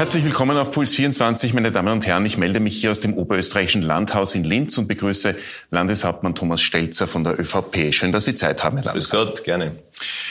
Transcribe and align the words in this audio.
herzlich 0.00 0.24
willkommen 0.24 0.56
auf 0.56 0.70
Puls 0.70 0.94
24, 0.94 1.52
meine 1.52 1.72
Damen 1.72 1.92
und 1.92 2.06
Herren. 2.06 2.24
Ich 2.24 2.38
melde 2.38 2.58
mich 2.58 2.80
hier 2.80 2.90
aus 2.90 3.00
dem 3.00 3.12
oberösterreichischen 3.12 3.82
Landhaus 3.82 4.34
in 4.34 4.44
Linz 4.44 4.78
und 4.78 4.88
begrüße 4.88 5.36
Landeshauptmann 5.70 6.34
Thomas 6.34 6.62
Stelzer 6.62 7.06
von 7.06 7.22
der 7.22 7.38
ÖVP. 7.38 7.92
Schön, 7.92 8.10
dass 8.10 8.24
Sie 8.24 8.34
Zeit 8.34 8.64
haben, 8.64 8.78
Herr 8.78 8.86
Landeshauptmann. 8.86 9.26
Grüß 9.26 9.36
Gott, 9.36 9.44
gerne. 9.44 9.72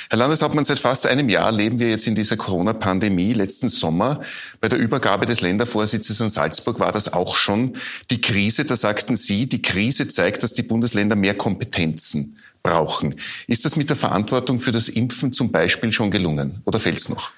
Herr 0.10 0.18
Landeshauptmann, 0.18 0.64
seit 0.64 0.80
fast 0.80 1.06
einem 1.06 1.30
Jahr 1.30 1.52
leben 1.52 1.78
wir 1.78 1.88
jetzt 1.88 2.08
in 2.08 2.16
dieser 2.16 2.36
Corona-Pandemie. 2.36 3.34
Letzten 3.34 3.70
Sommer 3.70 4.22
bei 4.60 4.70
der 4.70 4.80
Übergabe 4.80 5.28
des 5.28 5.42
Ländervorsitzes 5.42 6.20
an 6.20 6.30
Salzburg 6.30 6.80
war 6.80 6.92
das 6.92 7.14
auch 7.14 7.36
schon 7.36 7.74
die 8.10 8.22
Krise. 8.22 8.66
Da 8.66 8.76
sagten 8.76 9.16
Sie, 9.18 9.46
die 9.46 9.62
Krise 9.62 10.08
zeigt, 10.08 10.42
dass 10.42 10.56
die 10.56 10.64
Bundesländer 10.64 11.16
mehr 11.16 11.36
Kompetenzen 11.36 12.38
brauchen. 12.64 13.14
Ist 13.46 13.66
das 13.66 13.76
mit 13.76 13.92
der 13.92 13.98
Verantwortung 13.98 14.60
für 14.60 14.72
das 14.72 14.90
Impfen 14.90 15.32
zum 15.32 15.52
Beispiel 15.52 15.92
schon 15.92 16.10
gelungen 16.10 16.64
oder 16.66 16.80
fehlt 16.80 16.98
es 16.98 17.08
noch? 17.08 17.30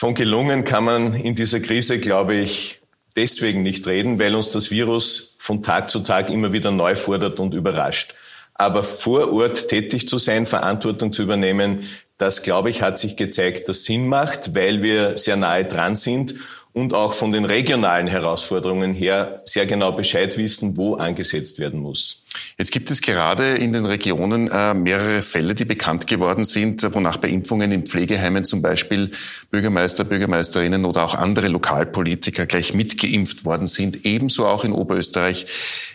Von 0.00 0.14
gelungen 0.14 0.64
kann 0.64 0.84
man 0.84 1.12
in 1.12 1.34
dieser 1.34 1.60
Krise, 1.60 2.00
glaube 2.00 2.34
ich, 2.34 2.80
deswegen 3.16 3.62
nicht 3.62 3.86
reden, 3.86 4.18
weil 4.18 4.34
uns 4.34 4.50
das 4.50 4.70
Virus 4.70 5.36
von 5.38 5.60
Tag 5.60 5.90
zu 5.90 5.98
Tag 6.00 6.30
immer 6.30 6.54
wieder 6.54 6.70
neu 6.70 6.96
fordert 6.96 7.38
und 7.38 7.52
überrascht. 7.52 8.14
Aber 8.54 8.82
vor 8.82 9.30
Ort 9.30 9.68
tätig 9.68 10.08
zu 10.08 10.16
sein, 10.16 10.46
Verantwortung 10.46 11.12
zu 11.12 11.22
übernehmen, 11.22 11.80
das, 12.16 12.42
glaube 12.42 12.70
ich, 12.70 12.80
hat 12.80 12.96
sich 12.96 13.18
gezeigt, 13.18 13.68
dass 13.68 13.84
Sinn 13.84 14.08
macht, 14.08 14.54
weil 14.54 14.82
wir 14.82 15.18
sehr 15.18 15.36
nahe 15.36 15.66
dran 15.66 15.96
sind 15.96 16.34
und 16.72 16.94
auch 16.94 17.12
von 17.12 17.30
den 17.30 17.44
regionalen 17.44 18.06
Herausforderungen 18.06 18.94
her 18.94 19.42
sehr 19.44 19.66
genau 19.66 19.92
Bescheid 19.92 20.38
wissen, 20.38 20.78
wo 20.78 20.94
angesetzt 20.94 21.58
werden 21.58 21.80
muss. 21.80 22.19
Jetzt 22.58 22.72
gibt 22.72 22.90
es 22.90 23.00
gerade 23.00 23.56
in 23.56 23.72
den 23.72 23.86
Regionen 23.86 24.48
äh, 24.48 24.74
mehrere 24.74 25.22
Fälle, 25.22 25.54
die 25.54 25.64
bekannt 25.64 26.06
geworden 26.06 26.44
sind, 26.44 26.86
wonach 26.94 27.16
bei 27.16 27.28
Impfungen 27.28 27.72
in 27.72 27.86
Pflegeheimen 27.86 28.44
zum 28.44 28.62
Beispiel 28.62 29.10
Bürgermeister, 29.50 30.04
Bürgermeisterinnen 30.04 30.84
oder 30.84 31.04
auch 31.04 31.14
andere 31.14 31.48
Lokalpolitiker 31.48 32.46
gleich 32.46 32.74
mitgeimpft 32.74 33.44
worden 33.44 33.66
sind, 33.66 34.04
ebenso 34.04 34.46
auch 34.46 34.64
in 34.64 34.72
Oberösterreich, 34.72 35.46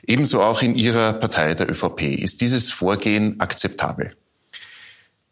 ebenso 0.08 0.42
auch 0.42 0.62
in 0.62 0.76
Ihrer 0.76 1.14
Partei, 1.14 1.54
der 1.54 1.70
ÖVP. 1.70 2.02
Ist 2.02 2.42
dieses 2.42 2.72
Vorgehen 2.72 3.40
akzeptabel? 3.40 4.12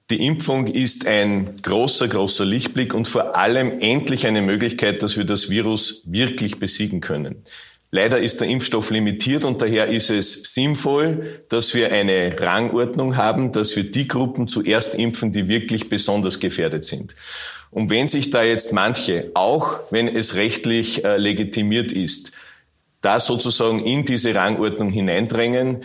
Die 0.10 0.26
Impfung 0.26 0.68
ist 0.68 1.08
ein 1.08 1.62
großer, 1.62 2.08
großer 2.08 2.46
Lichtblick 2.46 2.94
und 2.94 3.08
vor 3.08 3.36
allem 3.36 3.80
endlich 3.80 4.28
eine 4.28 4.42
Möglichkeit, 4.42 5.02
dass 5.02 5.18
wir 5.18 5.24
das 5.24 5.50
Virus 5.50 6.04
wirklich 6.06 6.60
besiegen 6.60 7.02
können. 7.02 7.38
Leider 7.96 8.18
ist 8.18 8.42
der 8.42 8.48
Impfstoff 8.48 8.90
limitiert 8.90 9.46
und 9.46 9.62
daher 9.62 9.88
ist 9.88 10.10
es 10.10 10.56
sinnvoll, 10.56 11.44
dass 11.50 11.76
wir 11.76 11.92
eine 11.92 12.42
Rangordnung 12.42 13.18
haben, 13.18 13.52
dass 13.52 13.76
wir 13.76 13.84
die 13.84 14.08
Gruppen 14.08 14.48
zuerst 14.48 14.96
impfen, 14.96 15.32
die 15.32 15.48
wirklich 15.48 15.90
besonders 15.90 16.40
gefährdet 16.40 16.86
sind. 16.86 17.14
Und 17.70 17.92
wenn 17.92 18.08
sich 18.08 18.32
da 18.32 18.42
jetzt 18.42 18.74
manche, 18.74 19.30
auch 19.36 19.78
wenn 19.92 20.08
es 20.08 20.34
rechtlich 20.34 21.06
äh, 21.06 21.18
legitimiert 21.18 21.92
ist, 21.92 22.32
da 23.02 23.20
sozusagen 23.20 23.86
in 23.86 24.06
diese 24.06 24.34
Rangordnung 24.34 24.90
hineindrängen, 24.90 25.82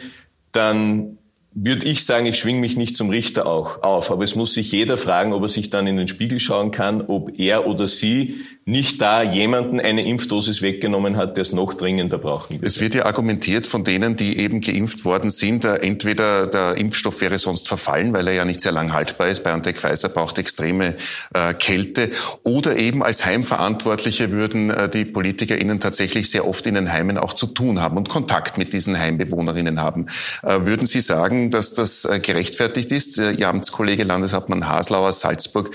dann 0.53 1.19
würde 1.53 1.87
ich 1.87 2.07
sagen, 2.07 2.25
ich 2.25 2.39
schwinge 2.39 2.61
mich 2.61 2.79
nicht 2.79 2.97
zum 2.97 3.11
Richter 3.11 3.47
auch 3.47 3.83
auf. 3.83 4.11
Aber 4.11 4.25
es 4.25 4.35
muss 4.35 4.55
sich 4.55 4.73
jeder 4.73 4.97
fragen, 4.97 5.35
ob 5.35 5.43
er 5.43 5.49
sich 5.49 5.69
dann 5.69 5.87
in 5.87 5.99
den 5.99 6.09
Spiegel 6.09 6.41
schauen 6.41 6.71
kann, 6.71 7.03
ob 7.03 7.39
er 7.39 7.67
oder 7.67 7.87
sie 7.87 8.41
nicht 8.69 9.01
da 9.01 9.23
jemanden 9.23 9.81
eine 9.81 10.05
Impfdosis 10.05 10.61
weggenommen 10.61 11.17
hat, 11.17 11.39
der 11.39 11.43
es 11.43 11.53
noch 11.55 11.73
dringender 11.73 12.19
brauchen 12.19 12.53
würde. 12.57 12.67
Es 12.67 12.81
wird 12.81 12.95
ja 12.95 13.07
argumentiert 13.07 13.67
von 13.67 13.83
denen, 13.83 14.15
die 14.15 14.39
eben 14.39 14.61
geimpft 14.61 15.07
worden 15.07 15.31
sind, 15.31 15.65
äh, 15.65 15.77
entweder 15.77 16.47
der 16.47 16.77
Impfstoff 16.77 17.23
wäre 17.23 17.39
sonst 17.39 17.67
verfallen, 17.67 18.13
weil 18.13 18.29
er 18.29 18.35
ja 18.35 18.45
nicht 18.45 18.61
sehr 18.61 18.73
lang 18.73 18.93
haltbar 18.93 19.29
ist. 19.29 19.43
BioNTech 19.43 19.77
Pfizer 19.77 20.11
braucht 20.11 20.39
extreme 20.39 20.97
äh, 21.33 21.55
Kälte. 21.55 22.11
Oder 22.43 22.77
eben 22.77 23.03
als 23.03 23.25
Heimverantwortliche 23.25 24.33
würden 24.33 24.69
äh, 24.69 24.91
die 24.91 25.07
PolitikerInnen 25.07 25.81
tatsächlich 25.81 26.29
sehr 26.29 26.47
oft 26.47 26.67
in 26.67 26.75
den 26.75 26.93
Heimen 26.93 27.17
auch 27.17 27.33
zu 27.33 27.47
tun 27.47 27.81
haben 27.81 27.97
und 27.97 28.11
Kontakt 28.11 28.59
mit 28.59 28.75
diesen 28.75 28.99
Heimbewohnerinnen 28.99 29.81
haben. 29.81 30.07
Äh, 30.43 30.67
würden 30.67 30.87
Sie 30.87 31.01
sagen, 31.01 31.51
dass 31.51 31.73
das 31.73 32.05
äh, 32.05 32.21
gerechtfertigt 32.21 32.93
ist? 32.93 33.19
Äh, 33.19 33.31
Ihr 33.31 33.49
Amtskollege 33.49 34.05
Landeshauptmann 34.05 34.69
Haslauer 34.69 35.15
Salzburg 35.15 35.71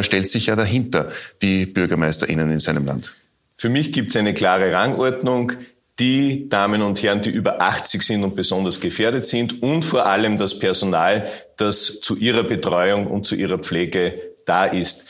stellt 0.00 0.30
sich 0.30 0.46
ja 0.46 0.56
dahinter, 0.56 1.10
die 1.42 1.66
BürgermeisterInnen 1.66 2.37
Ihnen 2.38 2.52
in 2.52 2.58
seinem 2.58 2.86
Land? 2.86 3.14
Für 3.56 3.68
mich 3.68 3.92
gibt 3.92 4.10
es 4.10 4.16
eine 4.16 4.34
klare 4.34 4.72
Rangordnung. 4.72 5.52
Die 5.98 6.48
Damen 6.48 6.82
und 6.82 7.02
Herren, 7.02 7.22
die 7.22 7.30
über 7.30 7.60
80 7.60 8.02
sind 8.02 8.22
und 8.22 8.36
besonders 8.36 8.80
gefährdet 8.80 9.26
sind 9.26 9.62
und 9.64 9.84
vor 9.84 10.06
allem 10.06 10.38
das 10.38 10.58
Personal, 10.58 11.26
das 11.56 12.00
zu 12.00 12.16
ihrer 12.16 12.44
Betreuung 12.44 13.08
und 13.08 13.26
zu 13.26 13.34
ihrer 13.34 13.58
Pflege 13.58 14.14
da 14.46 14.64
ist. 14.64 15.08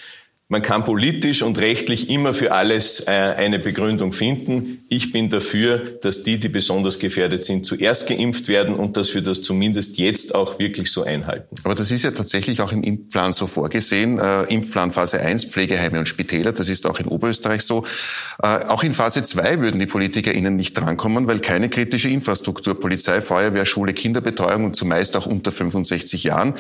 Man 0.49 0.63
kann 0.63 0.87
politisch 0.87 1.43
und 1.43 1.59
rechtlich 1.59 2.09
immer 2.09 2.33
für 2.33 2.53
alles 2.53 3.07
äh, 3.07 3.11
eine 3.11 3.59
Begründung 3.59 4.13
finden. 4.13 4.83
Ich 4.91 5.13
bin 5.13 5.29
dafür, 5.29 5.99
dass 6.01 6.23
die, 6.23 6.39
die 6.39 6.49
besonders 6.49 6.99
gefährdet 6.99 7.45
sind, 7.45 7.67
zuerst 7.67 8.09
geimpft 8.09 8.49
werden 8.49 8.75
und 8.75 8.97
dass 8.97 9.15
wir 9.15 9.21
das 9.21 9.43
zumindest 9.43 9.99
jetzt 9.99 10.35
auch 10.35 10.59
wirklich 10.59 10.91
so 10.91 11.03
einhalten. 11.03 11.55
Aber 11.65 11.75
das 11.75 11.91
ist 11.91 12.05
ja 12.05 12.11
tatsächlich 12.11 12.63
auch 12.63 12.73
im 12.73 12.83
Impfplan 12.83 13.33
so 13.33 13.47
vorgesehen. 13.47 14.19
Äh, 14.19 14.45
Impfplan 14.45 14.91
Phase 14.91 15.21
1, 15.21 15.45
Pflegeheime 15.45 15.99
und 15.99 16.09
Spitäler, 16.09 16.53
das 16.53 16.71
ist 16.71 16.87
auch 16.87 16.99
in 17.01 17.07
Oberösterreich 17.07 17.61
so. 17.61 17.85
Äh, 18.43 18.47
auch 18.47 18.83
in 18.83 18.95
Phase 18.95 19.23
2 19.23 19.61
würden 19.61 19.79
die 19.79 19.87
PolitikerInnen 19.87 20.57
nicht 20.57 20.73
drankommen, 20.73 21.27
weil 21.27 21.41
keine 21.41 21.69
kritische 21.69 22.09
Infrastruktur, 22.09 22.81
Polizei, 22.81 23.21
Feuerwehr, 23.21 23.67
Schule, 23.67 23.93
Kinderbetreuung 23.93 24.65
und 24.65 24.75
zumeist 24.75 25.17
auch 25.17 25.27
unter 25.27 25.53
65 25.53 26.25
Jahren. 26.25 26.55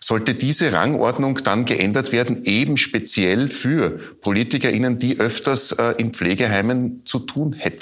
Sollte 0.00 0.32
diese 0.32 0.72
Rangordnung 0.72 1.40
dann 1.44 1.66
geändert 1.66 2.12
werden, 2.12 2.44
eben 2.44 2.78
speziell 2.78 3.48
für 3.48 3.98
PolitikerInnen, 4.22 4.96
die 4.96 5.20
öfters 5.20 5.72
äh, 5.72 5.94
in 5.98 6.14
Pflegeheimen 6.14 7.02
zu 7.04 7.18
tun 7.18 7.52
hätten? 7.52 7.73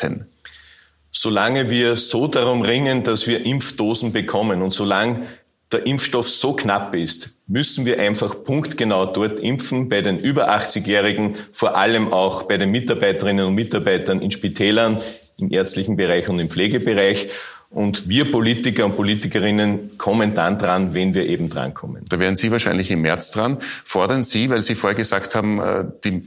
Solange 1.10 1.70
wir 1.70 1.96
so 1.96 2.26
darum 2.26 2.62
ringen, 2.62 3.02
dass 3.02 3.26
wir 3.26 3.44
Impfdosen 3.44 4.12
bekommen 4.12 4.62
und 4.62 4.72
solange 4.72 5.26
der 5.72 5.86
Impfstoff 5.86 6.28
so 6.28 6.52
knapp 6.52 6.94
ist, 6.94 7.42
müssen 7.46 7.84
wir 7.86 7.98
einfach 7.98 8.44
punktgenau 8.44 9.06
dort 9.06 9.40
impfen, 9.40 9.88
bei 9.88 10.02
den 10.02 10.18
über 10.18 10.50
80-Jährigen, 10.50 11.36
vor 11.52 11.76
allem 11.76 12.12
auch 12.12 12.44
bei 12.44 12.58
den 12.58 12.70
Mitarbeiterinnen 12.70 13.46
und 13.46 13.54
Mitarbeitern 13.54 14.20
in 14.20 14.30
Spitälern, 14.30 15.00
im 15.38 15.50
ärztlichen 15.50 15.96
Bereich 15.96 16.28
und 16.28 16.38
im 16.40 16.48
Pflegebereich. 16.48 17.28
Und 17.72 18.06
wir 18.06 18.30
Politiker 18.30 18.84
und 18.84 18.96
Politikerinnen 18.96 19.96
kommen 19.96 20.34
dann 20.34 20.58
dran, 20.58 20.92
wenn 20.92 21.14
wir 21.14 21.26
eben 21.26 21.48
drankommen. 21.48 22.04
Da 22.06 22.18
wären 22.18 22.36
Sie 22.36 22.50
wahrscheinlich 22.50 22.90
im 22.90 23.00
März 23.00 23.30
dran. 23.30 23.56
Fordern 23.60 24.22
Sie, 24.22 24.50
weil 24.50 24.60
Sie 24.60 24.74
vorher 24.74 24.94
gesagt 24.96 25.34
haben, 25.34 25.58
äh, 25.58 25.84
die 26.04 26.22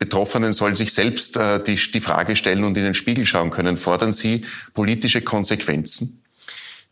Betroffenen 0.00 0.52
sollen 0.52 0.74
sich 0.74 0.92
selbst 0.92 1.36
äh, 1.36 1.62
die, 1.62 1.76
die 1.76 2.00
Frage 2.00 2.34
stellen 2.34 2.64
und 2.64 2.76
in 2.76 2.82
den 2.82 2.94
Spiegel 2.94 3.26
schauen 3.26 3.50
können, 3.50 3.76
fordern 3.76 4.12
Sie 4.12 4.42
politische 4.74 5.22
Konsequenzen? 5.22 6.20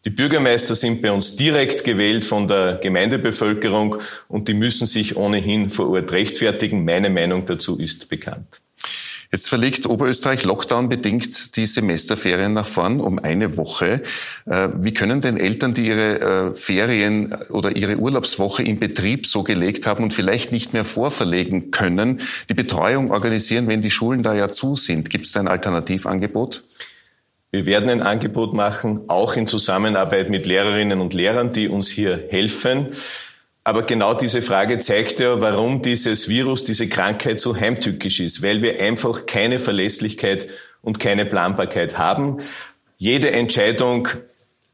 Die 0.05 0.11
Bürgermeister 0.11 0.77
sind 0.77 1.03
bei 1.03 1.11
uns 1.11 1.35
direkt 1.35 1.83
gewählt 1.83 2.25
von 2.25 2.47
der 2.47 2.77
Gemeindebevölkerung 2.77 3.97
und 4.29 4.47
die 4.47 4.55
müssen 4.55 4.87
sich 4.87 5.17
ohnehin 5.17 5.69
vor 5.69 5.91
Ort 5.91 6.13
rechtfertigen. 6.13 6.85
Meine 6.85 7.11
Meinung 7.11 7.45
dazu 7.45 7.77
ist 7.77 8.09
bekannt. 8.09 8.61
Jetzt 9.33 9.49
verlegt 9.49 9.87
Oberösterreich 9.87 10.45
Lockdown-bedingt 10.45 11.57
die 11.57 11.67
Semesterferien 11.67 12.53
nach 12.53 12.67
vorn 12.67 13.01
um 13.01 13.19
eine 13.19 13.57
Woche. 13.57 14.03
Äh, 14.47 14.69
wie 14.77 14.95
können 14.95 15.21
denn 15.21 15.37
Eltern, 15.37 15.75
die 15.75 15.89
ihre 15.89 16.21
äh, 16.21 16.55
Ferien 16.55 17.35
oder 17.51 17.75
ihre 17.75 17.97
Urlaubswoche 17.97 18.63
im 18.63 18.79
Betrieb 18.79 19.27
so 19.27 19.43
gelegt 19.43 19.87
haben 19.87 20.05
und 20.05 20.15
vielleicht 20.15 20.53
nicht 20.53 20.73
mehr 20.73 20.85
vorverlegen 20.85 21.71
können, 21.71 22.21
die 22.49 22.55
Betreuung 22.55 23.11
organisieren, 23.11 23.67
wenn 23.67 23.83
die 23.83 23.91
Schulen 23.91 24.23
da 24.23 24.35
ja 24.35 24.51
zu 24.51 24.77
sind? 24.77 25.11
Gibt 25.11 25.27
es 25.27 25.33
da 25.33 25.41
ein 25.41 25.49
Alternativangebot? 25.49 26.63
Wir 27.53 27.65
werden 27.65 27.89
ein 27.89 28.03
Angebot 28.03 28.55
machen, 28.55 29.05
auch 29.09 29.37
in 29.37 29.47
Zusammenarbeit 29.47 30.31
mit 30.31 30.47
Lehrerinnen 30.47 31.01
und 31.01 31.15
Lehrern, 31.15 31.53
die 31.53 31.69
uns 31.69 31.89
hier 31.89 32.25
helfen. 32.29 32.89
Aber 33.67 33.83
genau 33.83 34.15
diese 34.15 34.43
Frage 34.43 34.79
zeigt 34.79 35.19
ja, 35.19 35.41
warum 35.41 35.83
dieses 35.83 36.29
Virus, 36.29 36.63
diese 36.63 36.89
Krankheit 36.89 37.41
so 37.41 37.57
heimtückisch 37.57 38.21
ist, 38.21 38.41
weil 38.41 38.63
wir 38.63 38.81
einfach 38.81 39.27
keine 39.27 39.59
Verlässlichkeit 39.59 40.47
und 40.83 41.01
keine 41.01 41.27
Planbarkeit 41.27 41.99
haben. 41.99 42.39
Jede 42.97 43.33
Entscheidung 43.33 44.07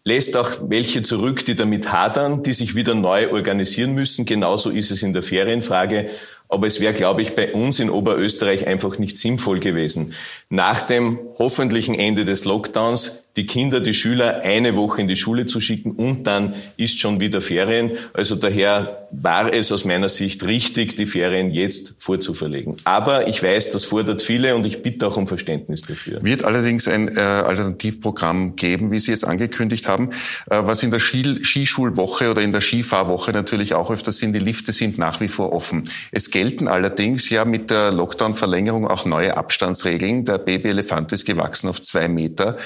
lässt 0.05 0.37
auch 0.37 0.69
welche 0.69 1.03
zurück, 1.03 1.47
die 1.47 1.57
damit 1.57 1.91
hadern, 1.91 2.43
die 2.43 2.53
sich 2.53 2.75
wieder 2.75 2.95
neu 2.95 3.31
organisieren 3.33 3.95
müssen. 3.95 4.27
Genauso 4.27 4.69
ist 4.69 4.91
es 4.91 5.03
in 5.03 5.15
der 5.15 5.23
Ferienfrage. 5.23 6.11
Aber 6.51 6.67
es 6.67 6.81
wäre, 6.81 6.93
glaube 6.93 7.23
ich, 7.23 7.35
bei 7.35 7.55
uns 7.55 7.81
in 7.81 7.89
Oberösterreich 7.89 8.67
einfach 8.67 8.99
nicht 8.99 9.17
sinnvoll 9.17 9.59
gewesen, 9.59 10.13
nach 10.51 10.83
dem 10.83 11.19
hoffentlichen 11.39 11.95
Ende 11.95 12.27
des 12.27 12.45
Lockdowns 12.45 13.22
die 13.37 13.47
Kinder, 13.47 13.81
die 13.81 13.95
Schüler 13.95 14.43
eine 14.43 14.77
Woche 14.77 15.01
in 15.01 15.09
die 15.09 15.17
Schule 15.17 15.47
zu 15.47 15.61
schicken 15.61 15.93
und 15.93 16.25
dann 16.25 16.55
ist 16.77 16.99
schon 16.99 17.21
wieder 17.21 17.41
Ferien. 17.41 17.93
Also 18.13 18.37
daher 18.37 19.07
war 19.11 19.53
es 19.53 19.73
aus 19.73 19.85
meiner 19.85 20.09
Sicht 20.09 20.45
richtig, 20.45 20.97
die 20.97 21.07
Ferien 21.07 21.51
jetzt 21.51 21.95
vorzuverlegen. 21.99 22.77
Aber 22.85 23.29
ich 23.29 23.43
weiß, 23.43 23.71
das 23.71 23.85
fordert 23.85 24.23
viele 24.23 24.55
und 24.55 24.67
ich 24.67 24.83
bitte 24.83 25.07
auch 25.07 25.17
um 25.17 25.27
Verständnis 25.27 25.83
dafür. 25.83 26.23
Wird 26.23 26.45
allerdings 26.45 26.89
ein 26.89 27.09
äh, 27.09 27.21
Alternativprogramm 27.21 28.57
geben, 28.57 28.91
wie 28.93 29.01
Sie 29.01 29.11
jetzt 29.11 29.27
angekündigt 29.27 29.89
haben, 29.89 30.11
äh, 30.51 30.61
was 30.61 30.83
in 30.83 30.91
der 30.91 31.01
Ski 31.01 31.23
Skischulwoche 31.43 32.31
oder 32.31 32.43
in 32.43 32.53
der 32.53 32.61
Skifahrwoche 32.61 33.33
natürlich 33.33 33.75
auch 33.75 33.91
öfter 33.91 34.13
sind. 34.13 34.35
Die 34.35 34.41
Lifte 34.41 34.73
sind 34.73 34.99
nach 34.99 35.21
wie 35.21 35.29
vor 35.29 35.53
offen. 35.53 35.89
Es 36.11 36.31
gelten 36.31 36.69
allerdings 36.69 37.31
ja 37.31 37.45
mit 37.45 37.71
der 37.71 37.93
Lockdown-Verlängerung 37.93 38.87
auch 38.89 39.05
neue 39.05 39.37
Abstandsregeln. 39.37 40.25
Der 40.25 40.39
Babyelefant 40.39 41.13
ist 41.13 41.25
gewachsen 41.25 41.69
auf 41.69 41.81
zwei 41.83 42.09
Meter. 42.09 42.57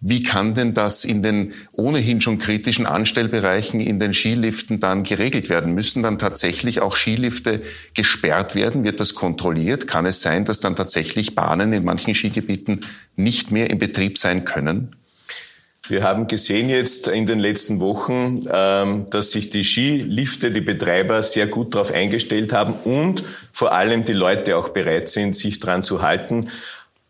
Wie 0.00 0.22
kann 0.22 0.54
denn 0.54 0.74
das 0.74 1.04
in 1.04 1.24
den 1.24 1.54
ohnehin 1.72 2.20
schon 2.20 2.38
kritischen 2.38 2.86
Anstellbereichen 2.86 3.80
in 3.80 3.98
den 3.98 4.12
Skiliften 4.12 4.78
dann 4.78 5.02
geregelt 5.02 5.50
werden? 5.50 5.74
Müssen 5.74 6.04
dann 6.04 6.18
tatsächlich 6.18 6.80
auch 6.80 6.94
Skilifte 6.94 7.62
gesperrt 7.94 8.54
werden? 8.54 8.84
Wird 8.84 9.00
das 9.00 9.14
kontrolliert? 9.14 9.88
Kann 9.88 10.06
es 10.06 10.22
sein, 10.22 10.44
dass 10.44 10.60
dann 10.60 10.76
tatsächlich 10.76 11.34
Bahnen 11.34 11.72
in 11.72 11.84
manchen 11.84 12.14
Skigebieten 12.14 12.82
nicht 13.16 13.50
mehr 13.50 13.70
in 13.70 13.78
Betrieb 13.78 14.18
sein 14.18 14.44
können? 14.44 14.94
Wir 15.88 16.04
haben 16.04 16.28
gesehen 16.28 16.68
jetzt 16.68 17.08
in 17.08 17.26
den 17.26 17.38
letzten 17.38 17.80
Wochen, 17.80 18.40
ähm, 18.52 19.06
dass 19.10 19.32
sich 19.32 19.50
die 19.50 19.64
Skilifte, 19.64 20.50
die 20.50 20.60
Betreiber 20.60 21.22
sehr 21.22 21.46
gut 21.46 21.74
darauf 21.74 21.92
eingestellt 21.92 22.52
haben 22.52 22.74
und 22.84 23.24
vor 23.52 23.72
allem 23.72 24.04
die 24.04 24.12
Leute 24.12 24.58
auch 24.58 24.68
bereit 24.68 25.08
sind, 25.08 25.34
sich 25.34 25.60
dran 25.60 25.82
zu 25.82 26.02
halten 26.02 26.50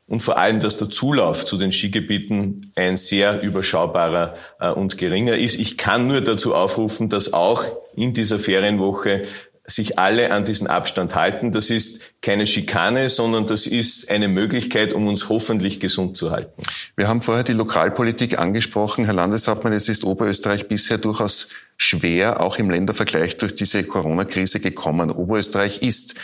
und 0.09 0.23
vor 0.23 0.39
allem, 0.39 0.59
dass 0.59 0.79
der 0.79 0.91
Zulauf 0.91 1.45
zu 1.45 1.59
den 1.59 1.71
Skigebieten 1.71 2.73
ein 2.75 2.97
sehr 2.97 3.43
überschaubarer 3.43 4.35
äh, 4.59 4.71
und 4.71 4.97
geringer 4.97 5.37
ist. 5.37 5.61
Ich 5.61 5.77
kann 5.77 6.09
nur 6.09 6.23
dazu 6.23 6.55
aufrufen, 6.55 7.11
dass 7.11 7.35
auch 7.35 7.65
in 7.95 8.15
dieser 8.15 8.39
Ferienwoche 8.39 9.23
sich 9.67 9.99
alle 9.99 10.33
an 10.33 10.47
diesen 10.47 10.67
Abstand 10.67 11.15
halten. 11.15 11.53
Das 11.53 11.69
ist 11.69 12.01
keine 12.23 12.47
Schikane, 12.47 13.11
sondern 13.11 13.47
das 13.47 13.67
ist 13.67 14.11
eine 14.11 14.27
Möglichkeit, 14.27 14.95
um 14.95 15.07
uns 15.07 15.29
hoffentlich 15.29 15.79
gesund 15.79 16.17
zu 16.17 16.31
halten. 16.31 16.63
Wir 16.97 17.07
haben 17.07 17.21
vorher 17.21 17.45
die 17.45 17.53
Lokalpolitik 17.53 18.39
angesprochen. 18.39 19.05
Herr 19.05 19.13
Landeshauptmann, 19.13 19.75
es 19.75 19.91
ist 19.91 20.05
Oberösterreich 20.05 20.69
bisher 20.69 20.97
durchaus 20.97 21.49
schwer, 21.77 22.41
auch 22.41 22.59
im 22.59 22.71
Ländervergleich 22.71 23.37
durch 23.37 23.55
diese 23.55 23.85
Corona-Krise 23.85 24.61
gekommen. 24.61 25.11
Oberösterreich 25.11 25.83
ist 25.83 26.15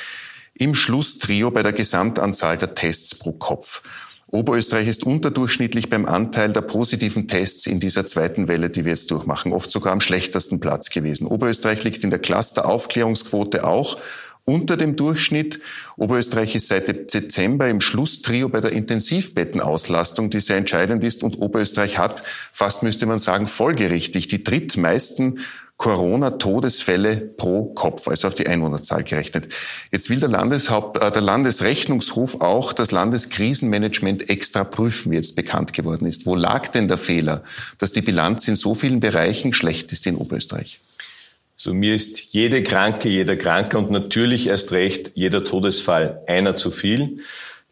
im 0.54 0.74
Schlusstrio 0.74 1.50
bei 1.50 1.62
der 1.62 1.72
Gesamtanzahl 1.72 2.58
der 2.58 2.74
Tests 2.74 3.14
pro 3.14 3.32
Kopf. 3.32 3.82
Oberösterreich 4.28 4.88
ist 4.88 5.04
unterdurchschnittlich 5.04 5.90
beim 5.90 6.06
Anteil 6.06 6.52
der 6.52 6.62
positiven 6.62 7.28
Tests 7.28 7.66
in 7.66 7.78
dieser 7.78 8.06
zweiten 8.06 8.48
Welle, 8.48 8.70
die 8.70 8.84
wir 8.84 8.92
jetzt 8.92 9.10
durchmachen, 9.10 9.52
oft 9.52 9.70
sogar 9.70 9.92
am 9.92 10.00
schlechtesten 10.00 10.60
Platz 10.60 10.90
gewesen. 10.90 11.26
Oberösterreich 11.26 11.84
liegt 11.84 12.02
in 12.02 12.10
der 12.10 12.18
Cluster-Aufklärungsquote 12.18 13.64
auch 13.64 13.96
unter 14.44 14.76
dem 14.76 14.96
Durchschnitt. 14.96 15.60
Oberösterreich 15.96 16.54
ist 16.54 16.68
seit 16.68 17.14
Dezember 17.14 17.68
im 17.68 17.80
Schlusstrio 17.80 18.48
bei 18.48 18.60
der 18.60 18.72
Intensivbettenauslastung, 18.72 20.30
die 20.30 20.40
sehr 20.40 20.56
entscheidend 20.56 21.02
ist. 21.04 21.22
Und 21.22 21.38
Oberösterreich 21.38 21.98
hat, 21.98 22.22
fast 22.52 22.82
müsste 22.82 23.06
man 23.06 23.18
sagen, 23.18 23.46
folgerichtig 23.46 24.28
die 24.28 24.42
drittmeisten 24.42 25.38
Corona-Todesfälle 25.76 27.16
pro 27.16 27.64
Kopf, 27.74 28.08
also 28.08 28.28
auf 28.28 28.34
die 28.34 28.46
Einwohnerzahl 28.46 29.02
gerechnet. 29.02 29.48
Jetzt 29.90 30.08
will 30.08 30.20
der, 30.20 30.28
Landeshaupt, 30.28 31.02
äh, 31.02 31.10
der 31.10 31.20
Landesrechnungshof 31.20 32.40
auch 32.40 32.72
das 32.72 32.92
Landeskrisenmanagement 32.92 34.30
extra 34.30 34.64
prüfen, 34.64 35.10
wie 35.12 35.16
jetzt 35.16 35.34
bekannt 35.34 35.72
geworden 35.72 36.06
ist. 36.06 36.26
Wo 36.26 36.36
lag 36.36 36.68
denn 36.68 36.88
der 36.88 36.98
Fehler, 36.98 37.42
dass 37.78 37.92
die 37.92 38.02
Bilanz 38.02 38.46
in 38.46 38.54
so 38.54 38.74
vielen 38.74 39.00
Bereichen 39.00 39.52
schlecht 39.52 39.90
ist 39.92 40.06
in 40.06 40.16
Oberösterreich? 40.16 40.80
So 41.56 41.74
mir 41.74 41.94
ist 41.94 42.32
jede 42.32 42.62
Kranke, 42.62 43.08
jeder 43.08 43.36
Kranke 43.36 43.78
und 43.78 43.90
natürlich 43.90 44.48
erst 44.48 44.72
recht 44.72 45.12
jeder 45.14 45.44
Todesfall 45.44 46.22
einer 46.26 46.56
zu 46.56 46.70
viel. 46.70 47.18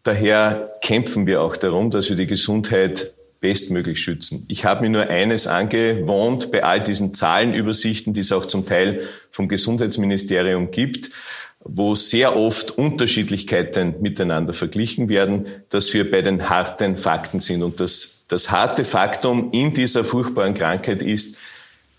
Daher 0.02 0.69
kämpfen 0.82 1.26
wir 1.26 1.43
auch 1.43 1.56
darum, 1.56 1.90
dass 1.90 2.08
wir 2.08 2.16
die 2.16 2.26
Gesundheit 2.26 3.12
bestmöglich 3.42 4.00
schützen. 4.00 4.46
Ich 4.48 4.64
habe 4.64 4.82
mir 4.82 4.88
nur 4.88 5.08
eines 5.08 5.46
angewohnt 5.46 6.50
bei 6.50 6.64
all 6.64 6.80
diesen 6.80 7.12
Zahlenübersichten, 7.12 8.14
die 8.14 8.20
es 8.20 8.32
auch 8.32 8.46
zum 8.46 8.64
Teil 8.64 9.02
vom 9.30 9.48
Gesundheitsministerium 9.48 10.70
gibt, 10.70 11.10
wo 11.60 11.94
sehr 11.94 12.36
oft 12.36 12.70
Unterschiedlichkeiten 12.70 13.96
miteinander 14.00 14.52
verglichen 14.52 15.08
werden, 15.08 15.46
dass 15.68 15.92
wir 15.92 16.10
bei 16.10 16.22
den 16.22 16.48
harten 16.48 16.96
Fakten 16.96 17.40
sind. 17.40 17.62
Und 17.62 17.80
das, 17.80 18.24
das 18.28 18.50
harte 18.50 18.84
Faktum 18.84 19.50
in 19.52 19.74
dieser 19.74 20.04
furchtbaren 20.04 20.54
Krankheit 20.54 21.02
ist, 21.02 21.36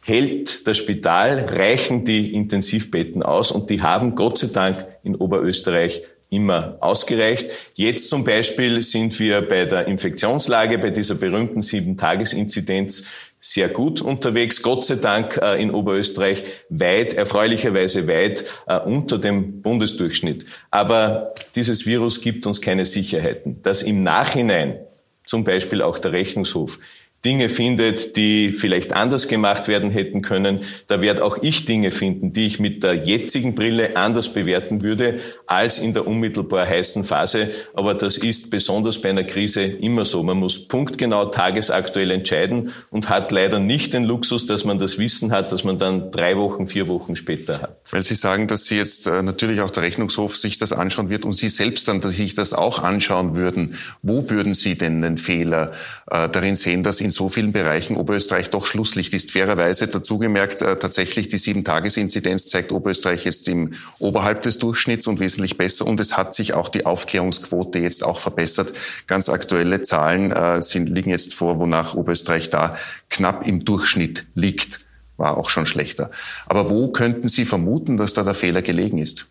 hält 0.02 0.66
das 0.66 0.78
Spital, 0.78 1.40
reichen 1.50 2.06
die 2.06 2.34
Intensivbetten 2.34 3.22
aus 3.22 3.52
und 3.52 3.70
die 3.70 3.82
haben 3.82 4.16
Gott 4.16 4.38
sei 4.38 4.48
Dank 4.48 4.86
in 5.04 5.16
Oberösterreich 5.16 6.04
immer 6.34 6.78
ausgereicht. 6.80 7.50
Jetzt 7.76 8.10
zum 8.10 8.24
Beispiel 8.24 8.82
sind 8.82 9.18
wir 9.20 9.42
bei 9.42 9.66
der 9.66 9.88
Infektionslage, 9.88 10.78
bei 10.78 10.90
dieser 10.90 11.16
berühmten 11.16 11.62
Sieben-Tages-Inzidenz 11.62 13.08
sehr 13.46 13.68
gut 13.68 14.02
unterwegs. 14.02 14.62
Gott 14.62 14.86
sei 14.86 14.96
Dank 14.96 15.38
äh, 15.42 15.62
in 15.62 15.72
Oberösterreich 15.72 16.46
weit, 16.70 17.14
erfreulicherweise 17.14 18.08
weit 18.08 18.46
äh, 18.68 18.80
unter 18.80 19.18
dem 19.18 19.62
Bundesdurchschnitt. 19.62 20.46
Aber 20.72 21.34
dieses 21.54 21.86
Virus 21.86 22.22
gibt 22.22 22.48
uns 22.48 22.62
keine 22.62 22.86
Sicherheiten. 22.86 23.62
Dass 23.62 23.84
im 23.84 24.02
Nachhinein 24.02 24.80
zum 25.26 25.44
Beispiel 25.44 25.82
auch 25.82 26.00
der 26.00 26.14
Rechnungshof 26.14 26.80
Dinge 27.26 27.48
findet, 27.48 28.18
die 28.18 28.52
vielleicht 28.52 28.94
anders 28.94 29.30
gemacht 29.30 29.70
werden 29.70 29.92
hätten 29.92 30.22
können. 30.22 30.60
Da 30.88 31.02
werde 31.02 31.24
auch 31.24 31.38
ich 31.42 31.64
Dinge 31.64 31.92
finden, 31.92 32.34
die 32.34 32.46
ich 32.46 32.60
mit 32.60 32.84
der 32.84 32.96
jetzigen 32.96 33.56
Brille 33.56 33.96
anders 33.96 34.34
bewerten 34.34 34.84
würde 34.84 35.20
als 35.48 35.80
in 35.80 35.94
der 35.94 36.06
unmittelbar 36.06 36.68
heißen 36.68 37.06
Phase. 37.06 37.50
Aber 37.74 37.94
das 37.94 38.18
ist 38.18 38.52
besonders 38.52 39.02
bei 39.02 39.10
einer 39.10 39.24
Krise 39.24 39.62
immer 39.64 40.04
so. 40.04 40.22
Man 40.22 40.38
muss 40.38 40.68
punktgenau 40.68 41.26
tagesaktuell 41.26 42.12
entscheiden 42.12 42.74
und 42.90 43.08
hat 43.08 43.32
leider 43.32 43.60
nicht 43.60 43.94
den 43.94 44.04
Luxus, 44.04 44.46
dass 44.46 44.66
man 44.66 44.78
das 44.78 45.00
Wissen 45.00 45.32
hat, 45.32 45.54
dass 45.54 45.64
man 45.64 45.78
dann 45.78 46.12
drei 46.12 46.36
Wochen, 46.36 46.68
vier 46.68 46.90
Wochen 46.90 47.16
später 47.16 47.62
hat. 47.62 47.78
Weil 47.92 48.04
Sie 48.04 48.16
sagen, 48.16 48.48
dass 48.48 48.66
Sie 48.66 48.76
jetzt 48.76 49.08
äh, 49.08 49.22
natürlich 49.24 49.62
auch 49.62 49.72
der 49.72 49.84
Rechnungshof 49.84 50.36
sich 50.36 50.58
das 50.58 50.74
anschauen 50.74 51.10
wird 51.10 51.24
und 51.24 51.34
Sie 51.34 51.48
selbst 51.48 51.88
dann, 51.88 52.02
dass 52.02 52.14
sich 52.14 52.36
das 52.36 52.54
auch 52.54 52.84
anschauen 52.84 53.38
würden. 53.38 53.76
Wo 54.02 54.30
würden 54.30 54.54
Sie 54.54 54.78
denn 54.78 55.02
den 55.02 55.18
Fehler 55.18 55.72
äh, 56.12 56.28
darin 56.28 56.56
sehen, 56.56 56.84
dass 56.84 57.00
in 57.00 57.13
so 57.14 57.30
vielen 57.30 57.54
Bereichen 57.54 57.96
Oberösterreich 57.96 58.50
doch 58.50 58.66
Schlusslicht 58.66 59.14
ist. 59.14 59.32
Fairerweise 59.32 59.88
dazu 59.88 60.18
gemerkt, 60.18 60.62
äh, 60.62 60.76
tatsächlich 60.78 61.28
die 61.30 61.38
Sieben-Tages-Inzidenz 61.38 62.48
zeigt 62.48 62.72
Oberösterreich 62.72 63.24
jetzt 63.24 63.48
im 63.48 63.74
oberhalb 64.00 64.42
des 64.42 64.58
Durchschnitts 64.58 65.08
und 65.08 65.20
wesentlich 65.20 65.58
besser. 65.58 65.88
Und 65.88 66.00
es 66.00 66.18
hat 66.18 66.36
sich 66.36 66.54
auch 66.54 66.70
die 66.70 66.86
Aufklärungsquote 66.86 67.80
jetzt 67.80 68.04
auch 68.04 68.20
verbessert. 68.20 68.74
Ganz 69.08 69.30
aktuelle 69.30 69.82
Zahlen 69.82 70.32
äh, 70.32 70.62
sind, 70.62 70.90
liegen 70.90 71.12
jetzt 71.12 71.34
vor, 71.34 71.60
wonach 71.60 71.96
Oberösterreich 71.96 72.50
da 72.50 72.76
knapp 73.10 73.48
im 73.48 73.64
Durchschnitt 73.64 74.26
liegt. 74.36 74.82
War 75.18 75.38
auch 75.38 75.50
schon 75.50 75.66
schlechter. 75.66 76.10
Aber 76.48 76.70
wo 76.70 76.92
könnten 76.92 77.28
Sie 77.28 77.46
vermuten, 77.46 77.98
dass 77.98 78.14
da 78.14 78.24
der 78.24 78.34
Fehler 78.34 78.62
gelegen 78.62 78.98
ist? 78.98 79.28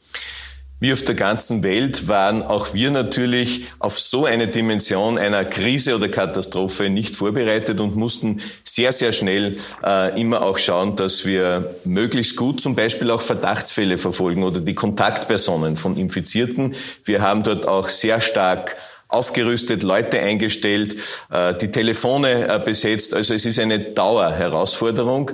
Wie 0.82 0.92
auf 0.92 1.04
der 1.04 1.14
ganzen 1.14 1.62
Welt 1.62 2.08
waren 2.08 2.42
auch 2.42 2.74
wir 2.74 2.90
natürlich 2.90 3.66
auf 3.78 4.00
so 4.00 4.24
eine 4.24 4.48
Dimension 4.48 5.16
einer 5.16 5.44
Krise 5.44 5.94
oder 5.94 6.08
Katastrophe 6.08 6.90
nicht 6.90 7.14
vorbereitet 7.14 7.80
und 7.80 7.94
mussten 7.94 8.40
sehr, 8.64 8.90
sehr 8.90 9.12
schnell 9.12 9.58
äh, 9.84 10.20
immer 10.20 10.42
auch 10.42 10.58
schauen, 10.58 10.96
dass 10.96 11.24
wir 11.24 11.72
möglichst 11.84 12.34
gut 12.34 12.60
zum 12.60 12.74
Beispiel 12.74 13.12
auch 13.12 13.20
Verdachtsfälle 13.20 13.96
verfolgen 13.96 14.42
oder 14.42 14.58
die 14.58 14.74
Kontaktpersonen 14.74 15.76
von 15.76 15.96
Infizierten. 15.96 16.74
Wir 17.04 17.22
haben 17.22 17.44
dort 17.44 17.68
auch 17.68 17.88
sehr 17.88 18.20
stark 18.20 18.74
aufgerüstet, 19.06 19.84
Leute 19.84 20.18
eingestellt, 20.18 20.96
äh, 21.30 21.54
die 21.54 21.70
Telefone 21.70 22.48
äh, 22.48 22.58
besetzt. 22.58 23.14
Also 23.14 23.34
es 23.34 23.46
ist 23.46 23.60
eine 23.60 23.78
Dauerherausforderung. 23.78 25.30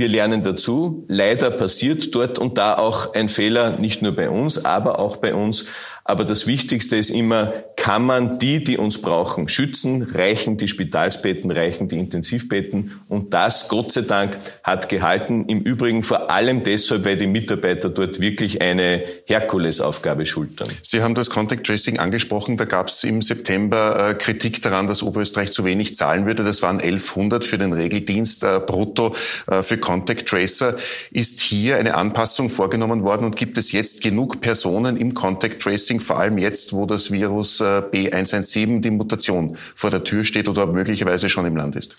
Wir 0.00 0.08
lernen 0.08 0.42
dazu. 0.42 1.04
Leider 1.08 1.50
passiert 1.50 2.14
dort 2.14 2.38
und 2.38 2.56
da 2.56 2.78
auch 2.78 3.12
ein 3.12 3.28
Fehler, 3.28 3.72
nicht 3.72 4.00
nur 4.00 4.12
bei 4.12 4.30
uns, 4.30 4.64
aber 4.64 4.98
auch 4.98 5.18
bei 5.18 5.34
uns. 5.34 5.66
Aber 6.10 6.24
das 6.24 6.48
Wichtigste 6.48 6.96
ist 6.96 7.10
immer, 7.10 7.52
kann 7.76 8.04
man 8.04 8.40
die, 8.40 8.64
die 8.64 8.76
uns 8.76 9.00
brauchen, 9.00 9.46
schützen, 9.46 10.02
reichen 10.02 10.56
die 10.56 10.66
Spitalsbetten, 10.66 11.52
reichen 11.52 11.86
die 11.86 11.98
Intensivbetten. 11.98 13.00
Und 13.08 13.32
das, 13.32 13.68
Gott 13.68 13.92
sei 13.92 14.00
Dank, 14.00 14.36
hat 14.64 14.88
gehalten. 14.88 15.44
Im 15.46 15.60
Übrigen 15.60 16.02
vor 16.02 16.28
allem 16.28 16.64
deshalb, 16.64 17.04
weil 17.04 17.16
die 17.16 17.28
Mitarbeiter 17.28 17.88
dort 17.88 18.18
wirklich 18.18 18.60
eine 18.60 19.02
Herkulesaufgabe 19.26 20.26
schultern. 20.26 20.68
Sie 20.82 21.00
haben 21.00 21.14
das 21.14 21.30
Contact 21.30 21.64
Tracing 21.64 22.00
angesprochen. 22.00 22.56
Da 22.56 22.64
gab 22.64 22.88
es 22.88 23.04
im 23.04 23.22
September 23.22 24.10
äh, 24.10 24.14
Kritik 24.14 24.60
daran, 24.62 24.88
dass 24.88 25.04
Oberösterreich 25.04 25.52
zu 25.52 25.64
wenig 25.64 25.94
zahlen 25.94 26.26
würde. 26.26 26.42
Das 26.42 26.62
waren 26.62 26.80
1100 26.80 27.44
für 27.44 27.56
den 27.56 27.72
Regeldienst 27.72 28.42
äh, 28.42 28.58
brutto 28.58 29.14
äh, 29.46 29.62
für 29.62 29.78
Contact 29.78 30.28
Tracer. 30.28 30.76
Ist 31.12 31.38
hier 31.38 31.76
eine 31.76 31.94
Anpassung 31.94 32.50
vorgenommen 32.50 33.04
worden 33.04 33.26
und 33.26 33.36
gibt 33.36 33.56
es 33.58 33.70
jetzt 33.70 34.02
genug 34.02 34.40
Personen 34.40 34.96
im 34.96 35.14
Contact 35.14 35.62
Tracing, 35.62 35.99
vor 36.00 36.18
allem 36.18 36.38
jetzt, 36.38 36.72
wo 36.72 36.86
das 36.86 37.10
Virus 37.10 37.60
B117, 37.60 38.80
die 38.80 38.90
Mutation, 38.90 39.56
vor 39.74 39.90
der 39.90 40.04
Tür 40.04 40.24
steht 40.24 40.48
oder 40.48 40.66
möglicherweise 40.66 41.28
schon 41.28 41.46
im 41.46 41.56
Land 41.56 41.76
ist? 41.76 41.96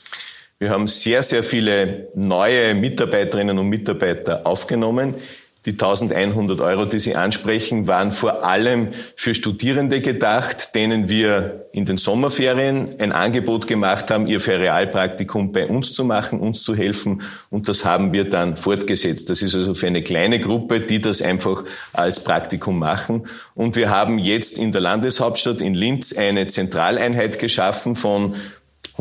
Wir 0.60 0.70
haben 0.70 0.88
sehr, 0.88 1.24
sehr 1.24 1.44
viele 1.44 2.10
neue 2.14 2.76
Mitarbeiterinnen 2.76 3.58
und 3.58 3.68
Mitarbeiter 3.68 4.46
aufgenommen. 4.46 5.16
Die 5.66 5.74
1100 5.74 6.60
Euro, 6.60 6.86
die 6.86 7.00
Sie 7.00 7.16
ansprechen, 7.16 7.88
waren 7.88 8.12
vor 8.12 8.44
allem 8.44 8.88
für 9.16 9.36
Studierende 9.36 10.02
gedacht, 10.02 10.74
denen 10.74 11.08
wir 11.08 11.68
in 11.72 11.86
den 11.86 11.98
Sommerferien 11.98 12.88
ein 12.98 13.12
Angebot 13.12 13.68
gemacht 13.68 14.10
haben, 14.10 14.26
ihr 14.26 14.40
Ferialpraktikum 14.40 15.52
bei 15.52 15.68
uns 15.68 15.94
zu 15.94 16.04
machen, 16.04 16.40
uns 16.40 16.64
zu 16.64 16.74
helfen. 16.76 17.22
Und 17.52 17.70
das 17.70 17.86
haben 17.86 18.12
wir 18.12 18.28
dann 18.28 18.58
fortgesetzt. 18.58 19.30
Das 19.30 19.44
ist 19.44 19.54
also 19.54 19.76
für 19.76 19.86
eine 19.86 20.02
kleine 20.02 20.40
Gruppe, 20.40 20.80
die 20.80 21.00
das 21.00 21.22
einfach 21.22 21.64
als 21.94 22.24
Praktikum 22.24 22.80
machen. 22.80 23.28
Und 23.54 23.76
wir 23.76 23.92
haben 23.92 24.18
jetzt 24.18 24.58
in 24.58 24.72
der 24.72 24.82
Landeshauptstadt 24.82 25.62
in 25.62 25.76
Linz 25.76 26.18
eine 26.18 26.48
Zentraleinheit 26.48 27.38
geschaffen 27.38 27.96
von 27.96 28.34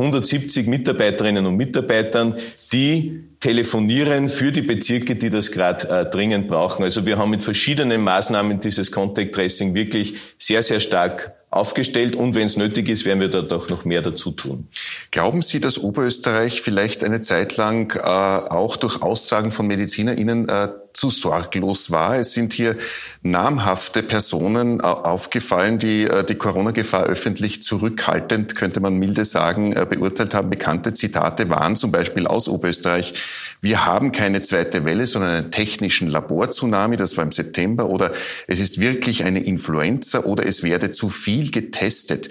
170 0.01 0.67
Mitarbeiterinnen 0.67 1.45
und 1.45 1.55
Mitarbeitern, 1.55 2.35
die 2.73 3.23
telefonieren 3.39 4.29
für 4.29 4.51
die 4.51 4.61
Bezirke, 4.61 5.15
die 5.15 5.29
das 5.29 5.51
gerade 5.51 5.89
äh, 5.89 6.05
dringend 6.09 6.47
brauchen. 6.47 6.83
Also 6.83 7.05
wir 7.05 7.17
haben 7.17 7.31
mit 7.31 7.43
verschiedenen 7.43 8.01
Maßnahmen 8.03 8.59
dieses 8.59 8.91
Contact 8.91 9.33
Tracing 9.33 9.73
wirklich 9.73 10.15
sehr, 10.37 10.61
sehr 10.61 10.79
stark 10.79 11.33
aufgestellt 11.49 12.15
und 12.15 12.33
wenn 12.33 12.45
es 12.45 12.55
nötig 12.55 12.87
ist, 12.87 13.05
werden 13.05 13.19
wir 13.19 13.27
da 13.27 13.41
doch 13.41 13.69
noch 13.69 13.83
mehr 13.83 14.01
dazu 14.01 14.31
tun. 14.31 14.67
Glauben 15.11 15.41
Sie, 15.41 15.59
dass 15.59 15.79
Oberösterreich 15.79 16.61
vielleicht 16.61 17.03
eine 17.03 17.21
Zeit 17.21 17.57
lang 17.57 17.93
äh, 17.97 17.99
auch 17.99 18.77
durch 18.77 19.01
Aussagen 19.01 19.51
von 19.51 19.67
MedizinerInnen 19.67 20.47
äh, 20.47 20.69
zu 20.93 21.09
sorglos 21.09 21.91
war. 21.91 22.17
Es 22.17 22.33
sind 22.33 22.53
hier 22.53 22.75
namhafte 23.23 24.03
Personen 24.03 24.79
äh, 24.79 24.83
aufgefallen, 24.83 25.79
die 25.79 26.03
äh, 26.03 26.23
die 26.23 26.35
Corona-Gefahr 26.35 27.03
öffentlich 27.03 27.63
zurückhaltend, 27.63 28.55
könnte 28.55 28.79
man 28.79 28.95
milde 28.95 29.25
sagen, 29.25 29.73
äh, 29.73 29.85
beurteilt 29.89 30.33
haben. 30.33 30.49
Bekannte 30.49 30.93
Zitate 30.93 31.49
waren 31.49 31.75
zum 31.75 31.91
Beispiel 31.91 32.27
aus 32.27 32.47
Oberösterreich, 32.47 33.13
wir 33.61 33.85
haben 33.85 34.11
keine 34.11 34.41
zweite 34.41 34.85
Welle, 34.85 35.05
sondern 35.05 35.35
einen 35.35 35.51
technischen 35.51 36.07
Laborzunami, 36.07 36.95
das 36.95 37.15
war 37.17 37.23
im 37.23 37.31
September, 37.31 37.89
oder 37.89 38.11
es 38.47 38.59
ist 38.59 38.81
wirklich 38.81 39.23
eine 39.23 39.43
Influenza 39.43 40.21
oder 40.21 40.45
es 40.45 40.63
werde 40.63 40.91
zu 40.91 41.09
viel 41.09 41.51
getestet. 41.51 42.29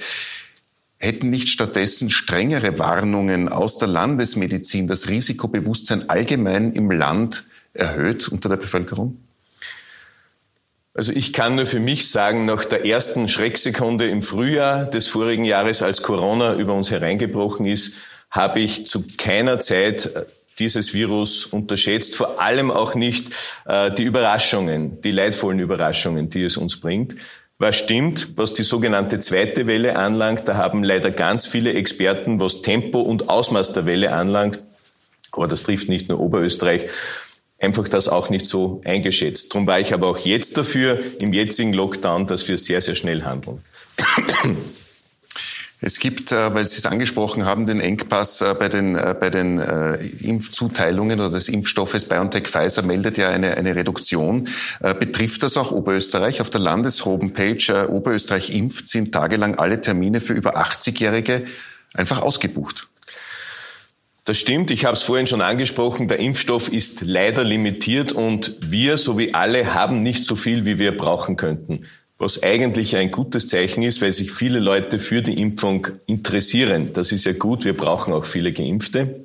Hätten 0.99 1.31
nicht 1.31 1.49
stattdessen 1.49 2.11
strengere 2.11 2.79
Warnungen 2.79 3.49
aus 3.49 3.79
der 3.79 3.89
Landesmedizin 3.89 4.87
das 4.87 5.09
Risikobewusstsein 5.09 6.11
allgemein 6.11 6.73
im 6.73 6.91
Land 6.91 7.45
erhöht 7.75 8.29
unter 8.29 8.49
der 8.49 8.57
Bevölkerung? 8.57 9.19
Also 10.95 11.13
ich 11.13 11.33
kann 11.33 11.55
nur 11.55 11.67
für 11.67 11.79
mich 11.79 12.11
sagen, 12.11 12.47
nach 12.47 12.65
der 12.65 12.85
ersten 12.85 13.29
Schrecksekunde 13.29 14.09
im 14.09 14.23
Frühjahr 14.23 14.87
des 14.87 15.07
vorigen 15.07 15.45
Jahres, 15.45 15.83
als 15.83 16.03
Corona 16.03 16.55
über 16.55 16.75
uns 16.75 16.91
hereingebrochen 16.91 17.65
ist, 17.67 17.95
habe 18.31 18.61
ich 18.61 18.87
zu 18.87 19.05
keiner 19.17 19.61
Zeit 19.61 20.07
äh, 20.07 20.25
dieses 20.59 20.93
Virus 20.93 21.47
unterschätzt, 21.47 22.17
vor 22.17 22.41
allem 22.41 22.71
auch 22.71 22.95
nicht 22.95 23.29
äh, 23.67 23.93
die 23.93 24.05
Überraschungen, 24.05 25.01
die 25.01 25.11
leidvollen 25.11 25.59
Überraschungen, 25.59 26.29
die 26.29 26.45
es 26.45 26.57
uns 26.57 26.81
bringt. 26.81 27.15
Was 27.59 27.77
stimmt, 27.77 28.37
was 28.37 28.53
die 28.53 28.63
sogenannte 28.63 29.21
zweite 29.21 29.67
Welle 29.67 29.97
anlangt, 29.97 30.49
da 30.49 30.57
haben 30.57 30.83
leider 30.83 31.11
ganz 31.11 31.47
viele 31.47 31.73
Experten, 31.75 32.41
was 32.41 32.63
Tempo 32.63 33.01
und 33.01 33.29
Ausmaß 33.29 33.73
der 33.75 33.87
Welle 33.87 34.13
anlangt, 34.13 34.59
aber 35.33 35.47
das 35.47 35.63
trifft 35.63 35.89
nicht 35.89 36.09
nur 36.09 36.21
Oberösterreich, 36.21 36.87
einfach 37.61 37.89
das 37.89 38.09
auch 38.09 38.31
nicht 38.31 38.47
so 38.47 38.81
eingeschätzt. 38.85 39.53
Darum 39.53 39.67
war 39.67 39.79
ich 39.79 39.93
aber 39.93 40.09
auch 40.09 40.19
jetzt 40.19 40.57
dafür, 40.57 40.99
im 41.21 41.33
jetzigen 41.33 41.73
Lockdown, 41.73 42.27
dass 42.27 42.49
wir 42.49 42.59
sehr, 42.59 42.81
sehr 42.81 42.95
schnell 42.95 43.23
handeln. 43.23 43.59
Es 45.83 45.99
gibt, 45.99 46.31
äh, 46.31 46.55
weil 46.55 46.67
Sie 46.67 46.77
es 46.77 46.87
angesprochen 46.87 47.47
haben, 47.47 47.65
den 47.65 47.81
Engpass 47.81 48.43
äh, 48.43 48.55
bei 48.59 48.69
den, 48.69 48.97
äh, 48.97 49.15
bei 49.19 49.31
den 49.31 49.59
Impfzuteilungen 50.21 51.21
oder 51.21 51.31
des 51.31 51.49
Impfstoffes 51.49 52.05
BioNTech 52.05 52.49
Pfizer 52.49 52.83
meldet 52.83 53.17
ja 53.17 53.31
eine, 53.31 53.57
eine 53.57 53.75
Reduktion. 53.75 54.49
Betrifft 54.99 55.43
das 55.43 55.57
auch 55.57 55.73
Oberösterreich? 55.73 56.41
Auf 56.41 56.51
der 56.51 56.61
Landeshomepage 56.61 57.89
Oberösterreich 57.91 58.55
impft 58.55 58.89
sind 58.89 59.13
tagelang 59.13 59.57
alle 59.57 59.81
Termine 59.81 60.21
für 60.21 60.35
über 60.35 60.57
80-Jährige 60.57 61.45
einfach 61.95 62.23
ausgebucht. 62.23 62.90
Das 64.31 64.39
stimmt, 64.39 64.71
ich 64.71 64.85
habe 64.85 64.95
es 64.95 65.03
vorhin 65.03 65.27
schon 65.27 65.41
angesprochen, 65.41 66.07
der 66.07 66.21
Impfstoff 66.21 66.73
ist 66.73 67.01
leider 67.01 67.43
limitiert 67.43 68.13
und 68.13 68.55
wir, 68.61 68.97
so 68.97 69.19
wie 69.19 69.35
alle, 69.35 69.75
haben 69.75 70.05
nicht 70.05 70.23
so 70.23 70.37
viel, 70.37 70.65
wie 70.65 70.79
wir 70.79 70.97
brauchen 70.97 71.35
könnten. 71.35 71.87
Was 72.17 72.41
eigentlich 72.45 72.95
ein 72.95 73.11
gutes 73.11 73.49
Zeichen 73.49 73.83
ist, 73.83 74.01
weil 74.03 74.13
sich 74.13 74.31
viele 74.31 74.61
Leute 74.61 75.01
für 75.01 75.23
die 75.23 75.43
Impfung 75.43 75.89
interessieren. 76.07 76.93
Das 76.93 77.11
ist 77.11 77.25
ja 77.25 77.33
gut, 77.33 77.65
wir 77.65 77.77
brauchen 77.77 78.15
auch 78.15 78.25
viele 78.25 78.53
Geimpfte. 78.53 79.17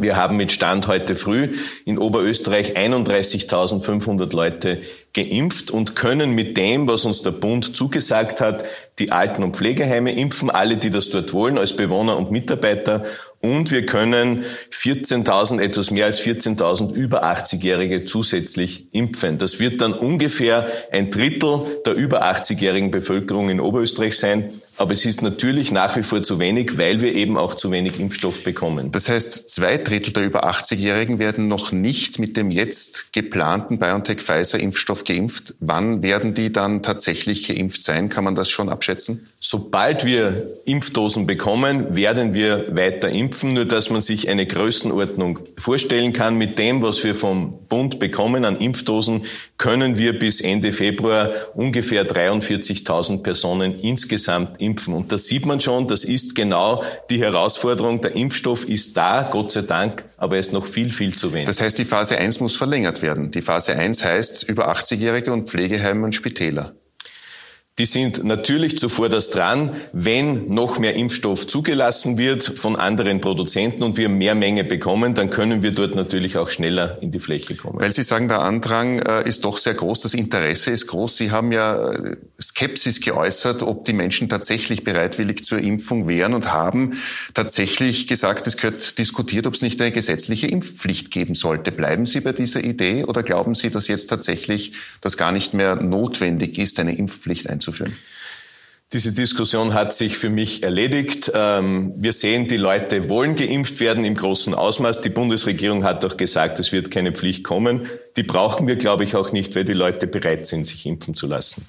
Wir 0.00 0.14
haben 0.14 0.36
mit 0.36 0.52
Stand 0.52 0.86
heute 0.86 1.16
früh 1.16 1.48
in 1.84 1.98
Oberösterreich 1.98 2.76
31.500 2.76 4.34
Leute 4.36 4.80
geimpft 5.14 5.72
und 5.72 5.96
können 5.96 6.34
mit 6.34 6.56
dem, 6.56 6.86
was 6.86 7.04
uns 7.04 7.22
der 7.22 7.32
Bund 7.32 7.74
zugesagt 7.74 8.40
hat, 8.40 8.64
die 9.00 9.10
Alten- 9.10 9.42
und 9.42 9.56
Pflegeheime 9.56 10.12
impfen, 10.12 10.50
alle, 10.50 10.76
die 10.76 10.90
das 10.90 11.10
dort 11.10 11.32
wollen, 11.32 11.58
als 11.58 11.74
Bewohner 11.74 12.16
und 12.16 12.30
Mitarbeiter. 12.30 13.04
Und 13.40 13.70
wir 13.70 13.86
können 13.86 14.44
14.000, 14.72 15.60
etwas 15.60 15.92
mehr 15.92 16.06
als 16.06 16.20
14.000 16.20 16.92
über 16.92 17.24
80-Jährige 17.24 18.04
zusätzlich 18.04 18.86
impfen. 18.92 19.38
Das 19.38 19.60
wird 19.60 19.80
dann 19.80 19.92
ungefähr 19.92 20.66
ein 20.90 21.10
Drittel 21.10 21.60
der 21.86 21.94
über 21.94 22.24
80-jährigen 22.24 22.90
Bevölkerung 22.90 23.48
in 23.48 23.60
Oberösterreich 23.60 24.18
sein. 24.18 24.52
Aber 24.78 24.92
es 24.92 25.04
ist 25.04 25.22
natürlich 25.22 25.72
nach 25.72 25.96
wie 25.96 26.04
vor 26.04 26.22
zu 26.22 26.38
wenig, 26.38 26.78
weil 26.78 27.00
wir 27.00 27.14
eben 27.14 27.36
auch 27.36 27.54
zu 27.54 27.72
wenig 27.72 27.98
Impfstoff 27.98 28.44
bekommen. 28.44 28.92
Das 28.92 29.08
heißt, 29.08 29.50
zwei 29.50 29.76
Drittel 29.76 30.12
der 30.12 30.24
über 30.24 30.48
80-Jährigen 30.48 31.18
werden 31.18 31.48
noch 31.48 31.72
nicht 31.72 32.20
mit 32.20 32.36
dem 32.36 32.50
jetzt 32.52 33.12
geplanten 33.12 33.78
BioNTech-Pfizer-Impfstoff 33.78 35.02
geimpft. 35.02 35.54
Wann 35.58 36.02
werden 36.04 36.32
die 36.32 36.52
dann 36.52 36.82
tatsächlich 36.82 37.48
geimpft 37.48 37.82
sein? 37.82 38.08
Kann 38.08 38.22
man 38.22 38.36
das 38.36 38.50
schon 38.50 38.68
abschätzen? 38.68 39.28
Sobald 39.40 40.04
wir 40.04 40.46
Impfdosen 40.64 41.26
bekommen, 41.26 41.96
werden 41.96 42.32
wir 42.32 42.76
weiter 42.76 43.08
impfen. 43.08 43.54
Nur, 43.54 43.64
dass 43.64 43.90
man 43.90 44.00
sich 44.00 44.28
eine 44.28 44.46
Größenordnung 44.46 45.40
vorstellen 45.58 46.12
kann. 46.12 46.38
Mit 46.38 46.58
dem, 46.58 46.82
was 46.82 47.02
wir 47.02 47.16
vom 47.16 47.58
Bund 47.68 47.98
bekommen 47.98 48.44
an 48.44 48.58
Impfdosen, 48.58 49.22
können 49.58 49.98
wir 49.98 50.16
bis 50.16 50.40
Ende 50.40 50.72
Februar 50.72 51.30
ungefähr 51.54 52.06
43.000 52.06 53.22
Personen 53.22 53.74
insgesamt 53.74 54.60
impfen. 54.60 54.94
Und 54.94 55.10
das 55.10 55.26
sieht 55.26 55.44
man 55.44 55.60
schon, 55.60 55.88
das 55.88 56.04
ist 56.04 56.36
genau 56.36 56.82
die 57.10 57.20
Herausforderung. 57.20 58.00
Der 58.00 58.14
Impfstoff 58.14 58.68
ist 58.68 58.96
da, 58.96 59.28
Gott 59.30 59.50
sei 59.50 59.62
Dank, 59.62 60.04
aber 60.16 60.36
er 60.36 60.40
ist 60.40 60.52
noch 60.52 60.64
viel, 60.64 60.90
viel 60.90 61.14
zu 61.14 61.32
wenig. 61.32 61.46
Das 61.46 61.60
heißt, 61.60 61.78
die 61.78 61.84
Phase 61.84 62.16
1 62.16 62.40
muss 62.40 62.56
verlängert 62.56 63.02
werden. 63.02 63.32
Die 63.32 63.42
Phase 63.42 63.74
1 63.76 64.04
heißt 64.04 64.48
über 64.48 64.70
80-Jährige 64.70 65.32
und 65.32 65.48
Pflegeheime 65.48 66.04
und 66.04 66.14
Spitäler. 66.14 66.74
Die 67.78 67.86
sind 67.86 68.24
natürlich 68.24 68.76
zuvor 68.76 69.08
das 69.08 69.30
dran, 69.30 69.70
wenn 69.92 70.52
noch 70.52 70.80
mehr 70.80 70.96
Impfstoff 70.96 71.46
zugelassen 71.46 72.18
wird 72.18 72.42
von 72.42 72.74
anderen 72.74 73.20
Produzenten 73.20 73.84
und 73.84 73.96
wir 73.96 74.08
mehr 74.08 74.34
Menge 74.34 74.64
bekommen, 74.64 75.14
dann 75.14 75.30
können 75.30 75.62
wir 75.62 75.70
dort 75.70 75.94
natürlich 75.94 76.38
auch 76.38 76.48
schneller 76.48 76.98
in 77.00 77.12
die 77.12 77.20
Fläche 77.20 77.54
kommen. 77.54 77.80
Weil 77.80 77.92
Sie 77.92 78.02
sagen, 78.02 78.26
der 78.26 78.40
Andrang 78.40 78.98
äh, 78.98 79.28
ist 79.28 79.44
doch 79.44 79.58
sehr 79.58 79.74
groß, 79.74 80.00
das 80.00 80.14
Interesse 80.14 80.72
ist 80.72 80.88
groß. 80.88 81.16
Sie 81.16 81.30
haben 81.30 81.52
ja 81.52 81.92
äh, 81.92 82.16
Skepsis 82.40 83.00
geäußert, 83.00 83.62
ob 83.62 83.84
die 83.84 83.92
Menschen 83.92 84.28
tatsächlich 84.28 84.82
bereitwillig 84.82 85.44
zur 85.44 85.58
Impfung 85.58 86.08
wären 86.08 86.34
und 86.34 86.52
haben 86.52 86.98
tatsächlich 87.32 88.08
gesagt, 88.08 88.48
es 88.48 88.56
gehört 88.56 88.98
diskutiert, 88.98 89.46
ob 89.46 89.54
es 89.54 89.62
nicht 89.62 89.80
eine 89.80 89.92
gesetzliche 89.92 90.48
Impfpflicht 90.48 91.12
geben 91.12 91.36
sollte. 91.36 91.70
Bleiben 91.70 92.06
Sie 92.06 92.20
bei 92.20 92.32
dieser 92.32 92.64
Idee 92.64 93.04
oder 93.04 93.22
glauben 93.22 93.54
Sie, 93.54 93.70
dass 93.70 93.86
jetzt 93.86 94.06
tatsächlich 94.06 94.72
das 95.00 95.16
gar 95.16 95.30
nicht 95.30 95.54
mehr 95.54 95.76
notwendig 95.76 96.58
ist, 96.58 96.80
eine 96.80 96.96
Impfpflicht 96.96 97.48
einzuführen? 97.48 97.67
Einzuführen? 97.68 97.96
Diese 98.94 99.12
Diskussion 99.12 99.74
hat 99.74 99.92
sich 99.92 100.16
für 100.16 100.30
mich 100.30 100.62
erledigt. 100.62 101.30
Ähm, 101.34 101.92
wir 101.96 102.12
sehen, 102.12 102.48
die 102.48 102.56
Leute 102.56 103.10
wollen 103.10 103.36
geimpft 103.36 103.80
werden 103.80 104.02
im 104.06 104.14
großen 104.14 104.54
Ausmaß. 104.54 105.02
Die 105.02 105.10
Bundesregierung 105.10 105.84
hat 105.84 106.04
doch 106.04 106.16
gesagt, 106.16 106.58
es 106.58 106.72
wird 106.72 106.90
keine 106.90 107.12
Pflicht 107.12 107.44
kommen. 107.44 107.86
Die 108.16 108.22
brauchen 108.22 108.66
wir, 108.66 108.76
glaube 108.76 109.04
ich, 109.04 109.14
auch 109.14 109.30
nicht, 109.30 109.54
weil 109.54 109.66
die 109.66 109.74
Leute 109.74 110.06
bereit 110.06 110.46
sind, 110.46 110.66
sich 110.66 110.86
impfen 110.86 111.14
zu 111.14 111.26
lassen. 111.26 111.66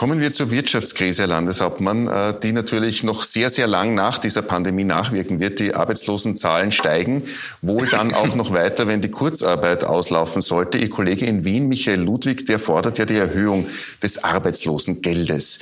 Kommen 0.00 0.20
wir 0.20 0.32
zur 0.32 0.50
Wirtschaftskrise, 0.50 1.24
Herr 1.24 1.28
Landeshauptmann, 1.28 2.06
äh, 2.06 2.34
die 2.42 2.52
natürlich 2.52 3.02
noch 3.02 3.22
sehr, 3.22 3.50
sehr 3.50 3.66
lang 3.66 3.92
nach 3.92 4.16
dieser 4.16 4.40
Pandemie 4.40 4.84
nachwirken 4.84 5.40
wird. 5.40 5.60
Die 5.60 5.74
Arbeitslosenzahlen 5.74 6.72
steigen, 6.72 7.24
wohl 7.60 7.86
dann 7.86 8.14
auch 8.14 8.34
noch 8.34 8.50
weiter, 8.50 8.88
wenn 8.88 9.02
die 9.02 9.10
Kurzarbeit 9.10 9.84
auslaufen 9.84 10.40
sollte. 10.40 10.78
Ihr 10.78 10.88
Kollege 10.88 11.26
in 11.26 11.44
Wien, 11.44 11.68
Michael 11.68 12.00
Ludwig, 12.00 12.46
der 12.46 12.58
fordert 12.58 12.96
ja 12.96 13.04
die 13.04 13.16
Erhöhung 13.16 13.66
des 14.02 14.24
Arbeitslosengeldes. 14.24 15.58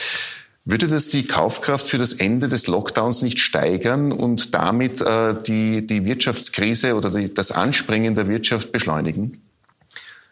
Würde 0.65 0.87
das 0.87 1.09
die 1.09 1.25
Kaufkraft 1.25 1.89
für 1.89 1.99
das 1.99 2.13
Ende 2.13 2.47
des 2.47 2.69
Lockdowns 2.69 3.23
nicht 3.23 3.41
steigern 3.41 4.13
und 4.13 4.55
damit 4.55 5.01
äh, 5.01 5.35
die, 5.49 5.85
die 5.85 6.05
Wirtschaftskrise 6.05 6.95
oder 6.95 7.11
die, 7.11 7.35
das 7.35 7.51
Anspringen 7.51 8.15
der 8.15 8.29
Wirtschaft 8.29 8.71
beschleunigen? 8.71 9.48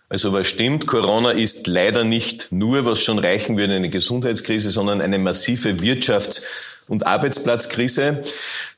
Also 0.09 0.33
was 0.33 0.47
stimmt, 0.47 0.87
Corona 0.87 1.33
ist 1.33 1.67
leider 1.67 2.05
nicht 2.05 2.53
nur, 2.53 2.85
was 2.85 3.03
schon 3.03 3.19
reichen 3.19 3.57
würde, 3.57 3.75
eine 3.75 3.91
Gesundheitskrise, 3.91 4.71
sondern 4.71 5.01
eine 5.01 5.19
massive 5.19 5.71
Wirtschafts- 5.71 6.43
und 6.87 7.05
Arbeitsplatzkrise. 7.05 8.23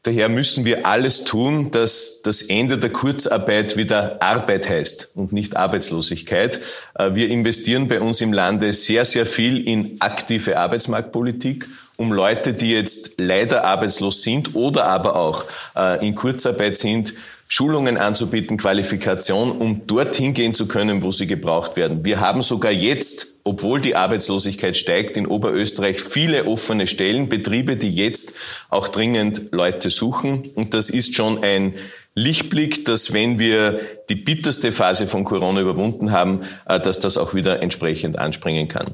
Daher 0.03 0.31
müssen 0.31 0.65
wir 0.65 0.87
alles 0.87 1.25
tun, 1.25 1.71
dass 1.71 2.23
das 2.23 2.41
Ende 2.41 2.79
der 2.79 2.91
Kurzarbeit 2.91 3.77
wieder 3.77 4.23
Arbeit 4.23 4.71
heißt 4.71 5.11
und 5.15 5.33
nicht 5.33 5.57
Arbeitslosigkeit. 5.57 6.61
Äh, 6.95 7.15
wir 7.15 7.29
investieren 7.29 7.89
bei 7.89 8.01
uns 8.01 8.23
im 8.23 8.33
Lande 8.33 8.73
sehr, 8.73 9.05
sehr 9.05 9.27
viel 9.27 9.69
in 9.69 10.01
aktive 10.01 10.59
Arbeitsmarktpolitik 10.59 11.67
um 11.97 12.13
Leute, 12.13 12.55
die 12.55 12.71
jetzt 12.71 13.15
leider 13.19 13.65
arbeitslos 13.65 14.23
sind 14.23 14.55
oder 14.55 14.85
aber 14.85 15.17
auch 15.17 15.45
äh, 15.77 16.07
in 16.07 16.15
Kurzarbeit 16.15 16.77
sind, 16.77 17.13
Schulungen 17.51 17.97
anzubieten, 17.97 18.59
Qualifikation, 18.59 19.51
um 19.53 19.87
dorthin 19.87 20.35
gehen 20.35 20.53
zu 20.53 20.69
können, 20.69 21.03
wo 21.03 21.13
sie 21.13 21.27
gebraucht 21.27 21.77
werden. 21.77 22.05
Wir 22.05 22.21
haben 22.21 22.43
sogar 22.43 22.71
jetzt, 22.71 23.27
obwohl 23.43 23.81
die 23.81 23.97
Arbeitslosigkeit 23.97 24.77
steigt, 24.77 25.17
in 25.17 25.27
Oberösterreich 25.27 25.99
viele 25.99 26.45
offene 26.45 26.87
Stellen, 26.87 27.31
Betriebe, 27.31 27.79
die 27.79 27.95
jetzt 27.95 28.35
auch 28.69 28.89
dringend 28.89 29.51
Leute 29.51 29.89
suchen. 29.89 30.43
Und 30.57 30.75
das 30.75 30.91
ist 30.91 31.15
schon 31.15 31.43
ein 31.43 31.73
Lichtblick, 32.15 32.85
dass 32.85 33.15
wenn 33.15 33.39
wir 33.39 33.81
die 34.11 34.17
bitterste 34.17 34.71
Phase 34.71 35.07
von 35.07 35.25
Corona 35.25 35.63
überwunden 35.63 36.11
haben, 36.13 36.43
äh, 36.67 36.79
dass 36.79 36.99
das 36.99 37.17
auch 37.17 37.33
wieder 37.33 37.63
entsprechend 37.63 38.19
anspringen 38.19 38.69
kann. 38.69 38.89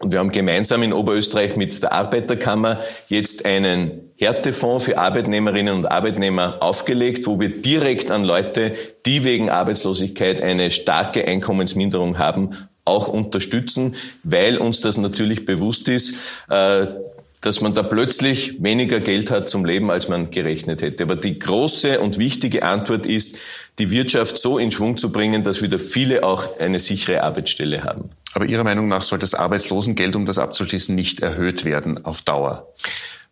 Und 0.00 0.12
wir 0.12 0.18
haben 0.18 0.32
gemeinsam 0.32 0.82
in 0.82 0.94
Oberösterreich 0.94 1.56
mit 1.56 1.82
der 1.82 1.92
Arbeiterkammer 1.92 2.80
jetzt 3.08 3.44
einen 3.44 4.10
Härtefonds 4.16 4.86
für 4.86 4.96
Arbeitnehmerinnen 4.96 5.74
und 5.74 5.86
Arbeitnehmer 5.86 6.56
aufgelegt, 6.60 7.26
wo 7.26 7.38
wir 7.38 7.50
direkt 7.50 8.10
an 8.10 8.24
Leute, 8.24 8.72
die 9.04 9.24
wegen 9.24 9.50
Arbeitslosigkeit 9.50 10.40
eine 10.40 10.70
starke 10.70 11.28
Einkommensminderung 11.28 12.18
haben, 12.18 12.56
auch 12.86 13.08
unterstützen, 13.08 13.94
weil 14.22 14.56
uns 14.56 14.80
das 14.80 14.96
natürlich 14.96 15.44
bewusst 15.44 15.86
ist, 15.88 16.16
äh, 16.48 16.86
dass 17.42 17.60
man 17.60 17.74
da 17.74 17.82
plötzlich 17.82 18.62
weniger 18.62 19.00
Geld 19.00 19.30
hat 19.30 19.50
zum 19.50 19.66
Leben, 19.66 19.90
als 19.90 20.08
man 20.08 20.30
gerechnet 20.30 20.80
hätte. 20.80 21.04
Aber 21.04 21.16
die 21.16 21.38
große 21.38 22.00
und 22.00 22.18
wichtige 22.18 22.62
Antwort 22.62 23.06
ist, 23.06 23.38
die 23.78 23.90
Wirtschaft 23.90 24.38
so 24.38 24.58
in 24.58 24.70
Schwung 24.70 24.96
zu 24.96 25.12
bringen, 25.12 25.42
dass 25.42 25.62
wieder 25.62 25.78
viele 25.78 26.24
auch 26.24 26.58
eine 26.58 26.80
sichere 26.80 27.22
Arbeitsstelle 27.22 27.84
haben. 27.84 28.10
Aber 28.34 28.46
Ihrer 28.46 28.64
Meinung 28.64 28.88
nach 28.88 29.02
soll 29.02 29.18
das 29.18 29.34
Arbeitslosengeld, 29.34 30.14
um 30.16 30.26
das 30.26 30.38
abzuschließen, 30.38 30.94
nicht 30.94 31.20
erhöht 31.20 31.64
werden 31.64 32.04
auf 32.04 32.22
Dauer? 32.22 32.72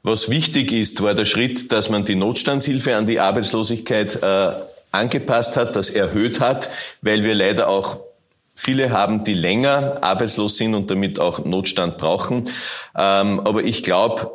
Was 0.03 0.29
wichtig 0.29 0.73
ist, 0.73 1.03
war 1.03 1.15
der 1.15 1.25
Schritt, 1.25 1.73
dass 1.73 1.91
man 1.91 2.05
die 2.05 2.15
Notstandshilfe 2.15 2.97
an 2.97 3.07
die 3.07 3.21
Arbeitslosigkeit 3.21 4.23
äh, 4.23 4.53
angepasst 4.93 5.57
hat, 5.57 5.77
das 5.77 5.91
erhöht 5.91 6.41
hat, 6.41 6.71
weil 7.03 7.25
wir 7.25 7.35
leider 7.35 7.69
auch 7.69 7.99
viele 8.55 8.91
haben, 8.91 9.25
die 9.25 9.35
länger 9.35 9.99
arbeitslos 10.01 10.57
sind 10.57 10.75
und 10.75 10.91
damit 10.91 11.19
auch 11.21 11.45
Notstand 11.45 11.99
brauchen. 11.99 12.45
Ähm, 12.97 13.41
aber 13.41 13.65
ich 13.65 13.83
glaube, 13.83 14.31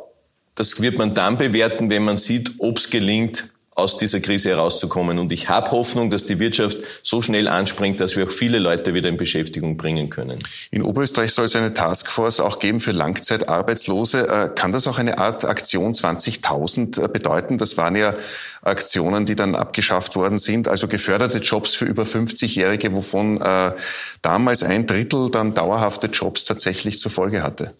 das 0.54 0.80
wird 0.80 0.98
man 0.98 1.14
dann 1.14 1.36
bewerten, 1.36 1.90
wenn 1.90 2.04
man 2.04 2.16
sieht, 2.16 2.52
ob 2.58 2.78
es 2.78 2.88
gelingt, 2.88 3.48
aus 3.74 3.98
dieser 3.98 4.20
Krise 4.20 4.50
herauszukommen. 4.50 5.18
Und 5.18 5.32
ich 5.32 5.48
habe 5.48 5.72
Hoffnung, 5.72 6.08
dass 6.10 6.26
die 6.26 6.38
Wirtschaft 6.38 6.78
so 7.02 7.22
schnell 7.22 7.48
anspringt, 7.48 8.00
dass 8.00 8.16
wir 8.16 8.26
auch 8.26 8.30
viele 8.30 8.60
Leute 8.60 8.94
wieder 8.94 9.08
in 9.08 9.16
Beschäftigung 9.16 9.76
bringen 9.76 10.10
können. 10.10 10.38
In 10.70 10.82
Oberösterreich 10.82 11.32
soll 11.32 11.46
es 11.46 11.56
eine 11.56 11.74
Taskforce 11.74 12.38
auch 12.40 12.60
geben 12.60 12.78
für 12.78 12.92
Langzeitarbeitslose. 12.92 14.28
Äh, 14.28 14.50
kann 14.54 14.70
das 14.70 14.86
auch 14.86 14.98
eine 14.98 15.18
Art 15.18 15.44
Aktion 15.44 15.92
20.000 15.92 17.04
äh, 17.04 17.08
bedeuten? 17.08 17.58
Das 17.58 17.76
waren 17.76 17.96
ja 17.96 18.14
Aktionen, 18.62 19.26
die 19.26 19.34
dann 19.34 19.56
abgeschafft 19.56 20.14
worden 20.14 20.38
sind, 20.38 20.68
also 20.68 20.86
geförderte 20.86 21.38
Jobs 21.38 21.74
für 21.74 21.84
über 21.84 22.04
50-Jährige, 22.04 22.94
wovon 22.94 23.40
äh, 23.40 23.72
damals 24.22 24.62
ein 24.62 24.86
Drittel 24.86 25.30
dann 25.30 25.52
dauerhafte 25.52 26.06
Jobs 26.06 26.44
tatsächlich 26.44 27.00
zur 27.00 27.10
Folge 27.10 27.42
hatte. 27.42 27.72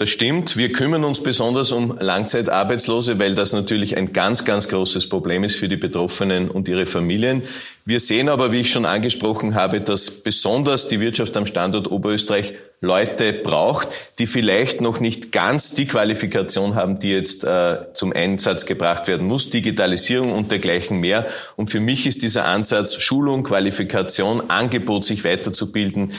Das 0.00 0.08
stimmt. 0.08 0.56
Wir 0.56 0.72
kümmern 0.72 1.04
uns 1.04 1.22
besonders 1.22 1.72
um 1.72 1.94
Langzeitarbeitslose, 2.00 3.18
weil 3.18 3.34
das 3.34 3.52
natürlich 3.52 3.98
ein 3.98 4.14
ganz, 4.14 4.46
ganz 4.46 4.66
großes 4.68 5.10
Problem 5.10 5.44
ist 5.44 5.56
für 5.56 5.68
die 5.68 5.76
Betroffenen 5.76 6.50
und 6.50 6.68
ihre 6.68 6.86
Familien. 6.86 7.42
Wir 7.84 8.00
sehen 8.00 8.30
aber, 8.30 8.50
wie 8.50 8.60
ich 8.60 8.72
schon 8.72 8.86
angesprochen 8.86 9.54
habe, 9.54 9.82
dass 9.82 10.22
besonders 10.22 10.88
die 10.88 11.00
Wirtschaft 11.00 11.36
am 11.36 11.44
Standort 11.44 11.90
Oberösterreich 11.90 12.54
Leute 12.82 13.34
braucht, 13.34 13.88
die 14.18 14.26
vielleicht 14.26 14.80
noch 14.80 15.00
nicht 15.00 15.32
ganz 15.32 15.74
die 15.74 15.84
Qualifikation 15.84 16.76
haben, 16.76 16.98
die 16.98 17.10
jetzt 17.10 17.44
äh, 17.44 17.76
zum 17.92 18.14
Einsatz 18.14 18.64
gebracht 18.64 19.06
werden 19.06 19.26
muss, 19.26 19.50
Digitalisierung 19.50 20.32
und 20.32 20.50
dergleichen 20.50 20.98
mehr. 20.98 21.26
Und 21.56 21.68
für 21.68 21.80
mich 21.80 22.06
ist 22.06 22.22
dieser 22.22 22.46
Ansatz 22.46 22.94
Schulung, 22.94 23.42
Qualifikation, 23.42 24.48
Angebot, 24.48 25.04
sich 25.04 25.24
weiterzubilden, 25.24 26.14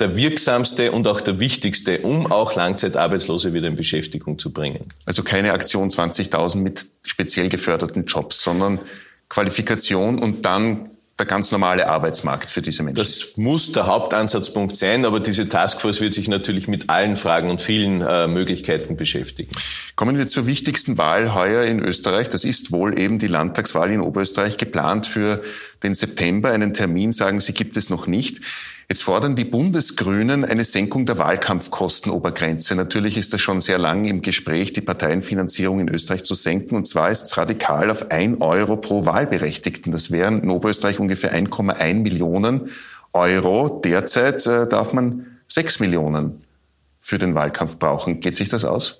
der 0.00 0.16
wirksamste 0.16 0.92
und 0.92 1.06
auch 1.06 1.20
der 1.20 1.38
wichtigste, 1.40 2.00
um 2.00 2.30
auch 2.30 2.54
Langzeitarbeitslose 2.54 3.52
wieder 3.52 3.68
in 3.68 3.76
Beschäftigung 3.76 4.38
zu 4.38 4.52
bringen. 4.52 4.80
Also 5.04 5.22
keine 5.22 5.52
Aktion 5.52 5.90
20.000 5.90 6.56
mit 6.56 6.86
speziell 7.02 7.48
geförderten 7.48 8.06
Jobs, 8.06 8.42
sondern 8.42 8.80
Qualifikation 9.28 10.18
und 10.18 10.44
dann 10.44 10.88
der 11.20 11.26
ganz 11.26 11.52
normale 11.52 11.86
Arbeitsmarkt 11.86 12.50
für 12.50 12.62
diese 12.62 12.82
Menschen. 12.82 12.96
Das 12.96 13.36
muss 13.36 13.72
der 13.72 13.86
Hauptansatzpunkt 13.86 14.74
sein, 14.74 15.04
aber 15.04 15.20
diese 15.20 15.48
Taskforce 15.48 16.00
wird 16.00 16.14
sich 16.14 16.28
natürlich 16.28 16.66
mit 16.66 16.88
allen 16.88 17.14
Fragen 17.14 17.50
und 17.50 17.60
vielen 17.60 18.00
äh, 18.00 18.26
Möglichkeiten 18.26 18.96
beschäftigen. 18.96 19.50
Kommen 19.96 20.16
wir 20.16 20.26
zur 20.26 20.46
wichtigsten 20.46 20.96
Wahl 20.96 21.34
heuer 21.34 21.64
in 21.64 21.78
Österreich. 21.78 22.30
Das 22.30 22.44
ist 22.44 22.72
wohl 22.72 22.98
eben 22.98 23.18
die 23.18 23.26
Landtagswahl 23.26 23.92
in 23.92 24.00
Oberösterreich 24.00 24.56
geplant 24.56 25.06
für 25.06 25.42
den 25.82 25.92
September. 25.92 26.50
Einen 26.52 26.72
Termin, 26.72 27.12
sagen 27.12 27.38
Sie, 27.38 27.52
gibt 27.52 27.76
es 27.76 27.90
noch 27.90 28.06
nicht. 28.06 28.40
Jetzt 28.90 29.04
fordern 29.04 29.36
die 29.36 29.44
Bundesgrünen 29.44 30.44
eine 30.44 30.64
Senkung 30.64 31.06
der 31.06 31.16
Wahlkampfkostenobergrenze. 31.16 32.74
Natürlich 32.74 33.16
ist 33.16 33.32
das 33.32 33.40
schon 33.40 33.60
sehr 33.60 33.78
lang 33.78 34.04
im 34.04 34.20
Gespräch, 34.20 34.72
die 34.72 34.80
Parteienfinanzierung 34.80 35.78
in 35.78 35.88
Österreich 35.88 36.24
zu 36.24 36.34
senken. 36.34 36.74
Und 36.74 36.88
zwar 36.88 37.08
ist 37.08 37.22
es 37.22 37.38
radikal 37.38 37.88
auf 37.88 38.10
ein 38.10 38.42
Euro 38.42 38.76
pro 38.76 39.06
Wahlberechtigten. 39.06 39.92
Das 39.92 40.10
wären 40.10 40.42
in 40.42 40.50
Oberösterreich 40.50 40.98
ungefähr 40.98 41.32
1,1 41.32 42.00
Millionen 42.00 42.70
Euro. 43.12 43.80
Derzeit 43.84 44.44
äh, 44.48 44.66
darf 44.66 44.92
man 44.92 45.38
6 45.46 45.78
Millionen 45.78 46.42
für 46.98 47.18
den 47.18 47.36
Wahlkampf 47.36 47.78
brauchen. 47.78 48.18
Geht 48.18 48.34
sich 48.34 48.48
das 48.48 48.64
aus? 48.64 48.99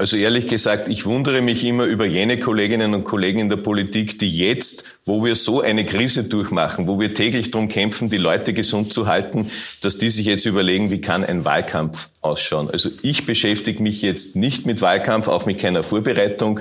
Also 0.00 0.16
ehrlich 0.16 0.46
gesagt, 0.46 0.88
ich 0.88 1.04
wundere 1.04 1.42
mich 1.42 1.62
immer 1.62 1.84
über 1.84 2.06
jene 2.06 2.38
Kolleginnen 2.38 2.94
und 2.94 3.04
Kollegen 3.04 3.38
in 3.38 3.48
der 3.50 3.58
Politik, 3.58 4.18
die 4.18 4.30
jetzt, 4.30 4.86
wo 5.04 5.22
wir 5.22 5.34
so 5.34 5.60
eine 5.60 5.84
Krise 5.84 6.24
durchmachen, 6.24 6.88
wo 6.88 6.98
wir 6.98 7.14
täglich 7.14 7.50
darum 7.50 7.68
kämpfen, 7.68 8.08
die 8.08 8.16
Leute 8.16 8.54
gesund 8.54 8.94
zu 8.94 9.08
halten, 9.08 9.50
dass 9.82 9.98
die 9.98 10.08
sich 10.08 10.24
jetzt 10.24 10.46
überlegen, 10.46 10.90
wie 10.90 11.02
kann 11.02 11.22
ein 11.22 11.44
Wahlkampf 11.44 12.08
ausschauen. 12.22 12.70
Also 12.70 12.88
ich 13.02 13.26
beschäftige 13.26 13.82
mich 13.82 14.00
jetzt 14.00 14.36
nicht 14.36 14.64
mit 14.64 14.80
Wahlkampf, 14.80 15.28
auch 15.28 15.44
mit 15.44 15.58
keiner 15.58 15.82
Vorbereitung 15.82 16.60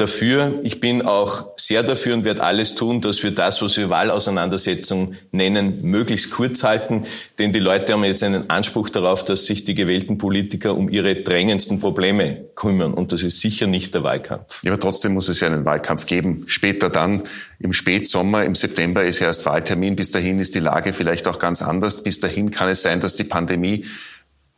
dafür. 0.00 0.58
Ich 0.62 0.80
bin 0.80 1.02
auch 1.02 1.44
sehr 1.56 1.82
dafür 1.82 2.14
und 2.14 2.24
werde 2.24 2.42
alles 2.42 2.74
tun, 2.74 3.00
dass 3.00 3.22
wir 3.22 3.30
das, 3.30 3.62
was 3.62 3.76
wir 3.76 3.90
Wahlauseinandersetzung 3.90 5.14
nennen, 5.30 5.82
möglichst 5.82 6.30
kurz 6.30 6.64
halten. 6.64 7.04
Denn 7.38 7.52
die 7.52 7.58
Leute 7.60 7.92
haben 7.92 8.02
jetzt 8.04 8.24
einen 8.24 8.50
Anspruch 8.50 8.88
darauf, 8.88 9.24
dass 9.24 9.46
sich 9.46 9.64
die 9.64 9.74
gewählten 9.74 10.18
Politiker 10.18 10.74
um 10.74 10.88
ihre 10.88 11.16
drängendsten 11.16 11.78
Probleme 11.80 12.44
kümmern. 12.54 12.94
Und 12.94 13.12
das 13.12 13.22
ist 13.22 13.40
sicher 13.40 13.66
nicht 13.66 13.94
der 13.94 14.02
Wahlkampf. 14.02 14.64
Ja, 14.64 14.72
aber 14.72 14.80
trotzdem 14.80 15.14
muss 15.14 15.28
es 15.28 15.40
ja 15.40 15.46
einen 15.46 15.64
Wahlkampf 15.64 16.06
geben. 16.06 16.44
Später 16.46 16.90
dann, 16.90 17.22
im 17.60 17.72
Spätsommer, 17.72 18.44
im 18.44 18.54
September 18.54 19.04
ist 19.04 19.20
ja 19.20 19.26
erst 19.26 19.46
Wahltermin. 19.46 19.96
Bis 19.96 20.10
dahin 20.10 20.38
ist 20.38 20.54
die 20.54 20.60
Lage 20.60 20.92
vielleicht 20.92 21.28
auch 21.28 21.38
ganz 21.38 21.62
anders. 21.62 22.02
Bis 22.02 22.20
dahin 22.20 22.50
kann 22.50 22.68
es 22.68 22.82
sein, 22.82 23.00
dass 23.00 23.14
die 23.14 23.24
Pandemie 23.24 23.84